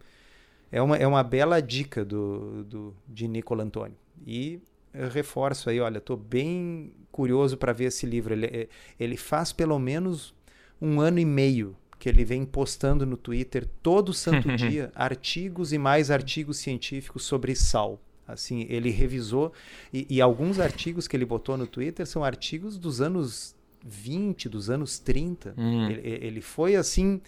é 0.72 0.82
uma, 0.82 0.96
é 0.96 1.06
uma 1.06 1.24
bela 1.24 1.62
dica 1.62 2.06
do, 2.06 2.64
do, 2.64 2.96
de 3.06 3.28
Nicola 3.28 3.66
Antônio. 3.66 3.98
E 4.26 4.62
eu 4.94 5.10
reforço 5.10 5.70
aí, 5.70 5.80
olha, 5.80 5.98
estou 5.98 6.18
bem 6.18 6.92
curioso 7.12 7.58
para 7.58 7.74
ver 7.74 7.86
esse 7.86 8.06
livro. 8.06 8.34
Ele, 8.34 8.46
é, 8.46 8.68
ele 9.00 9.18
faz 9.18 9.52
pelo 9.52 9.78
menos 9.80 10.34
um 10.82 11.00
ano 11.00 11.20
e 11.20 11.26
meio 11.26 11.76
que 12.00 12.10
ele 12.10 12.26
vem 12.26 12.44
postando 12.46 13.06
no 13.06 13.16
Twitter 13.16 13.68
todo 13.84 14.14
santo 14.14 14.54
dia 14.58 14.92
artigos 14.96 15.72
e 15.72 15.78
mais 15.78 16.10
artigos 16.10 16.58
científicos 16.58 17.24
sobre 17.24 17.56
sal. 17.56 18.02
Assim, 18.28 18.66
ele 18.70 18.90
revisou 18.90 19.52
e, 19.94 20.08
e, 20.10 20.22
alguns 20.22 20.60
artigos 20.60 21.08
que 21.08 21.16
ele 21.18 21.26
botou 21.26 21.58
no 21.58 21.68
Twitter 21.68 22.08
são 22.08 22.24
artigos 22.24 22.78
dos 22.78 23.02
anos 23.02 23.56
20, 23.86 24.48
dos 24.48 24.70
anos 24.70 25.00
30. 25.00 25.54
Uhum. 25.58 25.90
Ele, 25.90 26.26
ele 26.26 26.42
foi 26.42 26.76
assim 26.76 27.22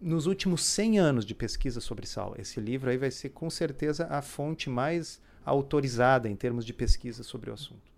nos 0.00 0.26
últimos 0.26 0.64
100 0.64 0.98
anos 0.98 1.26
de 1.26 1.34
pesquisa 1.34 1.80
sobre 1.80 2.06
sal. 2.06 2.34
Esse 2.38 2.60
livro 2.60 2.88
aí 2.88 2.96
vai 2.96 3.10
ser 3.10 3.30
com 3.30 3.50
certeza 3.50 4.06
a 4.08 4.22
fonte 4.22 4.70
mais 4.70 5.20
autorizada 5.46 6.28
em 6.28 6.36
termos 6.36 6.66
de 6.66 6.74
pesquisa 6.74 7.22
sobre 7.22 7.50
o 7.50 7.54
assunto. 7.54 7.95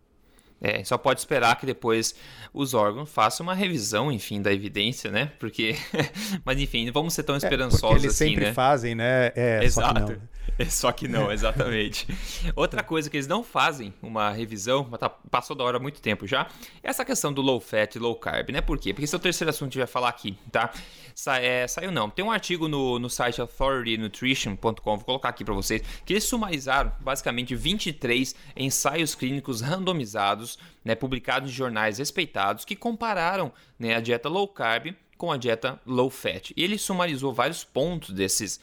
É, 0.60 0.82
só 0.84 0.98
pode 0.98 1.20
esperar 1.20 1.56
que 1.56 1.64
depois 1.64 2.14
os 2.52 2.74
órgãos 2.74 3.10
façam 3.10 3.44
uma 3.44 3.54
revisão, 3.54 4.10
enfim, 4.10 4.42
da 4.42 4.52
evidência, 4.52 5.10
né? 5.10 5.32
Porque, 5.38 5.76
mas 6.44 6.58
enfim, 6.60 6.86
não 6.86 6.92
vamos 6.92 7.14
ser 7.14 7.22
tão 7.22 7.36
é, 7.36 7.38
esperançosos 7.38 8.02
é, 8.02 8.06
eles 8.06 8.14
assim, 8.14 8.30
sempre 8.30 8.46
né? 8.46 8.52
fazem, 8.52 8.94
né? 8.94 9.32
É, 9.36 9.60
Exato. 9.62 10.00
Só 10.00 10.04
que 10.06 10.12
não. 10.12 10.28
É, 10.58 10.64
só 10.64 10.90
que 10.90 11.06
não, 11.06 11.30
exatamente. 11.30 12.08
Outra 12.56 12.82
coisa 12.82 13.08
que 13.08 13.16
eles 13.16 13.28
não 13.28 13.44
fazem 13.44 13.94
uma 14.02 14.30
revisão, 14.30 14.82
tá, 14.84 15.08
passou 15.08 15.54
da 15.54 15.62
hora 15.62 15.76
há 15.76 15.80
muito 15.80 16.00
tempo 16.00 16.26
já, 16.26 16.48
é 16.82 16.88
essa 16.88 17.04
questão 17.04 17.32
do 17.32 17.40
low 17.40 17.60
fat 17.60 17.94
e 17.94 17.98
low 17.98 18.16
carb, 18.16 18.50
né? 18.50 18.60
Por 18.60 18.76
quê? 18.76 18.92
Porque 18.92 19.04
esse 19.04 19.14
é 19.14 19.18
o 19.18 19.20
terceiro 19.20 19.50
assunto 19.50 19.70
que 19.70 19.78
a 19.78 19.82
gente 19.82 19.86
vai 19.86 19.92
falar 19.92 20.08
aqui, 20.08 20.36
tá? 20.50 20.72
Sa 21.14 21.40
é, 21.40 21.66
saiu 21.66 21.90
não. 21.90 22.08
Tem 22.08 22.24
um 22.24 22.30
artigo 22.30 22.68
no, 22.68 22.98
no 22.98 23.10
site 23.10 23.40
authoritynutrition.com, 23.40 24.96
vou 24.96 25.04
colocar 25.04 25.28
aqui 25.28 25.44
para 25.44 25.54
vocês, 25.54 25.82
que 26.04 26.12
eles 26.12 26.24
sumarizaram 26.24 26.92
basicamente 27.00 27.54
23 27.54 28.34
ensaios 28.56 29.14
clínicos 29.14 29.60
randomizados, 29.60 30.47
né, 30.84 30.94
publicados 30.94 31.50
em 31.50 31.52
jornais 31.52 31.98
respeitados, 31.98 32.64
que 32.64 32.76
compararam 32.76 33.52
né, 33.78 33.96
a 33.96 34.00
dieta 34.00 34.28
low 34.28 34.46
carb 34.46 34.94
com 35.16 35.32
a 35.32 35.36
dieta 35.36 35.80
low 35.84 36.08
fat. 36.08 36.52
E 36.56 36.62
ele 36.62 36.78
sumarizou 36.78 37.34
vários 37.34 37.64
pontos 37.64 38.14
desses 38.14 38.60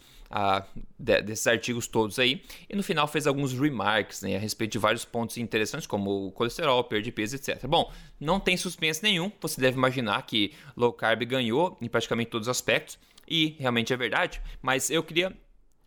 de, 0.98 1.22
desses 1.22 1.46
artigos 1.48 1.88
todos 1.88 2.20
aí. 2.20 2.42
E 2.70 2.76
no 2.76 2.84
final 2.84 3.08
fez 3.08 3.28
alguns 3.28 3.54
remarks 3.54 4.22
né, 4.22 4.36
a 4.36 4.40
respeito 4.40 4.74
de 4.74 4.80
vários 4.80 5.06
pontos 5.06 5.38
interessantes, 5.38 5.88
como 5.88 6.28
o 6.28 6.32
colesterol, 6.32 6.84
perda 6.84 7.04
de 7.04 7.12
peso, 7.12 7.36
etc. 7.36 7.66
Bom, 7.68 7.92
não 8.20 8.40
tem 8.40 8.58
suspense 8.58 9.02
nenhum. 9.04 9.32
Você 9.42 9.62
deve 9.62 9.78
imaginar 9.78 10.22
que 10.24 10.54
low 10.76 10.92
carb 10.92 11.24
ganhou 11.24 11.78
em 11.82 11.88
praticamente 11.88 12.30
todos 12.30 12.48
os 12.48 12.52
aspectos. 12.52 12.98
E 13.28 13.56
realmente 13.60 13.94
é 13.94 13.98
verdade. 13.98 14.42
Mas 14.62 14.90
eu 14.90 15.04
queria 15.04 15.36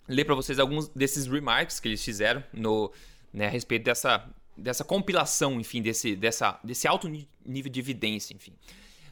ler 0.09 0.25
para 0.25 0.35
vocês 0.35 0.59
alguns 0.59 0.89
desses 0.89 1.27
remarks 1.27 1.79
que 1.79 1.89
eles 1.89 2.05
fizeram 2.05 2.43
no, 2.53 2.91
né, 3.33 3.47
a 3.47 3.51
respeito 3.51 3.85
dessa, 3.85 4.25
dessa 4.59 4.85
compilação, 4.85 5.61
enfim, 5.61 5.81
desse, 5.81 6.17
dessa, 6.17 6.59
desse 6.63 6.87
alto 6.87 7.09
nível 7.45 7.71
de 7.71 7.81
evidência, 7.81 8.35
enfim. 8.35 8.53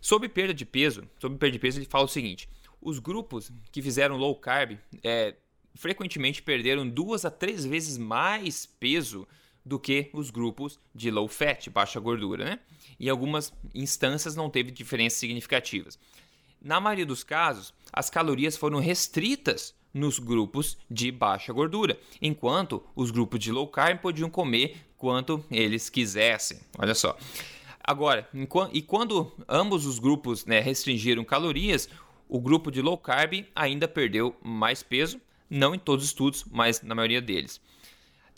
Sobre 0.00 0.28
perda 0.28 0.52
de 0.52 0.64
peso, 0.64 1.08
sobre 1.18 1.38
perda 1.38 1.52
de 1.52 1.58
peso, 1.58 1.78
ele 1.78 1.86
fala 1.86 2.04
o 2.04 2.08
seguinte: 2.08 2.48
os 2.80 2.98
grupos 2.98 3.50
que 3.72 3.80
fizeram 3.80 4.16
low 4.16 4.34
carb 4.36 4.78
é, 5.02 5.34
frequentemente 5.74 6.42
perderam 6.42 6.88
duas 6.88 7.24
a 7.24 7.30
três 7.30 7.64
vezes 7.64 7.96
mais 7.96 8.66
peso 8.66 9.26
do 9.64 9.80
que 9.80 10.10
os 10.12 10.30
grupos 10.30 10.78
de 10.94 11.10
low 11.10 11.26
fat, 11.26 11.68
baixa 11.70 11.98
gordura, 11.98 12.44
né? 12.44 12.60
Em 13.00 13.08
algumas 13.08 13.52
instâncias 13.74 14.36
não 14.36 14.48
teve 14.48 14.70
diferenças 14.70 15.18
significativas. 15.18 15.98
Na 16.62 16.80
maioria 16.80 17.06
dos 17.06 17.24
casos, 17.24 17.74
as 17.92 18.08
calorias 18.08 18.56
foram 18.56 18.78
restritas 18.78 19.74
nos 19.96 20.18
grupos 20.18 20.76
de 20.90 21.10
baixa 21.10 21.52
gordura, 21.52 21.98
enquanto 22.20 22.82
os 22.94 23.10
grupos 23.10 23.40
de 23.40 23.50
low 23.50 23.66
carb 23.66 23.98
podiam 23.98 24.28
comer 24.28 24.76
quanto 24.98 25.42
eles 25.50 25.88
quisessem. 25.88 26.60
Olha 26.78 26.94
só. 26.94 27.16
Agora, 27.82 28.28
e 28.72 28.82
quando 28.82 29.32
ambos 29.48 29.86
os 29.86 29.98
grupos 29.98 30.44
né, 30.44 30.60
restringiram 30.60 31.24
calorias, 31.24 31.88
o 32.28 32.40
grupo 32.40 32.70
de 32.70 32.82
low 32.82 32.98
carb 32.98 33.46
ainda 33.54 33.88
perdeu 33.88 34.36
mais 34.42 34.82
peso, 34.82 35.20
não 35.48 35.74
em 35.74 35.78
todos 35.78 36.04
os 36.04 36.10
estudos, 36.10 36.44
mas 36.50 36.82
na 36.82 36.94
maioria 36.94 37.22
deles. 37.22 37.60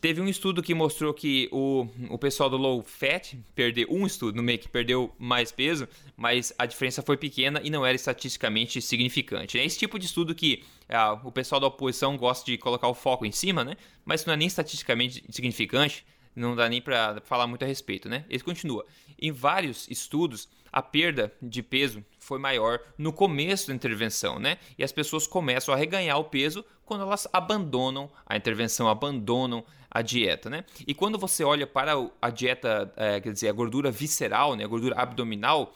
Teve 0.01 0.21
um 0.21 0.29
estudo 0.29 0.63
que 0.63 0.75
mostrou 0.75 1.13
que 1.13 1.49
o, 1.51 1.89
o 2.09 2.17
pessoal 2.19 2.49
do 2.49 2.57
low 2.57 2.83
fat 2.83 3.37
perdeu 3.53 3.89
um 3.91 4.07
estudo 4.07 4.37
no 4.37 4.43
meio 4.45 4.59
que 4.59 4.69
perdeu 4.69 5.13
mais 5.19 5.51
peso, 5.51 5.89
mas 6.17 6.53
a 6.57 6.67
diferença 6.67 7.03
foi 7.03 7.17
pequena 7.17 7.61
e 7.65 7.71
não 7.71 7.85
era 7.85 7.97
estatisticamente 7.97 8.81
significante. 8.81 9.59
É 9.59 9.65
esse 9.65 9.77
tipo 9.77 9.99
de 9.99 10.07
estudo 10.07 10.37
que 10.37 10.63
ah, 10.89 11.21
o 11.25 11.33
pessoal 11.33 11.61
da 11.61 11.67
oposição 11.67 12.17
gosta 12.17 12.47
de 12.47 12.57
colocar 12.57 12.87
o 12.87 12.95
foco 12.95 13.27
em 13.27 13.33
cima, 13.33 13.65
né? 13.65 13.77
Mas 14.05 14.25
não 14.25 14.35
é 14.35 14.37
nem 14.37 14.47
estatisticamente 14.47 15.25
significante, 15.31 16.07
não 16.35 16.55
dá 16.55 16.69
nem 16.69 16.81
para 16.81 17.21
falar 17.25 17.49
muito 17.49 17.65
a 17.65 17.69
respeito, 17.69 18.09
né? 18.09 18.25
Ele 18.31 18.43
continua. 18.43 18.87
Em 19.21 19.33
vários 19.33 19.89
estudos, 19.91 20.49
a 20.73 20.81
perda 20.81 21.33
de 21.43 21.61
peso 21.61 22.05
foi 22.21 22.39
maior 22.39 22.79
no 22.97 23.13
começo 23.13 23.67
da 23.67 23.75
intervenção, 23.75 24.39
né? 24.39 24.59
E 24.79 24.85
as 24.85 24.93
pessoas 24.93 25.27
começam 25.27 25.75
a 25.75 25.77
reganhar 25.77 26.19
o 26.19 26.25
peso 26.25 26.65
quando 26.85 27.03
elas 27.03 27.27
abandonam 27.33 28.09
a 28.25 28.37
intervenção, 28.37 28.89
abandonam 28.89 29.65
a 29.90 30.03
dieta, 30.03 30.51
né? 30.51 30.64
E 30.87 30.94
quando 30.94 31.18
você 31.18 31.42
olha 31.42 31.66
para 31.66 31.92
a 32.20 32.31
dieta, 32.31 32.92
é, 32.96 33.20
quer 33.20 33.33
dizer, 33.33 33.48
a 33.48 33.53
gordura 33.53 33.90
visceral, 33.90 34.55
né, 34.55 34.64
a 34.64 34.68
gordura 34.68 34.94
abdominal, 35.01 35.74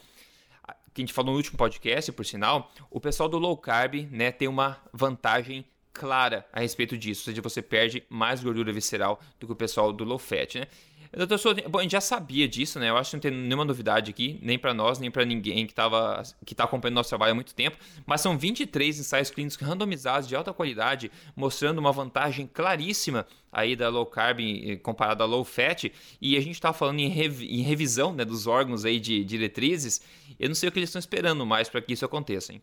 que 0.92 1.01
a 1.01 1.03
gente 1.03 1.12
falou 1.12 1.33
no 1.33 1.38
último 1.38 1.57
podcast, 1.57 2.12
por 2.12 2.25
sinal, 2.25 2.70
o 2.90 3.01
pessoal 3.01 3.29
do 3.29 3.38
low 3.38 3.57
carb, 3.57 4.09
né, 4.11 4.31
tem 4.31 4.48
uma 4.48 4.79
vantagem 4.92 5.64
clara 5.92 6.46
a 6.53 6.61
respeito 6.61 6.96
disso, 6.96 7.22
ou 7.22 7.25
seja, 7.27 7.42
você 7.42 7.61
perde 7.62 8.03
mais 8.09 8.42
gordura 8.42 8.72
visceral 8.72 9.20
do 9.38 9.46
que 9.46 9.53
o 9.53 9.57
pessoal 9.57 9.92
do 9.92 10.05
low 10.05 10.18
fat, 10.18 10.59
né? 10.59 10.66
Doutor 11.14 11.38
Souza, 11.38 11.61
bom, 11.68 11.79
a 11.79 11.83
gente 11.83 11.92
já 11.92 12.01
sabia 12.01 12.48
disso, 12.48 12.81
né? 12.81 12.88
Eu 12.88 12.96
acho 12.96 13.11
que 13.11 13.16
não 13.16 13.20
tem 13.20 13.31
nenhuma 13.31 13.66
novidade 13.66 14.11
aqui, 14.11 14.38
nem 14.40 14.59
para 14.59 14.72
nós, 14.72 14.98
nem 14.98 15.11
para 15.11 15.27
ninguém 15.27 15.66
que 15.66 15.72
estava 15.72 16.22
que 16.46 16.55
tá 16.55 16.64
acompanhando 16.64 16.94
nosso 16.94 17.11
trabalho 17.11 17.33
há 17.33 17.35
muito 17.35 17.55
tempo, 17.55 17.77
mas 18.07 18.22
são 18.22 18.38
23 18.38 18.98
ensaios 18.98 19.31
clínicos 19.31 19.59
randomizados 19.59 20.27
de 20.27 20.35
alta 20.35 20.55
qualidade, 20.55 21.12
mostrando 21.37 21.79
uma 21.79 21.92
vantagem 21.92 22.46
claríssima 22.46 23.27
aí 23.53 23.77
da 23.77 23.90
low 23.90 24.07
carb 24.07 24.40
comparada 24.83 25.23
à 25.23 25.27
low 25.27 25.44
fat, 25.44 25.92
e 26.21 26.37
a 26.37 26.40
gente 26.40 26.55
está 26.55 26.73
falando 26.73 27.00
em, 27.00 27.09
rev 27.09 27.42
em, 27.42 27.61
revisão 27.61 28.15
né, 28.15 28.25
dos 28.25 28.46
órgãos 28.46 28.87
aí 28.87 28.98
de 28.98 29.23
diretrizes, 29.23 30.00
eu 30.40 30.48
não 30.48 30.55
sei 30.55 30.71
o 30.71 30.73
que 30.73 30.79
eles 30.79 30.88
estão 30.88 30.98
esperando 30.98 31.44
mais 31.44 31.69
para 31.69 31.83
que 31.83 31.92
isso 31.92 32.05
aconteça, 32.05 32.53
hein? 32.53 32.63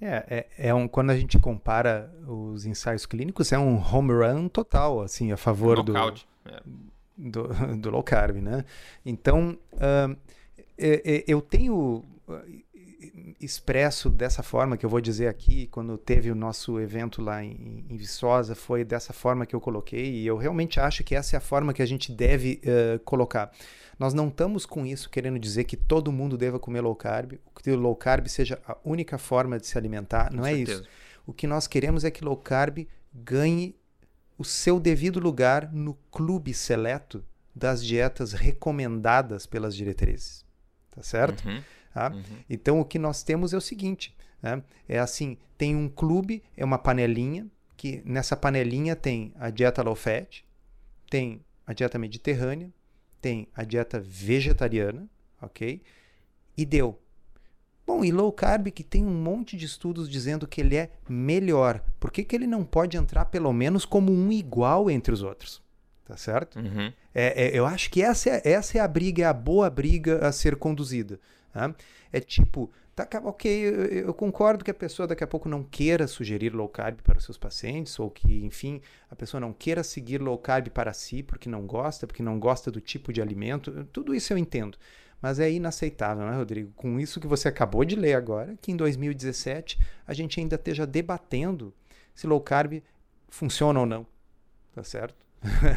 É, 0.00 0.46
é, 0.58 0.68
é, 0.68 0.74
um, 0.74 0.86
quando 0.86 1.10
a 1.10 1.16
gente 1.16 1.38
compara 1.38 2.12
os 2.26 2.66
ensaios 2.66 3.06
clínicos, 3.06 3.52
é 3.52 3.58
um 3.58 3.76
home 3.76 4.12
run 4.12 4.48
total, 4.48 5.00
assim, 5.00 5.32
a 5.32 5.36
favor 5.36 5.82
do. 5.82 5.96
É. 5.96 6.62
do, 7.16 7.48
do 7.78 7.90
low 7.90 8.02
carb, 8.02 8.36
né? 8.36 8.64
Então, 9.04 9.58
uh, 9.72 10.16
eu 11.26 11.40
tenho 11.40 12.04
expresso 13.40 14.08
dessa 14.10 14.42
forma 14.42 14.76
que 14.76 14.84
eu 14.84 14.90
vou 14.90 15.00
dizer 15.00 15.28
aqui, 15.28 15.66
quando 15.68 15.96
teve 15.98 16.30
o 16.30 16.34
nosso 16.34 16.78
evento 16.80 17.22
lá 17.22 17.42
em, 17.42 17.84
em, 17.88 17.96
Viçosa, 17.96 18.54
foi 18.54 18.84
dessa 18.84 19.12
forma 19.12 19.46
que 19.46 19.54
eu 19.54 19.60
coloquei, 19.60 20.12
e 20.12 20.26
eu 20.26 20.36
realmente 20.36 20.78
acho 20.80 21.02
que 21.02 21.14
essa 21.14 21.36
é 21.36 21.38
a 21.38 21.40
forma 21.40 21.72
que 21.72 21.82
a 21.82 21.86
gente 21.86 22.12
deve 22.12 22.60
uh, 22.64 22.98
colocar. 23.00 23.50
Nós 23.98 24.12
não 24.12 24.28
estamos 24.28 24.66
com 24.66 24.84
isso 24.84 25.08
querendo 25.08 25.38
dizer 25.38 25.64
que 25.64 25.76
todo 25.76 26.10
mundo 26.12 26.36
deva 26.36 26.58
comer 26.58 26.80
low 26.80 26.96
carb, 26.96 27.34
que 27.62 27.70
o 27.70 27.76
low 27.76 27.94
carb 27.94 28.26
seja 28.26 28.60
a 28.66 28.76
única 28.84 29.18
forma 29.18 29.58
de 29.58 29.66
se 29.66 29.78
alimentar, 29.78 30.32
não 30.32 30.42
com 30.42 30.48
é 30.48 30.54
certeza. 30.56 30.80
isso. 30.80 30.90
O 31.26 31.32
que 31.32 31.46
nós 31.46 31.66
queremos 31.66 32.04
é 32.04 32.10
que 32.10 32.24
low 32.24 32.36
carb 32.36 32.86
ganhe 33.12 33.74
o 34.36 34.44
seu 34.44 34.80
devido 34.80 35.20
lugar 35.20 35.72
no 35.72 35.94
clube 36.10 36.52
seleto 36.52 37.24
das 37.54 37.84
dietas 37.84 38.32
recomendadas 38.32 39.46
pelas 39.46 39.76
diretrizes. 39.76 40.44
Tá 40.90 41.02
certo? 41.02 41.46
Uhum. 41.46 41.62
Tá? 41.94 42.10
Uhum. 42.10 42.22
Então 42.50 42.80
o 42.80 42.84
que 42.84 42.98
nós 42.98 43.22
temos 43.22 43.54
é 43.54 43.56
o 43.56 43.60
seguinte: 43.60 44.14
né? 44.42 44.60
é 44.88 44.98
assim, 44.98 45.38
tem 45.56 45.76
um 45.76 45.88
clube, 45.88 46.42
é 46.56 46.64
uma 46.64 46.76
panelinha, 46.76 47.46
que 47.76 48.02
nessa 48.04 48.36
panelinha 48.36 48.96
tem 48.96 49.32
a 49.38 49.48
dieta 49.48 49.80
low 49.80 49.94
fat, 49.94 50.44
tem 51.08 51.40
a 51.64 51.72
dieta 51.72 51.96
mediterrânea, 51.96 52.68
tem 53.20 53.46
a 53.54 53.62
dieta 53.62 54.00
vegetariana, 54.00 55.08
ok? 55.40 55.80
E 56.56 56.66
deu. 56.66 57.00
Bom, 57.86 58.04
e 58.04 58.10
low 58.10 58.32
carb 58.32 58.68
que 58.68 58.82
tem 58.82 59.04
um 59.04 59.22
monte 59.22 59.56
de 59.56 59.66
estudos 59.66 60.08
dizendo 60.08 60.48
que 60.48 60.60
ele 60.60 60.74
é 60.74 60.90
melhor. 61.08 61.80
Por 62.00 62.10
que, 62.10 62.24
que 62.24 62.34
ele 62.34 62.46
não 62.46 62.64
pode 62.64 62.96
entrar 62.96 63.26
pelo 63.26 63.52
menos 63.52 63.84
como 63.84 64.10
um 64.10 64.32
igual 64.32 64.90
entre 64.90 65.12
os 65.12 65.22
outros? 65.22 65.62
Tá 66.04 66.16
certo? 66.16 66.58
Uhum. 66.58 66.92
É, 67.14 67.46
é, 67.46 67.58
eu 67.58 67.64
acho 67.64 67.90
que 67.90 68.02
essa 68.02 68.30
é, 68.30 68.42
essa 68.44 68.78
é 68.78 68.80
a 68.80 68.88
briga, 68.88 69.22
é 69.22 69.26
a 69.26 69.32
boa 69.32 69.70
briga 69.70 70.26
a 70.26 70.32
ser 70.32 70.56
conduzida. 70.56 71.20
Tá? 71.54 71.72
É 72.12 72.18
tipo, 72.18 72.68
tá, 72.96 73.08
ok, 73.22 73.48
eu, 73.48 73.84
eu, 73.84 74.12
concordo 74.12 74.64
que 74.64 74.72
a 74.72 74.74
pessoa 74.74 75.06
daqui 75.06 75.22
a 75.22 75.26
pouco 75.26 75.48
não 75.48 75.62
queira 75.62 76.08
sugerir 76.08 76.52
low 76.52 76.68
carb 76.68 77.00
para 77.00 77.16
os 77.16 77.24
seus 77.24 77.38
pacientes, 77.38 77.96
ou 77.96 78.10
que, 78.10 78.44
enfim, 78.44 78.80
a 79.08 79.14
pessoa 79.14 79.40
não 79.40 79.52
queira 79.52 79.84
seguir 79.84 80.20
low 80.20 80.36
carb 80.36 80.68
para 80.70 80.92
si 80.92 81.22
porque 81.22 81.48
não 81.48 81.64
gosta, 81.64 82.08
porque 82.08 82.24
não 82.24 82.40
gosta 82.40 82.72
do 82.72 82.80
tipo 82.80 83.12
de 83.12 83.22
alimento. 83.22 83.86
Tudo 83.92 84.12
isso 84.12 84.32
eu 84.32 84.36
entendo. 84.36 84.76
Mas 85.22 85.38
é 85.38 85.48
inaceitável, 85.48 86.26
né, 86.26 86.36
Rodrigo? 86.36 86.72
Com 86.74 86.98
isso 86.98 87.20
que 87.20 87.26
você 87.28 87.46
acabou 87.46 87.84
de 87.84 87.94
ler 87.94 88.14
agora, 88.14 88.58
que 88.60 88.72
em 88.72 88.76
2017 88.76 89.78
a 90.04 90.12
gente 90.12 90.40
ainda 90.40 90.56
esteja 90.56 90.84
debatendo 90.84 91.72
se 92.16 92.26
low 92.26 92.40
carb 92.40 92.82
funciona 93.28 93.78
ou 93.78 93.86
não. 93.86 94.04
Tá 94.74 94.82
certo? 94.82 95.14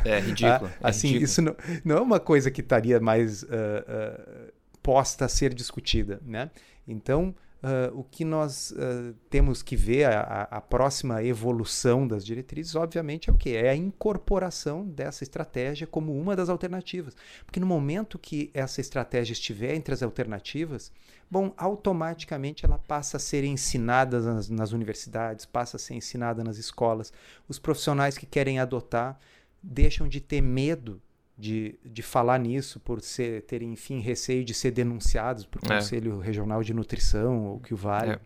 É 0.03 0.17
ridículo. 0.25 0.71
ah, 0.81 0.89
assim, 0.89 1.09
é 1.09 1.11
ridículo. 1.11 1.23
isso 1.23 1.41
não, 1.43 1.55
não, 1.85 1.97
é 1.97 2.01
uma 2.01 2.19
coisa 2.19 2.49
que 2.49 2.61
estaria 2.61 2.99
mais 2.99 3.43
uh, 3.43 3.47
uh, 3.47 4.56
posta 4.87 5.25
a 5.25 5.27
ser 5.27 5.53
discutida, 5.53 6.21
né? 6.25 6.49
Então, 6.87 7.35
Uh, 7.57 7.89
o 7.99 8.03
que 8.03 8.23
nós 8.23 8.69
uh, 8.69 9.15
temos 9.31 9.63
que 9.63 9.75
ver, 9.75 10.05
a, 10.05 10.43
a, 10.43 10.61
próxima 10.61 11.23
evolução 11.23 12.07
das 12.07 12.23
diretrizes, 12.23 12.75
obviamente, 12.75 13.31
é 13.31 13.33
o 13.33 13.35
que? 13.35 13.55
É 13.55 13.69
a 13.71 13.75
incorporação 13.75 14.85
dessa 14.85 15.23
estratégia 15.23 15.87
como 15.87 16.15
uma 16.15 16.35
das 16.35 16.49
alternativas. 16.49 17.15
Porque 17.43 17.59
no 17.59 17.65
momento 17.65 18.19
que 18.19 18.51
essa 18.53 18.79
estratégia 18.79 19.33
estiver 19.33 19.73
entre 19.73 19.91
as 19.91 20.03
alternativas, 20.03 20.91
bom, 21.31 21.51
automaticamente 21.57 22.63
ela 22.63 22.77
passa 22.77 23.17
a 23.17 23.19
ser 23.19 23.43
ensinada 23.43 24.21
nas, 24.21 24.49
nas 24.49 24.71
universidades, 24.71 25.43
passa 25.47 25.77
a 25.77 25.79
ser 25.79 25.95
ensinada 25.95 26.43
nas 26.43 26.59
escolas. 26.59 27.11
Os 27.49 27.57
profissionais 27.57 28.19
que 28.19 28.27
querem 28.27 28.59
adotar 28.59 29.19
deixam 29.63 30.07
de 30.07 30.21
ter 30.21 30.41
medo 30.41 31.01
de, 31.37 31.77
de 31.85 32.01
falar 32.01 32.39
nisso 32.39 32.79
por 32.79 33.01
ser, 33.01 33.43
terem, 33.43 33.73
enfim, 33.73 33.99
receio 33.99 34.43
de 34.43 34.53
ser 34.53 34.71
denunciados 34.71 35.45
por 35.45 35.61
é. 35.65 35.75
Conselho 35.75 36.19
Regional 36.19 36.63
de 36.63 36.73
Nutrição 36.73 37.45
ou 37.45 37.59
que 37.59 37.73
o 37.73 37.77
vale. 37.77 38.13
É. 38.13 38.19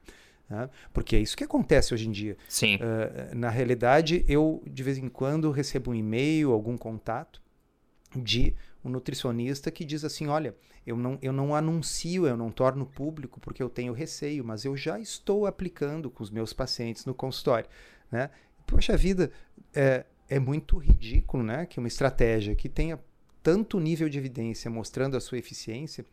Né? 0.49 0.69
Porque 0.93 1.15
é 1.15 1.19
isso 1.19 1.35
que 1.35 1.43
acontece 1.43 1.93
hoje 1.93 2.07
em 2.07 2.11
dia. 2.11 2.37
Sim. 2.47 2.75
Uh, 2.75 3.35
na 3.35 3.49
realidade, 3.49 4.23
eu, 4.27 4.63
de 4.65 4.83
vez 4.83 4.97
em 4.97 5.09
quando, 5.09 5.51
recebo 5.51 5.91
um 5.91 5.95
e-mail, 5.95 6.51
algum 6.51 6.77
contato 6.77 7.41
de 8.15 8.55
um 8.83 8.89
nutricionista 8.89 9.69
que 9.71 9.85
diz 9.85 10.03
assim: 10.03 10.27
olha, 10.27 10.55
eu 10.85 10.95
não, 10.97 11.17
eu 11.21 11.31
não 11.31 11.55
anuncio, 11.55 12.25
eu 12.25 12.35
não 12.35 12.51
torno 12.51 12.85
público 12.85 13.39
porque 13.39 13.61
eu 13.61 13.69
tenho 13.69 13.93
receio, 13.93 14.43
mas 14.43 14.65
eu 14.65 14.75
já 14.75 14.99
estou 14.99 15.45
aplicando 15.45 16.09
com 16.09 16.23
os 16.23 16.29
meus 16.29 16.53
pacientes 16.53 17.05
no 17.05 17.13
consultório. 17.13 17.69
Né? 18.11 18.29
Poxa 18.65 18.97
vida, 18.97 19.31
é, 19.73 20.05
é 20.31 20.39
muito 20.39 20.77
ridículo 20.77 21.43
né, 21.43 21.65
que 21.65 21.77
uma 21.77 21.89
estratégia 21.89 22.55
que 22.55 22.69
tenha 22.69 22.97
tanto 23.43 23.81
nível 23.81 24.07
de 24.07 24.17
evidência 24.17 24.71
mostrando 24.71 25.17
a 25.17 25.19
sua 25.19 25.37
eficiência, 25.37 26.05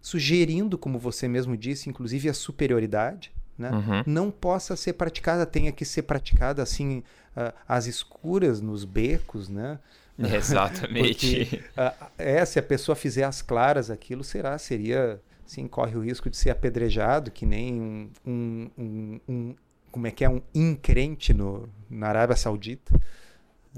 sugerindo, 0.00 0.78
como 0.78 0.96
você 0.96 1.26
mesmo 1.26 1.56
disse, 1.56 1.90
inclusive 1.90 2.28
a 2.28 2.34
superioridade, 2.34 3.32
né, 3.58 3.70
uhum. 3.70 4.02
não 4.06 4.30
possa 4.30 4.76
ser 4.76 4.92
praticada, 4.92 5.44
tenha 5.44 5.72
que 5.72 5.84
ser 5.84 6.02
praticada 6.02 6.62
assim 6.62 6.98
uh, 7.36 7.52
às 7.66 7.86
escuras, 7.86 8.60
nos 8.60 8.84
becos, 8.84 9.48
né? 9.48 9.80
Exatamente. 10.18 11.44
Porque, 11.44 11.64
uh, 11.76 12.10
é, 12.16 12.44
se 12.44 12.60
a 12.60 12.62
pessoa 12.62 12.94
fizer 12.94 13.24
as 13.24 13.42
claras, 13.42 13.90
aquilo 13.90 14.22
será, 14.22 14.56
seria, 14.56 15.20
sim, 15.44 15.66
corre 15.66 15.96
o 15.96 16.00
risco 16.00 16.30
de 16.30 16.36
ser 16.36 16.50
apedrejado, 16.50 17.32
que 17.32 17.44
nem 17.44 17.74
um, 17.74 18.10
um, 18.24 18.70
um, 18.78 19.20
um 19.28 19.54
como 19.90 20.06
é 20.06 20.12
que 20.12 20.24
é, 20.24 20.28
um 20.28 20.40
incrente 20.54 21.34
no, 21.34 21.68
na 21.90 22.08
Arábia 22.08 22.36
Saudita. 22.36 23.00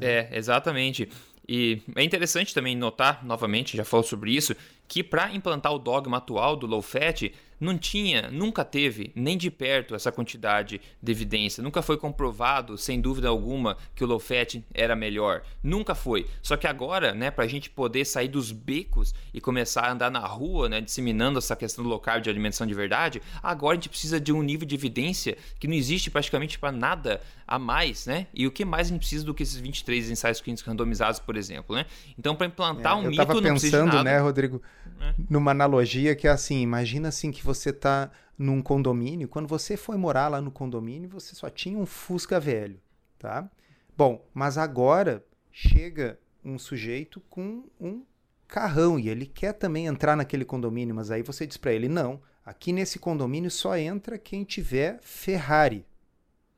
É, 0.01 0.29
exatamente. 0.33 1.09
E 1.49 1.81
é 1.95 2.03
interessante 2.03 2.53
também 2.53 2.77
notar, 2.77 3.25
novamente, 3.25 3.77
já 3.77 3.85
falou 3.85 4.05
sobre 4.05 4.33
isso, 4.33 4.55
que 4.89 5.03
para 5.03 5.33
implantar 5.33 5.73
o 5.73 5.79
dogma 5.79 6.17
atual 6.17 6.57
do 6.57 6.67
low 6.67 6.83
fat, 6.83 7.31
não 7.59 7.77
tinha, 7.79 8.31
nunca 8.31 8.65
teve, 8.65 9.13
nem 9.15 9.37
de 9.37 9.51
perto 9.51 9.95
essa 9.95 10.13
quantidade 10.13 10.81
de 11.03 11.13
evidência. 11.13 11.63
Nunca 11.63 11.83
foi 11.83 11.97
comprovado, 11.97 12.77
sem 12.77 13.01
dúvida 13.01 13.29
alguma, 13.29 13.77
que 13.95 14.05
o 14.05 14.07
low 14.07 14.19
fat 14.19 14.63
era 14.75 14.95
melhor. 14.95 15.43
Nunca 15.63 15.95
foi. 15.95 16.27
Só 16.43 16.57
que 16.57 16.67
agora, 16.67 17.15
né, 17.15 17.31
para 17.31 17.45
a 17.45 17.49
gente 17.49 17.71
poder 17.71 18.05
sair 18.05 18.29
dos 18.29 18.53
becos 18.53 19.15
e 19.33 19.41
começar 19.41 19.83
a 19.83 19.93
andar 19.93 20.11
na 20.11 20.21
rua, 20.21 20.69
né, 20.69 20.81
disseminando 20.81 21.39
essa 21.39 21.57
questão 21.57 21.83
do 21.83 21.91
low 21.91 22.01
carb 22.01 22.23
de 22.23 22.31
alimentação 22.31 22.67
de 22.67 22.75
verdade, 22.75 23.23
agora 23.43 23.73
a 23.73 23.77
gente 23.77 23.89
precisa 23.89 24.21
de 24.21 24.33
um 24.33 24.43
nível 24.43 24.67
de 24.67 24.75
evidência 24.75 25.37
que 25.59 25.67
não 25.67 25.75
existe 25.75 26.11
praticamente 26.11 26.59
para 26.59 26.73
nada 26.73 27.21
a 27.47 27.59
mais, 27.59 28.07
né? 28.07 28.27
E 28.35 28.47
o 28.47 28.51
que 28.51 28.65
mais 28.65 28.89
a 28.89 28.91
gente 28.91 29.01
precisa 29.01 29.25
do 29.25 29.33
que 29.33 29.43
esses 29.43 29.57
23 29.57 30.11
ensaios 30.11 30.41
clínicos 30.41 30.67
randomizados, 30.67 31.21
por 31.21 31.37
exemplo, 31.37 31.77
né? 31.77 31.87
Então, 32.19 32.35
para 32.35 32.47
implantar 32.47 32.93
é, 32.93 32.97
um 32.97 33.03
mito, 33.03 33.41
não 33.41 33.41
precisa 33.41 33.81
de 33.81 33.87
nada. 33.87 34.03
né, 34.03 34.19
Rodrigo, 34.19 34.61
é. 35.01 35.15
numa 35.29 35.51
analogia 35.51 36.15
que 36.15 36.27
é 36.27 36.31
assim, 36.31 36.61
imagina 36.61 37.09
assim 37.09 37.31
que 37.31 37.45
você 37.45 37.71
está 37.71 38.11
num 38.39 38.61
condomínio, 38.61 39.29
quando 39.29 39.49
você 39.49 39.77
foi 39.77 39.97
morar 39.97 40.29
lá 40.29 40.41
no 40.41 40.51
condomínio, 40.51 41.09
você 41.09 41.35
só 41.35 41.49
tinha 41.49 41.79
um 41.79 41.87
Fusca 41.87 42.39
velho, 42.39 42.81
tá? 43.19 43.49
Bom, 43.97 44.25
mas 44.35 44.59
agora 44.59 45.25
chega 45.51 46.19
um 46.45 46.59
sujeito 46.59 47.21
com 47.31 47.65
um 47.81 48.03
carrão 48.47 48.99
e 48.99 49.09
ele 49.09 49.27
quer 49.27 49.53
também 49.55 49.87
entrar 49.87 50.17
naquele 50.17 50.45
condomínio, 50.45 50.95
mas 50.95 51.11
aí 51.11 51.23
você 51.23 51.47
diz 51.47 51.57
para 51.57 51.73
ele: 51.73 51.89
não, 51.89 52.21
aqui 52.45 52.73
nesse 52.73 52.99
condomínio 52.99 53.51
só 53.51 53.77
entra 53.77 54.19
quem 54.19 54.45
tiver 54.45 54.99
Ferrari. 55.03 55.87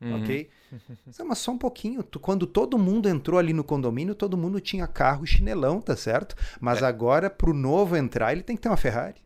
Uhum. 0.01 0.22
Ok? 0.22 0.49
Mas 1.26 1.38
só 1.38 1.53
um 1.53 1.59
pouquinho. 1.59 2.05
Quando 2.20 2.46
todo 2.46 2.78
mundo 2.78 3.09
entrou 3.09 3.38
ali 3.38 3.53
no 3.53 3.64
condomínio, 3.64 4.14
todo 4.14 4.36
mundo 4.36 4.61
tinha 4.61 4.86
carro 4.86 5.24
e 5.24 5.26
chinelão, 5.26 5.80
tá 5.80 5.96
certo? 5.96 6.36
Mas 6.61 6.82
é. 6.82 6.86
agora, 6.86 7.28
pro 7.28 7.53
novo 7.53 7.96
entrar, 7.96 8.32
ele 8.32 8.42
tem 8.42 8.57
que 8.57 8.62
ter 8.62 8.68
uma 8.68 8.76
Ferrari. 8.76 9.20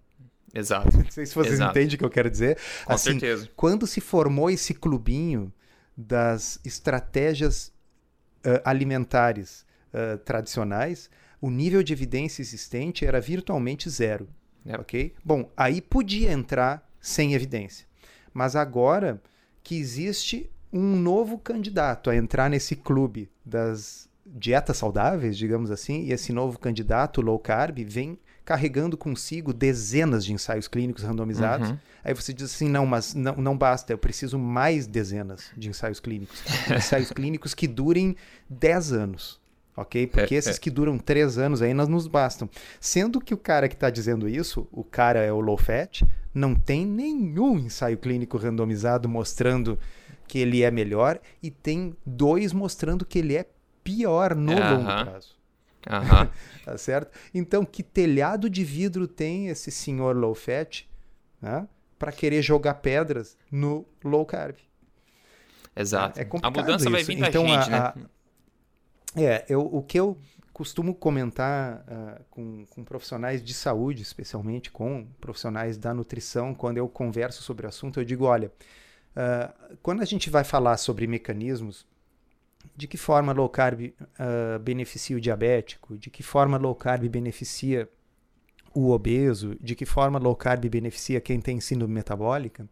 Exato. 0.55 0.97
Não 0.97 1.11
sei 1.11 1.27
se 1.27 1.35
vocês 1.35 1.55
Exato. 1.55 1.70
entendem 1.70 1.95
o 1.95 1.99
que 1.99 2.05
eu 2.05 2.11
quero 2.11 2.31
dizer. 2.31 2.59
Com 2.85 2.93
assim, 2.93 3.12
certeza. 3.12 3.49
Quando 3.57 3.87
se 3.87 4.01
formou 4.01 4.51
esse 4.51 4.75
clubinho 4.75 5.53
das 5.97 6.59
estratégias 6.64 7.68
uh, 8.47 8.61
alimentares 8.64 9.66
uh, 9.93 10.18
tradicionais, 10.18 11.11
o 11.41 11.51
nível 11.51 11.83
de 11.83 11.93
evidência 11.93 12.41
existente 12.41 13.05
era 13.05 13.20
virtualmente 13.20 13.91
zero. 13.91 14.29
É. 14.64 14.77
Ok? 14.77 15.14
Bom, 15.25 15.51
aí 15.57 15.81
podia 15.81 16.31
entrar 16.31 16.89
sem 17.01 17.35
evidência. 17.35 17.87
Mas 18.33 18.55
agora 18.57 19.20
que 19.62 19.77
existe 19.77 20.51
um 20.73 20.97
novo 20.97 21.39
candidato 21.39 22.09
a 22.09 22.16
entrar 22.16 22.49
nesse 22.49 22.75
clube 22.75 23.29
das 23.45 24.09
dietas 24.25 24.79
saudáveis, 24.79 25.37
digamos 25.37 25.70
assim, 25.70 26.05
e 26.05 26.12
esse 26.12 26.33
novo 26.33 26.59
candidato 26.59 27.20
low 27.20 27.39
carb 27.39 27.79
vem 27.85 28.18
carregando 28.45 28.97
consigo 28.97 29.53
dezenas 29.53 30.25
de 30.25 30.33
ensaios 30.33 30.66
clínicos 30.66 31.05
randomizados. 31.05 31.70
Uhum. 31.70 31.79
Aí 32.03 32.14
você 32.14 32.33
diz 32.33 32.53
assim: 32.53 32.68
não, 32.68 32.87
mas 32.87 33.14
não, 33.14 33.37
não 33.37 33.57
basta, 33.57 33.93
eu 33.93 33.99
preciso 33.99 34.39
mais 34.39 34.87
dezenas 34.87 35.51
de 35.57 35.68
ensaios 35.68 36.01
clínicos. 36.01 36.43
ensaios 36.75 37.12
clínicos 37.12 37.55
que 37.55 37.68
durem 37.68 38.16
10 38.49 38.93
anos. 38.93 39.41
Ok? 39.75 40.07
Porque 40.07 40.35
é, 40.35 40.39
esses 40.39 40.57
é. 40.57 40.61
que 40.61 40.70
duram 40.70 40.99
3 40.99 41.39
anos 41.39 41.62
aí 41.62 41.73
não 41.73 41.87
nos 41.87 42.07
bastam. 42.07 42.49
Sendo 42.79 43.20
que 43.20 43.33
o 43.33 43.39
cara 43.39 43.68
que 43.68 43.75
está 43.75 43.89
dizendo 43.89 44.29
isso, 44.29 44.68
o 44.70 44.85
cara 44.85 45.20
é 45.20 45.33
o 45.33 45.41
low 45.41 45.57
fat, 45.57 46.03
não 46.35 46.55
tem 46.55 46.85
nenhum 46.85 47.59
ensaio 47.59 47.97
clínico 47.97 48.37
randomizado 48.37 49.09
mostrando 49.09 49.79
que 50.33 50.39
ele 50.39 50.62
é 50.62 50.70
melhor 50.70 51.20
e 51.43 51.51
tem 51.51 51.95
dois 52.07 52.55
mostrando 52.55 53.05
que 53.05 53.18
ele 53.18 53.37
é 53.37 53.45
pior 53.85 54.35
no 54.35 54.55
longo 54.55 55.05
prazo. 55.05 55.37
Aham. 55.87 56.30
tá 56.64 56.78
certo? 56.78 57.11
Então, 57.35 57.66
que 57.66 57.83
telhado 57.83 58.49
de 58.49 58.64
vidro 58.64 59.07
tem 59.07 59.49
esse 59.49 59.70
senhor 59.70 60.16
low 60.16 60.35
fat 60.35 60.89
né, 61.39 61.68
para 61.99 62.11
querer 62.11 62.41
jogar 62.41 62.76
pedras 62.76 63.37
no 63.51 63.85
low 64.03 64.24
carb? 64.24 64.57
Exato. 65.76 66.18
É 66.18 66.22
a 66.22 66.24
complicado 66.24 66.62
mudança 66.64 66.89
vai 66.89 67.03
isso. 67.03 67.12
vir 67.12 67.20
da 67.20 67.28
Então, 67.28 67.47
gente, 67.47 67.68
né? 67.70 67.76
a- 67.76 67.89
a- 67.89 67.95
É, 69.20 69.45
eu, 69.51 69.61
o 69.61 69.83
que 69.83 70.01
eu 70.01 70.16
costumo 70.51 70.95
comentar 70.95 71.85
ah, 71.87 72.22
com, 72.30 72.64
com 72.70 72.83
profissionais 72.83 73.45
de 73.45 73.53
saúde, 73.53 74.01
especialmente 74.01 74.70
com 74.70 75.07
profissionais 75.20 75.76
da 75.76 75.93
nutrição, 75.93 76.55
quando 76.55 76.78
eu 76.78 76.89
converso 76.89 77.43
sobre 77.43 77.66
o 77.66 77.68
assunto, 77.68 78.01
eu 78.01 78.05
digo: 78.05 78.24
olha, 78.24 78.51
ah, 79.17 79.53
quando 79.83 80.03
a 80.03 80.05
gente 80.05 80.31
vai 80.31 80.45
falar 80.45 80.77
sobre 80.77 81.07
mecanismos, 81.07 81.87
de 82.77 82.87
que 82.87 82.97
forma 82.97 83.33
low 83.33 83.49
carb 83.49 83.93
ah, 84.19 84.59
beneficia 84.59 85.17
o 85.17 85.21
diabético, 85.21 85.97
de 85.97 86.11
que 86.11 86.23
forma 86.23 86.57
low 86.57 86.75
carb 86.75 87.09
beneficia 87.09 87.89
o 88.75 88.91
obeso, 88.91 89.57
de 89.61 89.75
que 89.75 89.85
forma 89.85 90.19
low 90.19 90.35
carb 90.35 90.65
beneficia 90.69 91.21
quem 91.21 91.41
tem 91.41 91.61
síndrome 91.61 91.93
metabólica, 91.93 92.67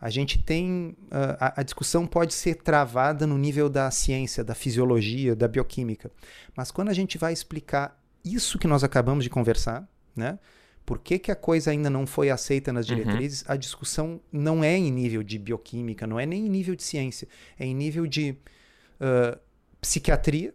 a 0.00 0.10
gente 0.10 0.42
tem. 0.42 0.96
ah, 1.10 1.54
a, 1.56 1.60
a 1.60 1.62
discussão 1.62 2.06
pode 2.06 2.34
ser 2.34 2.56
travada 2.56 3.26
no 3.26 3.38
nível 3.38 3.68
da 3.68 3.90
ciência, 3.90 4.44
da 4.44 4.54
fisiologia, 4.54 5.34
da 5.34 5.48
bioquímica. 5.48 6.10
Mas 6.56 6.70
quando 6.70 6.88
a 6.88 6.94
gente 6.94 7.18
vai 7.18 7.32
explicar 7.32 7.98
isso 8.24 8.58
que 8.58 8.66
nós 8.66 8.82
acabamos 8.82 9.24
de 9.24 9.30
conversar, 9.30 9.86
né? 10.16 10.38
Por 10.86 10.98
que, 10.98 11.18
que 11.18 11.30
a 11.30 11.36
coisa 11.36 11.70
ainda 11.70 11.88
não 11.88 12.06
foi 12.06 12.28
aceita 12.30 12.72
nas 12.72 12.88
Uhum. 12.88 12.96
diretrizes? 12.96 13.44
A 13.48 13.56
discussão 13.56 14.20
não 14.30 14.62
é 14.62 14.76
em 14.76 14.90
nível 14.90 15.22
de 15.22 15.38
bioquímica, 15.38 16.06
não 16.06 16.20
é 16.20 16.26
nem 16.26 16.46
em 16.46 16.48
nível 16.50 16.74
de 16.76 16.82
ciência, 16.82 17.26
é 17.58 17.64
em 17.64 17.74
nível 17.74 18.06
de 18.06 18.36
ah, 19.00 19.38
psiquiatria, 19.80 20.54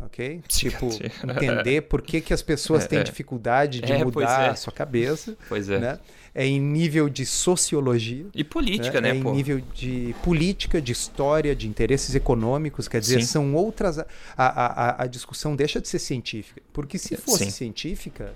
ok? 0.00 0.40
Psiquiatria. 0.48 1.10
Tipo, 1.10 1.30
entender 1.32 1.82
por 1.82 2.00
que, 2.02 2.20
que 2.20 2.32
as 2.32 2.42
pessoas 2.42 2.84
É, 2.86 2.86
têm 2.88 2.98
é. 3.00 3.02
dificuldade 3.02 3.80
de 3.80 3.92
É, 3.92 4.02
mudar 4.04 4.46
é. 4.46 4.48
a 4.50 4.54
sua 4.54 4.72
cabeça, 4.72 5.36
Pois 5.48 5.68
é. 5.68 5.78
né? 5.78 5.98
É 6.34 6.46
em 6.46 6.60
nível 6.60 7.08
de 7.08 7.26
sociologia, 7.26 8.26
E 8.34 8.44
política, 8.44 9.00
né? 9.00 9.12
né, 9.12 9.18
é 9.18 9.22
pô? 9.22 9.32
em 9.32 9.36
nível 9.36 9.60
de 9.74 10.14
política, 10.22 10.80
de 10.80 10.92
história, 10.92 11.54
de 11.56 11.66
interesses 11.66 12.14
econômicos, 12.14 12.86
quer 12.86 13.00
dizer, 13.00 13.20
Sim. 13.20 13.26
são 13.26 13.54
outras. 13.54 13.98
A, 13.98 14.04
a, 14.36 14.44
a- 14.90 15.02
a 15.02 15.06
discussão 15.06 15.56
deixa 15.56 15.80
de 15.80 15.88
ser 15.88 15.98
científica. 15.98 16.62
Porque 16.72 16.96
se 16.98 17.16
fosse 17.16 17.44
Sim. 17.46 17.50
científica, 17.50 18.34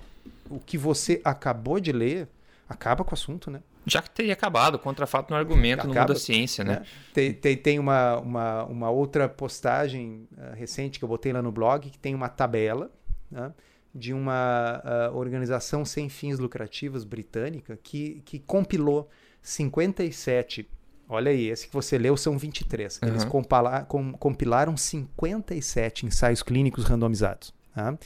o 0.55 0.59
que 0.59 0.77
você 0.77 1.21
acabou 1.23 1.79
de 1.79 1.91
ler 1.91 2.27
acaba 2.67 3.03
com 3.03 3.11
o 3.11 3.13
assunto, 3.13 3.51
né? 3.51 3.61
Já 3.85 4.01
que 4.01 4.09
teria 4.09 4.31
acabado, 4.33 4.79
contra 4.79 5.05
fato 5.05 5.29
no 5.31 5.35
argumento, 5.35 5.81
Acaba, 5.81 5.99
muda 6.01 6.13
a 6.13 6.15
ciência, 6.15 6.63
né? 6.63 6.79
né? 6.79 6.85
Tem, 7.13 7.33
tem, 7.33 7.57
tem 7.57 7.79
uma, 7.79 8.17
uma, 8.19 8.63
uma 8.63 8.89
outra 8.89 9.27
postagem 9.27 10.27
ah, 10.37 10.53
recente 10.55 10.97
que 10.97 11.03
eu 11.05 11.09
botei 11.09 11.33
lá 11.33 11.41
no 11.41 11.51
blog 11.51 11.89
que 11.89 11.97
tem 11.99 12.15
uma 12.15 12.29
tabela 12.29 12.89
né, 13.29 13.51
de 13.93 14.13
uma 14.13 14.81
ah, 14.85 15.11
organização 15.13 15.83
sem 15.83 16.07
fins 16.07 16.39
lucrativos 16.39 17.03
britânica 17.03 17.77
que, 17.83 18.21
que 18.23 18.39
compilou 18.39 19.09
57. 19.41 20.67
Olha 21.09 21.31
aí, 21.31 21.47
esse 21.49 21.67
que 21.67 21.73
você 21.73 21.97
leu 21.97 22.15
são 22.15 22.37
23. 22.37 22.99
Eles 23.03 23.23
Uhum. 23.23 23.29
compala- 23.29 23.83
com- 23.83 24.13
compilaram 24.13 24.75
57 24.77 26.05
ensaios 26.05 26.41
clínicos 26.41 26.85
randomizados. 26.85 27.53
tá? 27.75 27.97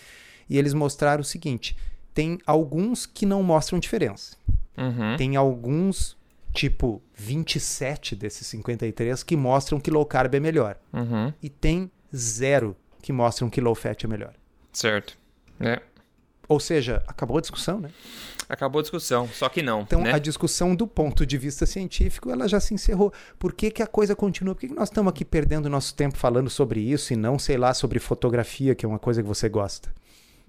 E 0.50 0.58
eles 0.58 0.74
mostraram 0.74 1.22
o 1.22 1.26
seguinte: 1.26 1.78
tem 2.18 2.40
alguns 2.48 3.06
que 3.06 3.28
não 3.28 3.44
mostram 3.44 3.78
diferença. 3.78 4.36
Uhum. 4.76 5.16
Tem 5.18 5.36
alguns, 5.36 6.18
tipo 6.52 7.00
27 7.14 8.16
desses 8.16 8.48
53, 8.48 9.22
que 9.22 9.38
mostram 9.38 9.80
que 9.80 9.92
low 9.92 10.04
carb 10.04 10.34
é 10.34 10.40
melhor. 10.40 10.80
Uhum. 10.92 11.32
E 11.44 11.48
tem 11.48 11.92
zero 12.16 12.76
que 13.04 13.14
mostram 13.14 13.52
que 13.52 13.62
low 13.62 13.76
fat 13.76 14.04
é 14.04 14.08
melhor. 14.08 14.34
Certo. 14.74 15.16
É. 15.60 15.80
Ou 16.48 16.60
seja, 16.60 17.04
acabou 17.06 17.38
a 17.38 17.42
discussão, 17.42 17.80
né? 17.80 17.92
Acabou 18.50 18.80
a 18.80 18.82
discussão, 18.82 19.28
só 19.28 19.48
que 19.48 19.62
não. 19.62 19.82
Então, 19.82 20.02
né? 20.02 20.12
a 20.12 20.18
discussão 20.18 20.76
do 20.76 20.88
ponto 20.88 21.24
de 21.24 21.38
vista 21.38 21.68
científico, 21.68 22.32
ela 22.32 22.48
já 22.48 22.60
se 22.60 22.74
encerrou. 22.74 23.14
Por 23.38 23.54
que, 23.54 23.70
que 23.70 23.84
a 23.84 23.88
coisa 23.88 24.16
continua? 24.16 24.56
Por 24.56 24.62
que, 24.62 24.70
que 24.70 24.74
nós 24.74 24.90
estamos 24.90 25.12
aqui 25.12 25.24
perdendo 25.24 25.70
nosso 25.70 25.94
tempo 25.94 26.18
falando 26.18 26.50
sobre 26.50 26.80
isso 26.80 27.14
e 27.14 27.16
não, 27.16 27.38
sei 27.38 27.58
lá, 27.58 27.76
sobre 27.76 28.00
fotografia, 28.00 28.74
que 28.74 28.84
é 28.84 28.90
uma 28.90 28.98
coisa 28.98 29.22
que 29.22 29.28
você 29.28 29.48
gosta? 29.48 29.94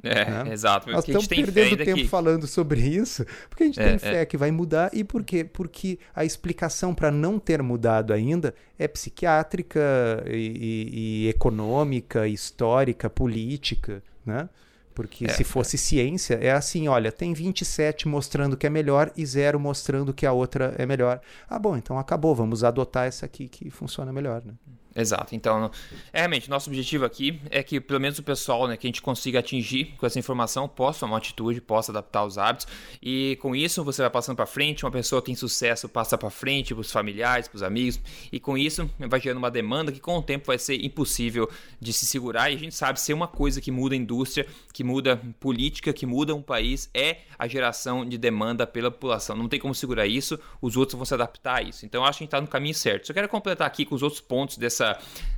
É, 0.02 0.24
né? 0.44 0.52
exato. 0.52 0.90
Nós 0.90 1.04
Porque 1.04 1.10
a 1.10 1.14
gente 1.14 1.22
estamos 1.32 1.52
perdendo 1.52 1.76
tempo 1.84 2.02
que... 2.02 2.08
falando 2.08 2.46
sobre 2.46 2.80
isso, 2.80 3.24
porque 3.48 3.64
a 3.64 3.66
gente 3.66 3.80
É, 3.80 3.88
tem 3.90 3.98
fé 3.98 4.24
que 4.26 4.36
vai 4.36 4.50
mudar. 4.50 4.90
E 4.92 5.02
por 5.02 5.24
quê? 5.24 5.42
Porque 5.44 5.98
a 6.14 6.24
explicação 6.24 6.94
para 6.94 7.10
não 7.10 7.38
ter 7.38 7.62
mudado 7.62 8.12
ainda 8.12 8.54
é 8.78 8.86
psiquiátrica 8.86 9.80
e, 10.26 10.36
e- 10.36 11.24
e 11.26 11.28
econômica, 11.28 12.28
histórica, 12.28 13.10
política, 13.10 14.02
né? 14.24 14.48
Porque 14.94 15.26
É, 15.26 15.28
se 15.28 15.44
fosse 15.44 15.78
ciência, 15.78 16.34
é 16.40 16.50
assim, 16.50 16.88
olha, 16.88 17.12
tem 17.12 17.32
27 17.32 18.08
mostrando 18.08 18.56
que 18.56 18.66
é 18.66 18.70
melhor 18.70 19.12
e 19.16 19.24
zero 19.24 19.58
mostrando 19.60 20.12
que 20.12 20.26
a 20.26 20.32
outra 20.32 20.74
é 20.76 20.84
melhor. 20.86 21.20
Ah, 21.48 21.58
bom, 21.58 21.76
então 21.76 21.98
acabou, 21.98 22.34
vamos 22.34 22.64
adotar 22.64 23.06
essa 23.06 23.24
aqui 23.26 23.48
que 23.48 23.70
funciona 23.70 24.12
melhor, 24.12 24.42
né? 24.44 24.54
Exato. 24.98 25.34
Então, 25.36 25.70
é, 26.12 26.18
realmente, 26.18 26.50
nosso 26.50 26.68
objetivo 26.68 27.04
aqui 27.04 27.40
é 27.50 27.62
que 27.62 27.80
pelo 27.80 28.00
menos 28.00 28.18
o 28.18 28.22
pessoal, 28.22 28.66
né, 28.66 28.76
que 28.76 28.86
a 28.86 28.88
gente 28.88 29.00
consiga 29.00 29.38
atingir 29.38 29.94
com 29.96 30.04
essa 30.04 30.18
informação, 30.18 30.68
possa 30.68 31.00
tomar 31.00 31.12
uma 31.12 31.18
atitude, 31.18 31.60
possa 31.60 31.92
adaptar 31.92 32.24
os 32.24 32.36
hábitos. 32.36 32.66
E 33.00 33.38
com 33.40 33.54
isso, 33.54 33.84
você 33.84 34.02
vai 34.02 34.10
passando 34.10 34.34
para 34.34 34.46
frente, 34.46 34.84
uma 34.84 34.90
pessoa 34.90 35.22
tem 35.22 35.36
sucesso 35.36 35.88
passa 35.88 36.18
para 36.18 36.30
frente 36.30 36.74
para 36.74 36.80
os 36.80 36.90
familiares, 36.90 37.46
para 37.46 37.56
os 37.56 37.62
amigos, 37.62 38.00
e 38.32 38.40
com 38.40 38.58
isso 38.58 38.90
vai 38.98 39.20
gerando 39.20 39.38
uma 39.38 39.50
demanda 39.50 39.92
que 39.92 40.00
com 40.00 40.18
o 40.18 40.22
tempo 40.22 40.46
vai 40.46 40.58
ser 40.58 40.84
impossível 40.84 41.48
de 41.80 41.92
se 41.92 42.06
segurar. 42.06 42.50
E 42.50 42.56
a 42.56 42.58
gente 42.58 42.74
sabe 42.74 43.00
ser 43.00 43.12
uma 43.12 43.28
coisa 43.28 43.60
que 43.60 43.70
muda 43.70 43.94
a 43.94 43.98
indústria, 43.98 44.46
que 44.72 44.82
muda 44.82 45.20
política, 45.38 45.92
que 45.92 46.06
muda 46.06 46.34
um 46.34 46.42
país 46.42 46.90
é 46.92 47.18
a 47.38 47.46
geração 47.46 48.04
de 48.04 48.18
demanda 48.18 48.66
pela 48.66 48.90
população. 48.90 49.36
Não 49.36 49.48
tem 49.48 49.60
como 49.60 49.74
segurar 49.74 50.06
isso, 50.06 50.38
os 50.60 50.76
outros 50.76 50.96
vão 50.96 51.04
se 51.04 51.14
adaptar 51.14 51.58
a 51.58 51.62
isso. 51.62 51.86
Então, 51.86 52.04
acho 52.04 52.18
que 52.18 52.24
a 52.24 52.24
gente 52.24 52.28
está 52.28 52.40
no 52.40 52.48
caminho 52.48 52.74
certo. 52.74 53.06
Só 53.06 53.12
quero 53.12 53.28
completar 53.28 53.66
aqui 53.66 53.84
com 53.84 53.94
os 53.94 54.02
outros 54.02 54.20
pontos 54.20 54.56
dessa, 54.56 54.87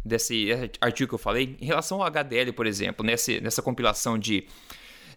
desse 0.04 0.48
artigo 0.80 1.08
que 1.08 1.14
eu 1.14 1.18
falei. 1.18 1.56
Em 1.60 1.64
relação 1.64 2.02
ao 2.02 2.06
HDL, 2.06 2.52
por 2.52 2.66
exemplo, 2.66 3.04
nesse, 3.04 3.40
nessa 3.40 3.62
compilação 3.62 4.18
de, 4.18 4.46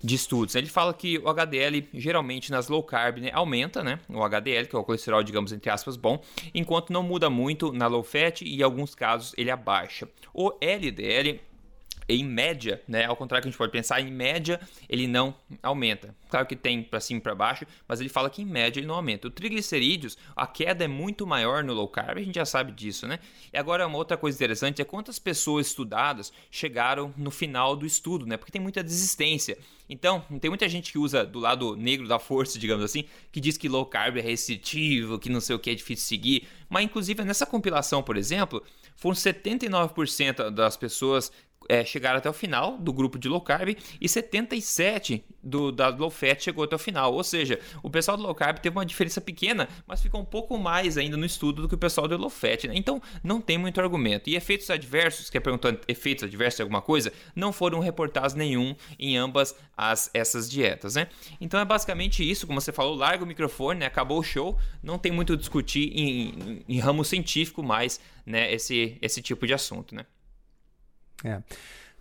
de 0.02 0.16
estudos, 0.16 0.56
né? 0.56 0.62
ele 0.62 0.70
fala 0.70 0.94
que 0.94 1.18
o 1.18 1.30
HDL, 1.30 1.88
geralmente 1.94 2.52
nas 2.52 2.68
low 2.68 2.84
carb, 2.84 3.18
né, 3.20 3.32
aumenta 3.34 3.84
né, 3.84 4.00
o 4.10 4.24
HDL, 4.24 4.68
que 4.68 4.76
é 4.76 4.80
o 4.80 4.84
colesterol, 4.84 5.24
digamos, 5.24 5.52
entre 5.52 5.70
aspas, 5.70 5.96
bom, 5.96 6.22
enquanto 6.54 6.92
não 6.92 7.04
muda 7.04 7.30
muito 7.30 7.72
na 7.72 7.88
low 7.88 8.04
fat 8.04 8.42
e 8.42 8.60
em 8.60 8.62
alguns 8.62 8.94
casos 8.96 9.34
ele 9.38 9.50
abaixa. 9.52 10.08
O 10.34 10.52
LDL 10.62 11.40
em 12.08 12.24
média, 12.24 12.82
né, 12.88 13.06
ao 13.06 13.16
contrário 13.16 13.42
que 13.42 13.48
a 13.48 13.52
gente 13.52 13.58
pode 13.58 13.72
pensar, 13.72 14.02
em 14.02 14.12
média 14.12 14.60
ele 14.90 15.08
não 15.08 15.36
aumenta. 15.62 16.16
Claro 16.30 16.46
que 16.46 16.56
tem 16.56 16.82
para 16.82 17.00
cima 17.00 17.20
e 17.20 17.22
para 17.22 17.36
baixo, 17.36 17.66
mas 17.88 18.00
ele 18.00 18.10
fala 18.10 18.30
que 18.30 18.42
em 18.42 18.46
média 18.46 18.80
ele 18.80 18.88
não 18.88 18.96
aumenta. 18.96 19.28
O 19.28 19.32
triglicerídeos, 19.32 20.18
a 20.36 20.48
queda 20.48 20.84
é 20.84 20.88
muito 20.88 21.28
maior 21.28 21.64
no 21.64 21.74
low 21.74 21.88
carb, 21.88 22.18
a 22.18 22.24
gente 22.24 22.36
já 22.36 22.46
sabe 22.46 22.72
disso, 22.72 23.08
né? 23.08 23.20
E 23.52 23.58
agora 23.58 23.86
uma 23.86 23.98
outra 23.98 24.18
coisa 24.18 24.36
interessante 24.38 24.82
é 24.82 24.86
quantas 24.86 25.20
pessoas 25.20 25.68
estudadas 25.68 26.34
chegaram 26.50 27.14
no 27.18 27.32
final 27.32 27.76
do 27.76 27.86
estudo, 27.86 28.26
né? 28.26 28.38
Porque 28.38 28.52
tem 28.52 28.62
muita 28.62 28.84
desistência. 28.84 29.58
Então, 29.90 30.22
tem 30.42 30.50
muita 30.50 30.68
gente 30.68 30.92
que 30.92 30.98
usa 30.98 31.26
do 31.26 31.40
lado 31.40 31.76
negro 31.76 32.08
da 32.08 32.18
força, 32.18 32.58
digamos 32.60 32.84
assim, 32.84 33.06
que 33.32 33.40
diz 33.40 33.58
que 33.58 33.70
low 33.70 33.86
carb 33.86 34.18
é 34.18 34.22
restritivo, 34.22 35.20
que 35.20 35.30
não 35.30 35.40
sei 35.42 35.56
o 35.56 35.60
que 35.60 35.70
é 35.70 35.76
difícil 35.76 36.08
seguir. 36.08 36.48
Mas 36.70 36.86
inclusive 36.86 37.24
nessa 37.24 37.46
compilação, 37.46 38.02
por 38.02 38.18
exemplo, 38.18 38.64
foram 38.96 39.16
79% 39.16 40.50
das 40.50 40.78
pessoas 40.78 41.32
é, 41.70 41.84
chegaram 41.86 42.18
até 42.18 42.30
o 42.30 42.34
final 42.34 42.78
do 42.78 42.92
grupo 42.92 43.18
de 43.18 43.28
low 43.28 43.42
carb 43.42 43.76
e 44.00 44.10
77 44.10 45.24
do 45.44 45.72
da 45.72 45.90
low 45.90 46.10
fat 46.10 46.42
chegou 46.42 46.64
até 46.64 46.76
o 46.76 46.80
final. 46.80 47.14
Ou 47.14 47.24
seja, 47.24 47.60
o 47.82 47.90
pessoal 47.90 48.16
do 48.16 48.24
low 48.24 48.34
carb 48.34 48.60
teve 48.60 48.76
uma 48.76 48.86
diferença 48.86 49.20
pequena, 49.20 49.68
mas 49.86 50.02
ficou 50.02 50.22
um 50.22 50.26
pouco 50.26 50.58
mais 50.58 50.98
ainda 50.98 51.18
no 51.18 51.26
estudo 51.26 51.64
do 51.64 51.70
que 51.70 51.76
o 51.76 51.78
pessoal 51.78 52.08
do 52.08 52.18
low 52.18 52.30
fat. 52.30 52.68
Né? 52.68 52.74
Então 52.76 53.02
não 53.24 53.42
tem 53.42 53.58
muito 53.58 53.82
argumento. 53.82 54.30
E 54.30 54.36
efeitos 54.36 54.70
adversos, 54.70 55.30
que 55.30 55.38
é 55.38 55.42
perguntando 55.42 55.80
efeitos 55.88 56.24
adversos 56.24 56.58
de 56.58 56.62
alguma 56.62 56.82
coisa, 56.82 57.12
não 57.36 57.52
foram 57.52 57.80
reportados 57.80 58.34
nenhum 58.34 58.76
em 58.98 59.18
ambas 59.18 59.56
as, 59.76 60.10
essas 60.14 60.50
dietas. 60.50 60.96
Né? 60.96 61.08
Então 61.42 61.60
é 61.60 61.66
basicamente 61.66 62.28
isso, 62.30 62.48
como 62.48 62.60
você 62.60 62.72
falou, 62.72 62.96
larga 62.96 63.24
o 63.24 63.28
microfone, 63.28 63.82
né? 63.82 63.86
acabou 63.86 64.20
o 64.20 64.24
show, 64.24 64.58
não 64.82 64.98
tem 64.98 65.12
muito 65.12 65.34
a 65.34 65.36
discutir 65.36 65.92
em, 65.94 66.30
em, 66.30 66.66
em 66.68 66.80
ramo 66.80 67.04
científico 67.04 67.62
mais 67.62 68.00
né? 68.26 68.54
esse, 68.54 68.98
esse 69.02 69.22
tipo 69.22 69.46
de 69.46 69.54
assunto. 69.54 69.94
Né? 69.94 70.06
É. 71.24 71.42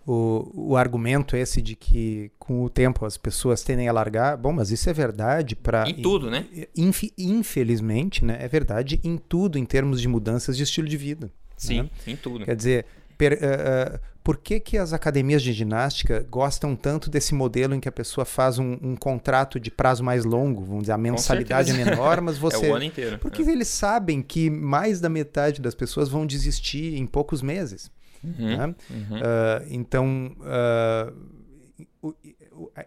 O, 0.05 0.71
o 0.71 0.75
argumento 0.75 1.37
esse 1.37 1.61
de 1.61 1.77
que 1.77 2.29
com 2.37 2.61
o 2.63 2.69
tempo 2.69 3.05
as 3.05 3.15
pessoas 3.15 3.63
tendem 3.63 3.87
a 3.87 3.93
largar, 3.93 4.35
bom, 4.35 4.51
mas 4.51 4.69
isso 4.69 4.89
é 4.89 4.93
verdade 4.93 5.55
para 5.55 5.89
em 5.89 6.01
tudo, 6.01 6.29
né? 6.29 6.45
Inf, 6.75 7.03
infelizmente, 7.17 8.25
né, 8.25 8.37
é 8.41 8.47
verdade 8.49 8.99
em 9.01 9.17
tudo 9.17 9.57
em 9.57 9.63
termos 9.63 10.01
de 10.01 10.09
mudanças 10.09 10.57
de 10.57 10.63
estilo 10.63 10.89
de 10.89 10.97
vida. 10.97 11.31
Sim, 11.55 11.83
né? 11.83 11.89
em 12.05 12.15
tudo. 12.17 12.43
Quer 12.43 12.55
dizer, 12.55 12.85
per, 13.17 13.33
uh, 13.33 13.95
uh, 13.95 13.99
por 14.23 14.37
que, 14.37 14.59
que 14.59 14.77
as 14.77 14.93
academias 14.93 15.41
de 15.41 15.51
ginástica 15.51 16.25
gostam 16.29 16.75
tanto 16.75 17.09
desse 17.09 17.33
modelo 17.33 17.75
em 17.75 17.79
que 17.79 17.89
a 17.89 17.91
pessoa 17.91 18.23
faz 18.23 18.57
um, 18.57 18.77
um 18.81 18.95
contrato 18.95 19.59
de 19.59 19.69
prazo 19.69 20.03
mais 20.03 20.23
longo? 20.23 20.63
Vamos 20.63 20.83
dizer, 20.83 20.93
a 20.93 20.97
mensalidade 20.97 21.71
é 21.71 21.73
menor, 21.73 22.21
mas 22.21 22.37
você. 22.37 22.63
é 22.67 22.69
o 22.71 22.75
ano 22.75 22.85
inteiro. 22.85 23.19
Porque 23.19 23.41
é. 23.41 23.51
eles 23.51 23.67
sabem 23.67 24.21
que 24.21 24.49
mais 24.49 25.01
da 25.01 25.09
metade 25.09 25.61
das 25.61 25.75
pessoas 25.75 26.07
vão 26.07 26.25
desistir 26.25 26.95
em 26.95 27.05
poucos 27.05 27.41
meses. 27.41 27.91
Uhum, 28.23 28.57
né? 28.57 28.75
uhum. 28.89 29.17
Uh, 29.17 29.67
então, 29.69 30.35
uh, 30.39 32.13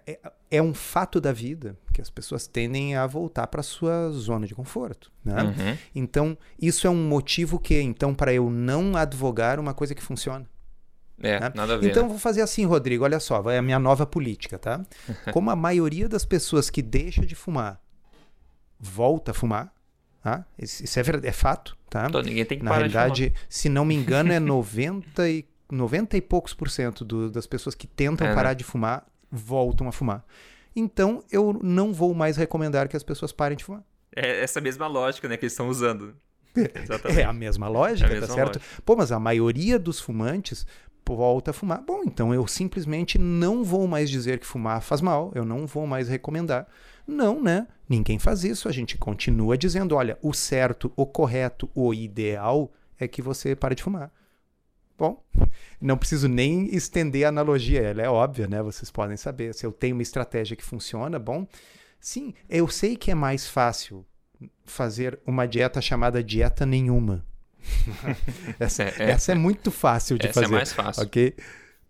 é, 0.06 0.18
é, 0.50 0.62
um 0.62 0.72
fato 0.72 1.20
da 1.20 1.32
vida 1.32 1.76
que 1.92 2.00
as 2.00 2.10
pessoas 2.10 2.46
tendem 2.46 2.96
a 2.96 3.06
voltar 3.06 3.46
para 3.46 3.62
sua 3.62 4.10
zona 4.10 4.46
de 4.46 4.54
conforto. 4.54 5.10
Né? 5.24 5.42
Uhum. 5.42 5.78
Então, 5.94 6.38
isso 6.60 6.86
é 6.86 6.90
um 6.90 7.08
motivo 7.08 7.58
que, 7.58 7.80
então, 7.80 8.14
para 8.14 8.32
eu 8.32 8.50
não 8.50 8.96
advogar 8.96 9.58
uma 9.58 9.74
coisa 9.74 9.94
que 9.94 10.02
funciona. 10.02 10.48
É, 11.20 11.40
né? 11.40 11.52
nada 11.54 11.74
a 11.74 11.76
ver. 11.78 11.90
Então, 11.90 12.04
né? 12.04 12.08
vou 12.10 12.18
fazer 12.18 12.42
assim, 12.42 12.64
Rodrigo, 12.66 13.04
olha 13.04 13.18
só, 13.18 13.40
vai 13.40 13.56
a 13.56 13.62
minha 13.62 13.78
nova 13.78 14.06
política, 14.06 14.58
tá? 14.58 14.84
Como 15.32 15.50
a 15.50 15.56
maioria 15.56 16.08
das 16.08 16.24
pessoas 16.24 16.68
que 16.68 16.82
deixa 16.82 17.24
de 17.24 17.34
fumar 17.34 17.80
volta 18.78 19.30
a 19.30 19.34
fumar, 19.34 19.72
tá? 20.26 20.44
Isso 20.58 20.98
é, 20.98 21.02
verdade, 21.04 21.28
é 21.28 21.32
fato, 21.32 21.78
tá? 21.88 22.06
Então, 22.08 22.20
ninguém 22.20 22.44
tem 22.44 22.58
que 22.58 22.64
Na 22.64 22.70
parar 22.70 22.88
realidade, 22.88 23.32
se 23.48 23.68
não 23.68 23.84
me 23.84 23.94
engano, 23.94 24.32
é 24.32 24.40
90 24.40 25.28
e 25.30 25.46
90 25.70 26.16
e 26.16 26.20
poucos 26.20 26.52
por 26.52 26.68
cento 26.68 27.04
do, 27.04 27.30
das 27.30 27.46
pessoas 27.46 27.76
que 27.76 27.86
tentam 27.86 28.26
é, 28.26 28.34
parar 28.34 28.48
né? 28.48 28.54
de 28.56 28.64
fumar 28.64 29.06
voltam 29.30 29.86
a 29.86 29.92
fumar. 29.92 30.24
Então, 30.74 31.22
eu 31.30 31.58
não 31.62 31.92
vou 31.92 32.12
mais 32.12 32.36
recomendar 32.36 32.88
que 32.88 32.96
as 32.96 33.04
pessoas 33.04 33.30
parem 33.30 33.56
de 33.56 33.64
fumar. 33.64 33.84
É 34.14 34.42
essa 34.42 34.60
mesma 34.60 34.88
lógica 34.88 35.28
né, 35.28 35.36
que 35.36 35.44
eles 35.44 35.52
estão 35.52 35.68
usando. 35.68 36.16
É, 36.56 37.20
é 37.20 37.24
a 37.24 37.32
mesma 37.32 37.68
lógica, 37.68 38.06
é 38.06 38.06
a 38.06 38.08
tá 38.08 38.14
mesma 38.14 38.26
tá 38.28 38.34
certo? 38.34 38.56
Lógica. 38.56 38.82
Pô, 38.84 38.96
mas 38.96 39.12
a 39.12 39.20
maioria 39.20 39.78
dos 39.78 40.00
fumantes 40.00 40.66
volta 41.08 41.52
a 41.52 41.54
fumar. 41.54 41.82
Bom, 41.82 42.02
então 42.04 42.34
eu 42.34 42.46
simplesmente 42.48 43.16
não 43.16 43.62
vou 43.62 43.86
mais 43.86 44.10
dizer 44.10 44.40
que 44.40 44.46
fumar 44.46 44.82
faz 44.82 45.00
mal, 45.00 45.30
eu 45.36 45.44
não 45.44 45.66
vou 45.66 45.86
mais 45.86 46.08
recomendar. 46.08 46.66
Não, 47.06 47.40
né? 47.40 47.68
Ninguém 47.88 48.18
faz 48.18 48.44
isso. 48.44 48.68
A 48.68 48.72
gente 48.72 48.98
continua 48.98 49.56
dizendo: 49.56 49.94
olha, 49.94 50.18
o 50.22 50.32
certo, 50.32 50.92
o 50.96 51.06
correto, 51.06 51.70
o 51.74 51.94
ideal 51.94 52.72
é 52.98 53.06
que 53.06 53.22
você 53.22 53.54
pare 53.54 53.74
de 53.74 53.82
fumar. 53.82 54.10
Bom, 54.98 55.22
não 55.80 55.98
preciso 55.98 56.26
nem 56.26 56.74
estender 56.74 57.26
a 57.26 57.28
analogia, 57.28 57.82
ela 57.82 58.02
é 58.02 58.08
óbvia, 58.08 58.48
né? 58.48 58.62
Vocês 58.62 58.90
podem 58.90 59.16
saber. 59.16 59.54
Se 59.54 59.66
eu 59.66 59.70
tenho 59.70 59.94
uma 59.94 60.02
estratégia 60.02 60.56
que 60.56 60.64
funciona, 60.64 61.18
bom. 61.18 61.46
Sim, 62.00 62.34
eu 62.48 62.68
sei 62.68 62.96
que 62.96 63.10
é 63.10 63.14
mais 63.14 63.46
fácil 63.46 64.06
fazer 64.64 65.18
uma 65.26 65.46
dieta 65.46 65.80
chamada 65.80 66.22
dieta 66.22 66.64
nenhuma. 66.64 67.24
essa, 68.58 68.84
é, 68.84 68.94
é, 68.98 69.10
essa, 69.10 69.32
é, 69.32 69.34
muito 69.34 69.70
fácil 69.70 70.18
de 70.18 70.28
essa 70.28 70.40
é 70.40 70.42
fazer. 70.42 70.54
é 70.54 70.56
mais 70.56 70.72
fácil. 70.72 71.02
Ok? 71.02 71.34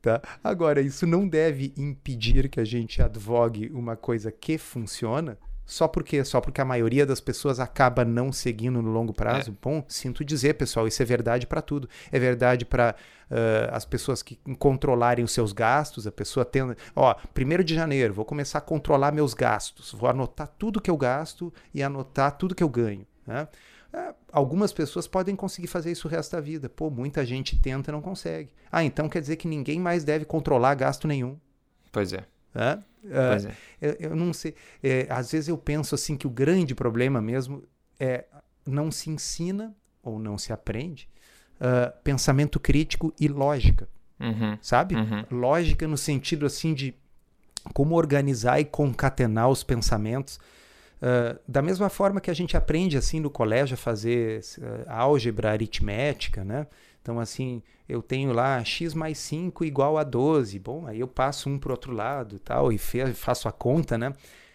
Tá? 0.00 0.22
Agora, 0.42 0.80
isso 0.80 1.06
não 1.06 1.28
deve 1.28 1.72
impedir 1.76 2.48
que 2.48 2.60
a 2.60 2.64
gente 2.64 3.02
advogue 3.02 3.70
uma 3.72 3.96
coisa 3.96 4.30
que 4.30 4.56
funciona 4.56 5.38
só 5.66 5.88
porque 5.88 6.24
só 6.24 6.40
porque 6.40 6.60
a 6.60 6.64
maioria 6.64 7.04
das 7.04 7.20
pessoas 7.20 7.58
acaba 7.58 8.04
não 8.04 8.32
seguindo 8.32 8.80
no 8.80 8.90
longo 8.90 9.12
prazo. 9.12 9.50
É. 9.50 9.54
Bom, 9.60 9.84
sinto 9.88 10.24
dizer, 10.24 10.54
pessoal, 10.54 10.86
isso 10.86 11.02
é 11.02 11.04
verdade 11.04 11.46
para 11.46 11.60
tudo. 11.60 11.88
É 12.12 12.18
verdade 12.18 12.64
para 12.64 12.94
uh, 13.30 13.74
as 13.74 13.84
pessoas 13.84 14.22
que 14.22 14.38
controlarem 14.58 15.24
os 15.24 15.32
seus 15.32 15.52
gastos. 15.52 16.06
A 16.06 16.12
pessoa 16.12 16.44
tendo, 16.44 16.76
ó, 16.94 17.14
primeiro 17.34 17.64
de 17.64 17.74
janeiro, 17.74 18.14
vou 18.14 18.24
começar 18.24 18.58
a 18.58 18.62
controlar 18.62 19.10
meus 19.10 19.34
gastos. 19.34 19.92
Vou 19.92 20.08
anotar 20.08 20.46
tudo 20.56 20.80
que 20.80 20.90
eu 20.90 20.96
gasto 20.96 21.52
e 21.74 21.82
anotar 21.82 22.32
tudo 22.38 22.54
que 22.54 22.62
eu 22.62 22.68
ganho. 22.68 23.04
Né? 23.26 23.48
É, 23.92 24.14
algumas 24.32 24.72
pessoas 24.72 25.08
podem 25.08 25.34
conseguir 25.34 25.66
fazer 25.66 25.90
isso 25.90 26.06
o 26.06 26.10
resto 26.10 26.36
da 26.36 26.40
vida. 26.40 26.68
Pô, 26.68 26.90
muita 26.90 27.26
gente 27.26 27.58
tenta 27.58 27.90
e 27.90 27.92
não 27.92 28.00
consegue. 28.00 28.50
Ah, 28.70 28.84
então 28.84 29.08
quer 29.08 29.20
dizer 29.20 29.34
que 29.34 29.48
ninguém 29.48 29.80
mais 29.80 30.04
deve 30.04 30.24
controlar 30.24 30.74
gasto 30.76 31.08
nenhum. 31.08 31.36
Pois 31.90 32.12
é. 32.12 32.24
É? 32.56 32.78
Pois 33.30 33.44
é. 33.44 33.54
Eu, 33.80 33.96
eu 34.10 34.16
não 34.16 34.32
sei. 34.32 34.54
É, 34.82 35.06
às 35.10 35.30
vezes 35.30 35.48
eu 35.48 35.58
penso 35.58 35.94
assim 35.94 36.16
que 36.16 36.26
o 36.26 36.30
grande 36.30 36.74
problema 36.74 37.20
mesmo 37.20 37.62
é 38.00 38.24
não 38.66 38.90
se 38.90 39.10
ensina 39.10 39.74
ou 40.02 40.18
não 40.18 40.36
se 40.36 40.52
aprende 40.52 41.08
uh, 41.60 41.92
pensamento 42.02 42.58
crítico 42.58 43.14
e 43.18 43.28
lógica. 43.28 43.88
Uhum. 44.18 44.58
Sabe? 44.62 44.94
Uhum. 44.94 45.24
Lógica 45.30 45.86
no 45.86 45.96
sentido 45.96 46.46
assim 46.46 46.74
de 46.74 46.94
como 47.74 47.94
organizar 47.96 48.60
e 48.60 48.64
concatenar 48.64 49.48
os 49.48 49.62
pensamentos. 49.62 50.38
Uh, 50.96 51.38
da 51.46 51.60
mesma 51.60 51.90
forma 51.90 52.20
que 52.20 52.30
a 52.30 52.34
gente 52.34 52.56
aprende 52.56 52.96
assim 52.96 53.20
no 53.20 53.30
colégio 53.30 53.74
a 53.74 53.76
fazer 53.76 54.40
álgebra 54.86 55.50
aritmética, 55.50 56.44
né? 56.44 56.66
Então, 57.06 57.20
assim, 57.20 57.62
eu 57.88 58.02
tenho 58.02 58.32
lá 58.32 58.64
x 58.64 58.92
mais 58.92 59.16
5 59.18 59.64
igual 59.64 59.96
a 59.96 60.02
12. 60.02 60.58
Bom, 60.58 60.88
aí 60.88 60.98
eu 60.98 61.06
passo 61.06 61.48
um 61.48 61.56
para 61.56 61.68
o 61.68 61.70
outro 61.70 61.92
lado 61.92 62.40
tal, 62.40 62.72
e 62.72 62.78
faço 62.78 63.46
a 63.46 63.52
conta, 63.52 63.96
né? 63.96 64.12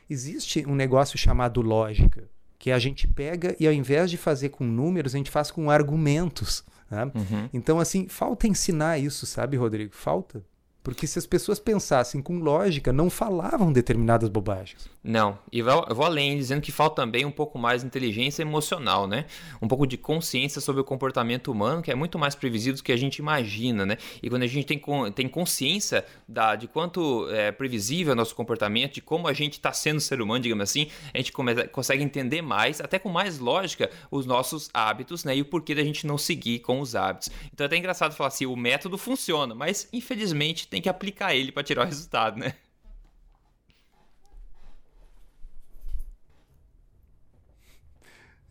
Existe 0.09 0.67
um 0.67 0.75
negócio 0.75 1.17
chamado 1.17 1.61
lógica, 1.61 2.29
que 2.59 2.69
a 2.69 2.77
gente 2.77 3.07
pega 3.07 3.55
e 3.57 3.65
ao 3.65 3.71
invés 3.71 4.11
de 4.11 4.17
fazer 4.17 4.49
com 4.49 4.65
números, 4.65 5.15
a 5.15 5.17
gente 5.17 5.31
faz 5.31 5.49
com 5.49 5.71
argumentos. 5.71 6.65
Né? 6.89 7.05
Uhum. 7.05 7.49
Então, 7.53 7.79
assim, 7.79 8.09
falta 8.09 8.47
ensinar 8.47 8.99
isso, 8.99 9.25
sabe, 9.25 9.55
Rodrigo? 9.55 9.95
Falta. 9.95 10.43
Porque 10.83 11.05
se 11.05 11.19
as 11.19 11.25
pessoas 11.25 11.59
pensassem 11.59 12.21
com 12.21 12.39
lógica, 12.39 12.91
não 12.91 13.09
falavam 13.09 13.71
determinadas 13.71 14.29
bobagens. 14.29 14.89
Não, 15.03 15.37
e 15.51 15.61
vou 15.61 16.03
além, 16.03 16.37
dizendo 16.37 16.61
que 16.61 16.71
falta 16.71 17.01
também 17.01 17.25
um 17.25 17.31
pouco 17.31 17.57
mais 17.57 17.81
de 17.81 17.87
inteligência 17.87 18.41
emocional, 18.41 19.07
né? 19.07 19.25
Um 19.61 19.67
pouco 19.67 19.87
de 19.87 19.97
consciência 19.97 20.61
sobre 20.61 20.81
o 20.81 20.83
comportamento 20.83 21.51
humano, 21.51 21.81
que 21.81 21.91
é 21.91 21.95
muito 21.95 22.19
mais 22.19 22.35
previsível 22.35 22.77
do 22.77 22.83
que 22.83 22.91
a 22.91 22.97
gente 22.97 23.17
imagina, 23.17 23.85
né? 23.85 23.97
E 24.21 24.29
quando 24.29 24.43
a 24.43 24.47
gente 24.47 24.65
tem, 24.65 24.81
tem 25.13 25.27
consciência 25.27 26.05
da, 26.27 26.55
de 26.55 26.67
quanto 26.67 27.27
é 27.29 27.51
previsível 27.51 28.13
o 28.13 28.15
nosso 28.15 28.35
comportamento, 28.35 28.95
de 28.95 29.01
como 29.01 29.27
a 29.27 29.33
gente 29.33 29.53
está 29.53 29.73
sendo 29.73 29.99
ser 29.99 30.21
humano, 30.21 30.43
digamos 30.43 30.63
assim, 30.63 30.87
a 31.13 31.17
gente 31.17 31.31
consegue 31.71 32.03
entender 32.03 32.41
mais, 32.41 32.79
até 32.79 32.99
com 32.99 33.09
mais 33.09 33.39
lógica, 33.39 33.89
os 34.09 34.25
nossos 34.25 34.69
hábitos, 34.73 35.23
né? 35.23 35.35
E 35.35 35.41
o 35.41 35.45
porquê 35.45 35.73
da 35.73 35.83
gente 35.83 36.05
não 36.05 36.17
seguir 36.17 36.59
com 36.59 36.79
os 36.79 36.95
hábitos. 36.95 37.29
Então 37.53 37.65
é 37.65 37.67
até 37.67 37.77
engraçado 37.77 38.13
falar 38.15 38.29
assim, 38.29 38.45
o 38.45 38.55
método 38.55 38.97
funciona, 38.97 39.55
mas 39.55 39.87
infelizmente 39.91 40.67
tem 40.71 40.81
que 40.81 40.87
aplicar 40.87 41.35
ele 41.35 41.51
para 41.51 41.63
tirar 41.63 41.83
o 41.83 41.85
resultado, 41.85 42.39
né? 42.39 42.55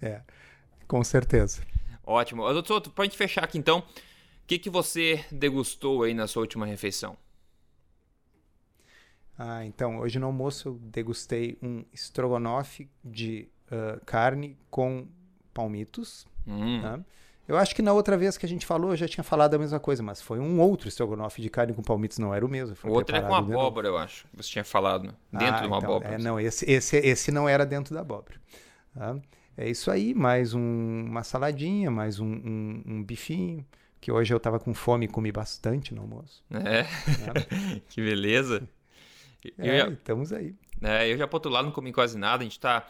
É, 0.02 0.22
com 0.86 1.02
certeza. 1.02 1.62
Ótimo. 2.04 2.42
Doutor, 2.52 2.80
para 2.90 3.04
a 3.04 3.06
gente 3.06 3.16
fechar 3.16 3.44
aqui 3.44 3.56
então, 3.58 3.80
o 3.80 3.84
que, 4.46 4.58
que 4.58 4.68
você 4.68 5.24
degustou 5.32 6.02
aí 6.02 6.12
na 6.12 6.26
sua 6.26 6.42
última 6.42 6.66
refeição? 6.66 7.16
Ah, 9.38 9.64
então, 9.64 9.98
hoje 10.00 10.18
no 10.18 10.26
almoço 10.26 10.68
eu 10.68 10.74
degustei 10.74 11.56
um 11.62 11.84
estrogonofe 11.92 12.90
de 13.02 13.48
uh, 13.66 14.04
carne 14.04 14.58
com 14.70 15.08
palmitos. 15.54 16.26
Hum. 16.46 16.82
Né? 16.82 17.04
Eu 17.48 17.56
acho 17.56 17.74
que 17.74 17.82
na 17.82 17.92
outra 17.92 18.16
vez 18.16 18.38
que 18.38 18.46
a 18.46 18.48
gente 18.48 18.64
falou, 18.64 18.92
eu 18.92 18.96
já 18.96 19.08
tinha 19.08 19.24
falado 19.24 19.54
a 19.54 19.58
mesma 19.58 19.80
coisa, 19.80 20.02
mas 20.02 20.22
foi 20.22 20.38
um 20.38 20.60
outro 20.60 20.88
estrogonofe 20.88 21.42
de 21.42 21.50
carne 21.50 21.74
com 21.74 21.82
palmitos, 21.82 22.18
não 22.18 22.32
era 22.32 22.46
o 22.46 22.48
mesmo. 22.48 22.76
O 22.84 22.92
outro 22.92 23.16
é 23.16 23.20
com 23.20 23.34
abóbora, 23.34 23.88
eu 23.88 23.98
acho. 23.98 24.26
Você 24.34 24.50
tinha 24.50 24.64
falado. 24.64 25.14
Dentro 25.32 25.56
ah, 25.56 25.60
de 25.60 25.66
uma 25.66 25.78
então, 25.78 25.90
abóbora. 25.90 26.14
É, 26.14 26.18
não, 26.18 26.38
esse, 26.38 26.70
esse, 26.70 26.96
esse 26.98 27.32
não 27.32 27.48
era 27.48 27.66
dentro 27.66 27.92
da 27.94 28.02
abóbora. 28.02 28.40
Tá? 28.94 29.16
É 29.56 29.68
isso 29.68 29.90
aí, 29.90 30.14
mais 30.14 30.54
um, 30.54 31.04
uma 31.06 31.22
saladinha, 31.22 31.90
mais 31.90 32.20
um, 32.20 32.26
um, 32.26 32.82
um, 32.86 33.04
bifinho. 33.04 33.66
Que 34.00 34.10
hoje 34.10 34.32
eu 34.32 34.40
tava 34.40 34.58
com 34.58 34.72
fome 34.72 35.04
e 35.04 35.08
comi 35.08 35.30
bastante 35.30 35.92
no 35.92 36.02
almoço. 36.02 36.42
É. 36.50 36.80
é. 36.80 37.80
que 37.90 38.00
beleza. 38.00 38.66
É, 39.58 39.78
já... 39.78 39.88
estamos 39.88 40.32
aí. 40.32 40.54
É, 40.80 41.12
eu 41.12 41.18
já 41.18 41.26
pro 41.26 41.36
outro 41.36 41.50
lado 41.50 41.66
não 41.66 41.72
comi 41.72 41.92
quase 41.92 42.16
nada. 42.16 42.42
A 42.42 42.44
gente 42.44 42.58
tá. 42.58 42.88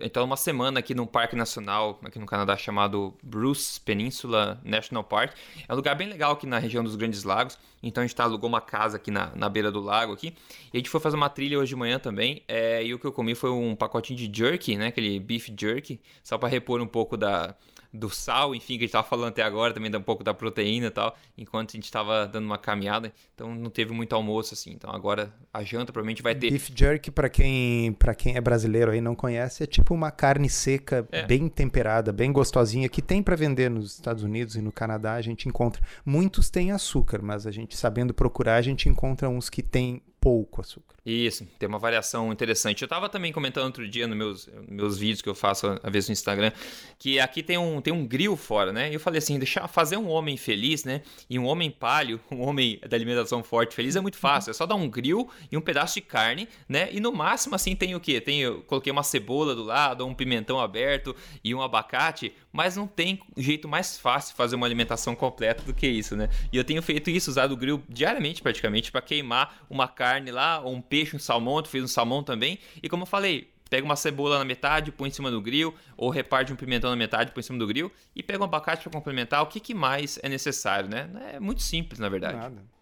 Então, 0.00 0.24
uma 0.24 0.36
semana 0.36 0.78
aqui 0.78 0.94
num 0.94 1.06
parque 1.06 1.34
nacional, 1.34 1.98
aqui 2.04 2.20
no 2.20 2.26
Canadá, 2.26 2.56
chamado 2.56 3.12
Bruce 3.20 3.80
Peninsula 3.80 4.60
National 4.62 5.02
Park. 5.02 5.32
É 5.66 5.72
um 5.72 5.76
lugar 5.76 5.96
bem 5.96 6.08
legal 6.08 6.32
aqui 6.32 6.46
na 6.46 6.58
região 6.58 6.84
dos 6.84 6.94
Grandes 6.94 7.24
Lagos. 7.24 7.58
Então, 7.82 8.02
a 8.02 8.06
gente 8.06 8.16
tá, 8.16 8.24
alugou 8.24 8.48
uma 8.48 8.60
casa 8.60 8.96
aqui 8.96 9.10
na, 9.10 9.34
na 9.34 9.48
beira 9.48 9.70
do 9.70 9.80
lago 9.80 10.12
aqui. 10.12 10.34
E 10.72 10.76
a 10.76 10.78
gente 10.78 10.90
foi 10.90 11.00
fazer 11.00 11.16
uma 11.16 11.28
trilha 11.28 11.58
hoje 11.58 11.70
de 11.70 11.76
manhã 11.76 11.98
também. 11.98 12.42
É, 12.48 12.84
e 12.84 12.92
o 12.94 12.98
que 12.98 13.06
eu 13.06 13.12
comi 13.12 13.34
foi 13.34 13.50
um 13.50 13.74
pacotinho 13.74 14.18
de 14.18 14.30
jerky, 14.36 14.76
né? 14.76 14.88
Aquele 14.88 15.18
beef 15.20 15.48
jerky. 15.58 16.00
Só 16.22 16.36
para 16.38 16.48
repor 16.48 16.80
um 16.80 16.86
pouco 16.86 17.16
da, 17.16 17.54
do 17.92 18.10
sal, 18.10 18.54
enfim, 18.54 18.74
que 18.74 18.80
a 18.80 18.80
gente 18.80 18.86
estava 18.86 19.06
falando 19.06 19.28
até 19.28 19.42
agora, 19.42 19.72
também 19.72 19.90
dá 19.90 19.98
um 19.98 20.02
pouco 20.02 20.22
da 20.22 20.34
proteína 20.34 20.86
e 20.88 20.90
tal, 20.90 21.16
enquanto 21.36 21.70
a 21.70 21.72
gente 21.72 21.84
estava 21.84 22.26
dando 22.26 22.44
uma 22.44 22.58
caminhada, 22.58 23.12
então 23.34 23.54
não 23.54 23.70
teve 23.70 23.92
muito 23.92 24.14
almoço 24.14 24.54
assim. 24.54 24.72
Então 24.72 24.90
agora 24.90 25.32
a 25.52 25.62
janta 25.64 25.92
provavelmente 25.92 26.22
vai 26.22 26.34
ter. 26.34 26.50
Beef 26.50 26.70
jerky 26.74 27.10
para 27.10 27.28
quem 27.28 27.92
para 27.94 28.14
quem 28.14 28.36
é 28.36 28.40
brasileiro 28.40 28.90
aí 28.90 29.00
não 29.00 29.14
conhece, 29.14 29.62
é 29.62 29.66
tipo 29.66 29.94
uma 29.94 30.10
carne 30.10 30.50
seca, 30.50 31.06
é. 31.10 31.24
bem 31.24 31.48
temperada, 31.48 32.12
bem 32.12 32.30
gostosinha 32.30 32.88
que 32.88 33.00
tem 33.00 33.22
para 33.22 33.36
vender 33.36 33.70
nos 33.70 33.94
Estados 33.94 34.22
Unidos 34.22 34.54
e 34.54 34.60
no 34.60 34.70
Canadá, 34.70 35.14
a 35.14 35.22
gente 35.22 35.48
encontra. 35.48 35.82
Muitos 36.04 36.50
têm 36.50 36.72
açúcar, 36.72 37.20
mas 37.22 37.46
a 37.46 37.50
gente 37.50 37.67
sabendo 37.76 38.14
procurar, 38.14 38.56
a 38.56 38.62
gente 38.62 38.88
encontra 38.88 39.28
uns 39.28 39.48
que 39.48 39.62
têm 39.62 40.02
pouco 40.20 40.60
açúcar. 40.60 40.96
Isso, 41.06 41.46
tem 41.58 41.66
uma 41.66 41.78
variação 41.78 42.30
interessante. 42.30 42.82
Eu 42.82 42.86
estava 42.86 43.08
também 43.08 43.32
comentando 43.32 43.64
outro 43.64 43.88
dia 43.88 44.06
nos 44.06 44.16
meus, 44.16 44.50
meus 44.68 44.98
vídeos 44.98 45.22
que 45.22 45.28
eu 45.28 45.34
faço 45.34 45.78
a 45.82 45.88
vez 45.88 46.06
no 46.06 46.12
Instagram, 46.12 46.52
que 46.98 47.18
aqui 47.18 47.42
tem 47.42 47.56
um, 47.56 47.80
tem 47.80 47.94
um 47.94 48.06
grill 48.06 48.36
fora, 48.36 48.72
né? 48.74 48.90
E 48.90 48.94
eu 48.94 49.00
falei 49.00 49.18
assim, 49.18 49.38
deixar 49.38 49.66
fazer 49.68 49.96
um 49.96 50.08
homem 50.08 50.36
feliz, 50.36 50.84
né? 50.84 51.00
E 51.30 51.38
um 51.38 51.46
homem 51.46 51.70
palho, 51.70 52.20
um 52.30 52.42
homem 52.42 52.78
da 52.86 52.94
alimentação 52.94 53.42
forte 53.42 53.74
feliz 53.74 53.96
é 53.96 54.00
muito 54.00 54.18
fácil. 54.18 54.50
É 54.50 54.52
só 54.52 54.66
dar 54.66 54.74
um 54.74 54.88
grill 54.88 55.30
e 55.50 55.56
um 55.56 55.62
pedaço 55.62 55.94
de 55.94 56.02
carne, 56.02 56.46
né? 56.68 56.90
E 56.92 57.00
no 57.00 57.10
máximo 57.10 57.54
assim 57.54 57.74
tem 57.74 57.94
o 57.94 58.00
quê? 58.00 58.20
Tem, 58.20 58.40
eu 58.40 58.62
coloquei 58.62 58.92
uma 58.92 59.02
cebola 59.02 59.54
do 59.54 59.62
lado, 59.62 60.04
um 60.04 60.14
pimentão 60.14 60.60
aberto 60.60 61.16
e 61.42 61.54
um 61.54 61.62
abacate, 61.62 62.34
mas 62.58 62.74
não 62.74 62.88
tem 62.88 63.20
jeito 63.36 63.68
mais 63.68 63.96
fácil 63.96 64.32
de 64.32 64.36
fazer 64.36 64.56
uma 64.56 64.66
alimentação 64.66 65.14
completa 65.14 65.62
do 65.62 65.72
que 65.72 65.86
isso, 65.86 66.16
né? 66.16 66.28
E 66.52 66.56
eu 66.56 66.64
tenho 66.64 66.82
feito 66.82 67.08
isso, 67.08 67.30
usado 67.30 67.52
o 67.52 67.56
grill 67.56 67.80
diariamente 67.88 68.42
praticamente 68.42 68.90
para 68.90 69.00
queimar 69.00 69.64
uma 69.70 69.86
carne 69.86 70.32
lá, 70.32 70.58
ou 70.58 70.74
um 70.74 70.80
peixe, 70.80 71.14
um 71.14 71.20
salmão, 71.20 71.62
tu 71.62 71.68
fez 71.68 71.84
um 71.84 71.86
salmão 71.86 72.20
também. 72.20 72.58
E 72.82 72.88
como 72.88 73.04
eu 73.04 73.06
falei, 73.06 73.48
pega 73.70 73.84
uma 73.84 73.94
cebola 73.94 74.40
na 74.40 74.44
metade, 74.44 74.90
põe 74.90 75.08
em 75.08 75.12
cima 75.12 75.30
do 75.30 75.40
grill, 75.40 75.72
ou 75.96 76.10
reparte 76.10 76.52
um 76.52 76.56
pimentão 76.56 76.90
na 76.90 76.96
metade, 76.96 77.30
põe 77.30 77.42
em 77.42 77.44
cima 77.44 77.60
do 77.60 77.66
grill, 77.68 77.92
e 78.12 78.24
pega 78.24 78.40
um 78.40 78.44
abacate 78.44 78.82
para 78.82 78.90
complementar. 78.90 79.40
O 79.40 79.46
que, 79.46 79.60
que 79.60 79.72
mais 79.72 80.18
é 80.20 80.28
necessário, 80.28 80.90
né? 80.90 81.08
É 81.34 81.38
muito 81.38 81.62
simples, 81.62 82.00
na 82.00 82.08
verdade. 82.08 82.38
Nada. 82.38 82.77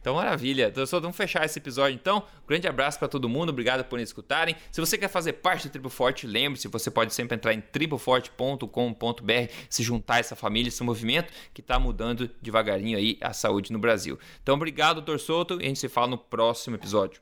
Então, 0.00 0.14
maravilha. 0.14 0.68
Então, 0.68 0.84
só 0.86 0.98
vamos 0.98 1.16
fechar 1.16 1.44
esse 1.44 1.58
episódio, 1.58 1.94
então. 1.94 2.24
grande 2.48 2.66
abraço 2.66 2.98
para 2.98 3.08
todo 3.08 3.28
mundo. 3.28 3.50
Obrigado 3.50 3.84
por 3.84 4.00
escutarem. 4.00 4.56
Se 4.72 4.80
você 4.80 4.96
quer 4.96 5.08
fazer 5.08 5.34
parte 5.34 5.68
do 5.68 5.70
Tribo 5.70 5.90
Forte, 5.90 6.26
lembre-se, 6.26 6.68
você 6.68 6.90
pode 6.90 7.12
sempre 7.12 7.36
entrar 7.36 7.52
em 7.52 7.60
triboforte.com.br, 7.60 9.52
se 9.68 9.82
juntar 9.82 10.14
a 10.14 10.18
essa 10.18 10.34
família, 10.34 10.68
esse 10.68 10.82
movimento 10.82 11.32
que 11.52 11.60
está 11.60 11.78
mudando 11.78 12.30
devagarinho 12.40 12.96
aí 12.96 13.18
a 13.20 13.32
saúde 13.32 13.72
no 13.72 13.78
Brasil. 13.78 14.18
Então, 14.42 14.54
obrigado, 14.54 14.96
doutor 14.96 15.20
Souto, 15.20 15.60
e 15.60 15.64
a 15.64 15.68
gente 15.68 15.78
se 15.78 15.88
fala 15.88 16.06
no 16.08 16.18
próximo 16.18 16.76
episódio. 16.76 17.20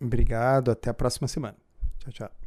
Obrigado, 0.00 0.70
até 0.70 0.90
a 0.90 0.94
próxima 0.94 1.28
semana. 1.28 1.56
Tchau, 1.98 2.12
tchau. 2.12 2.43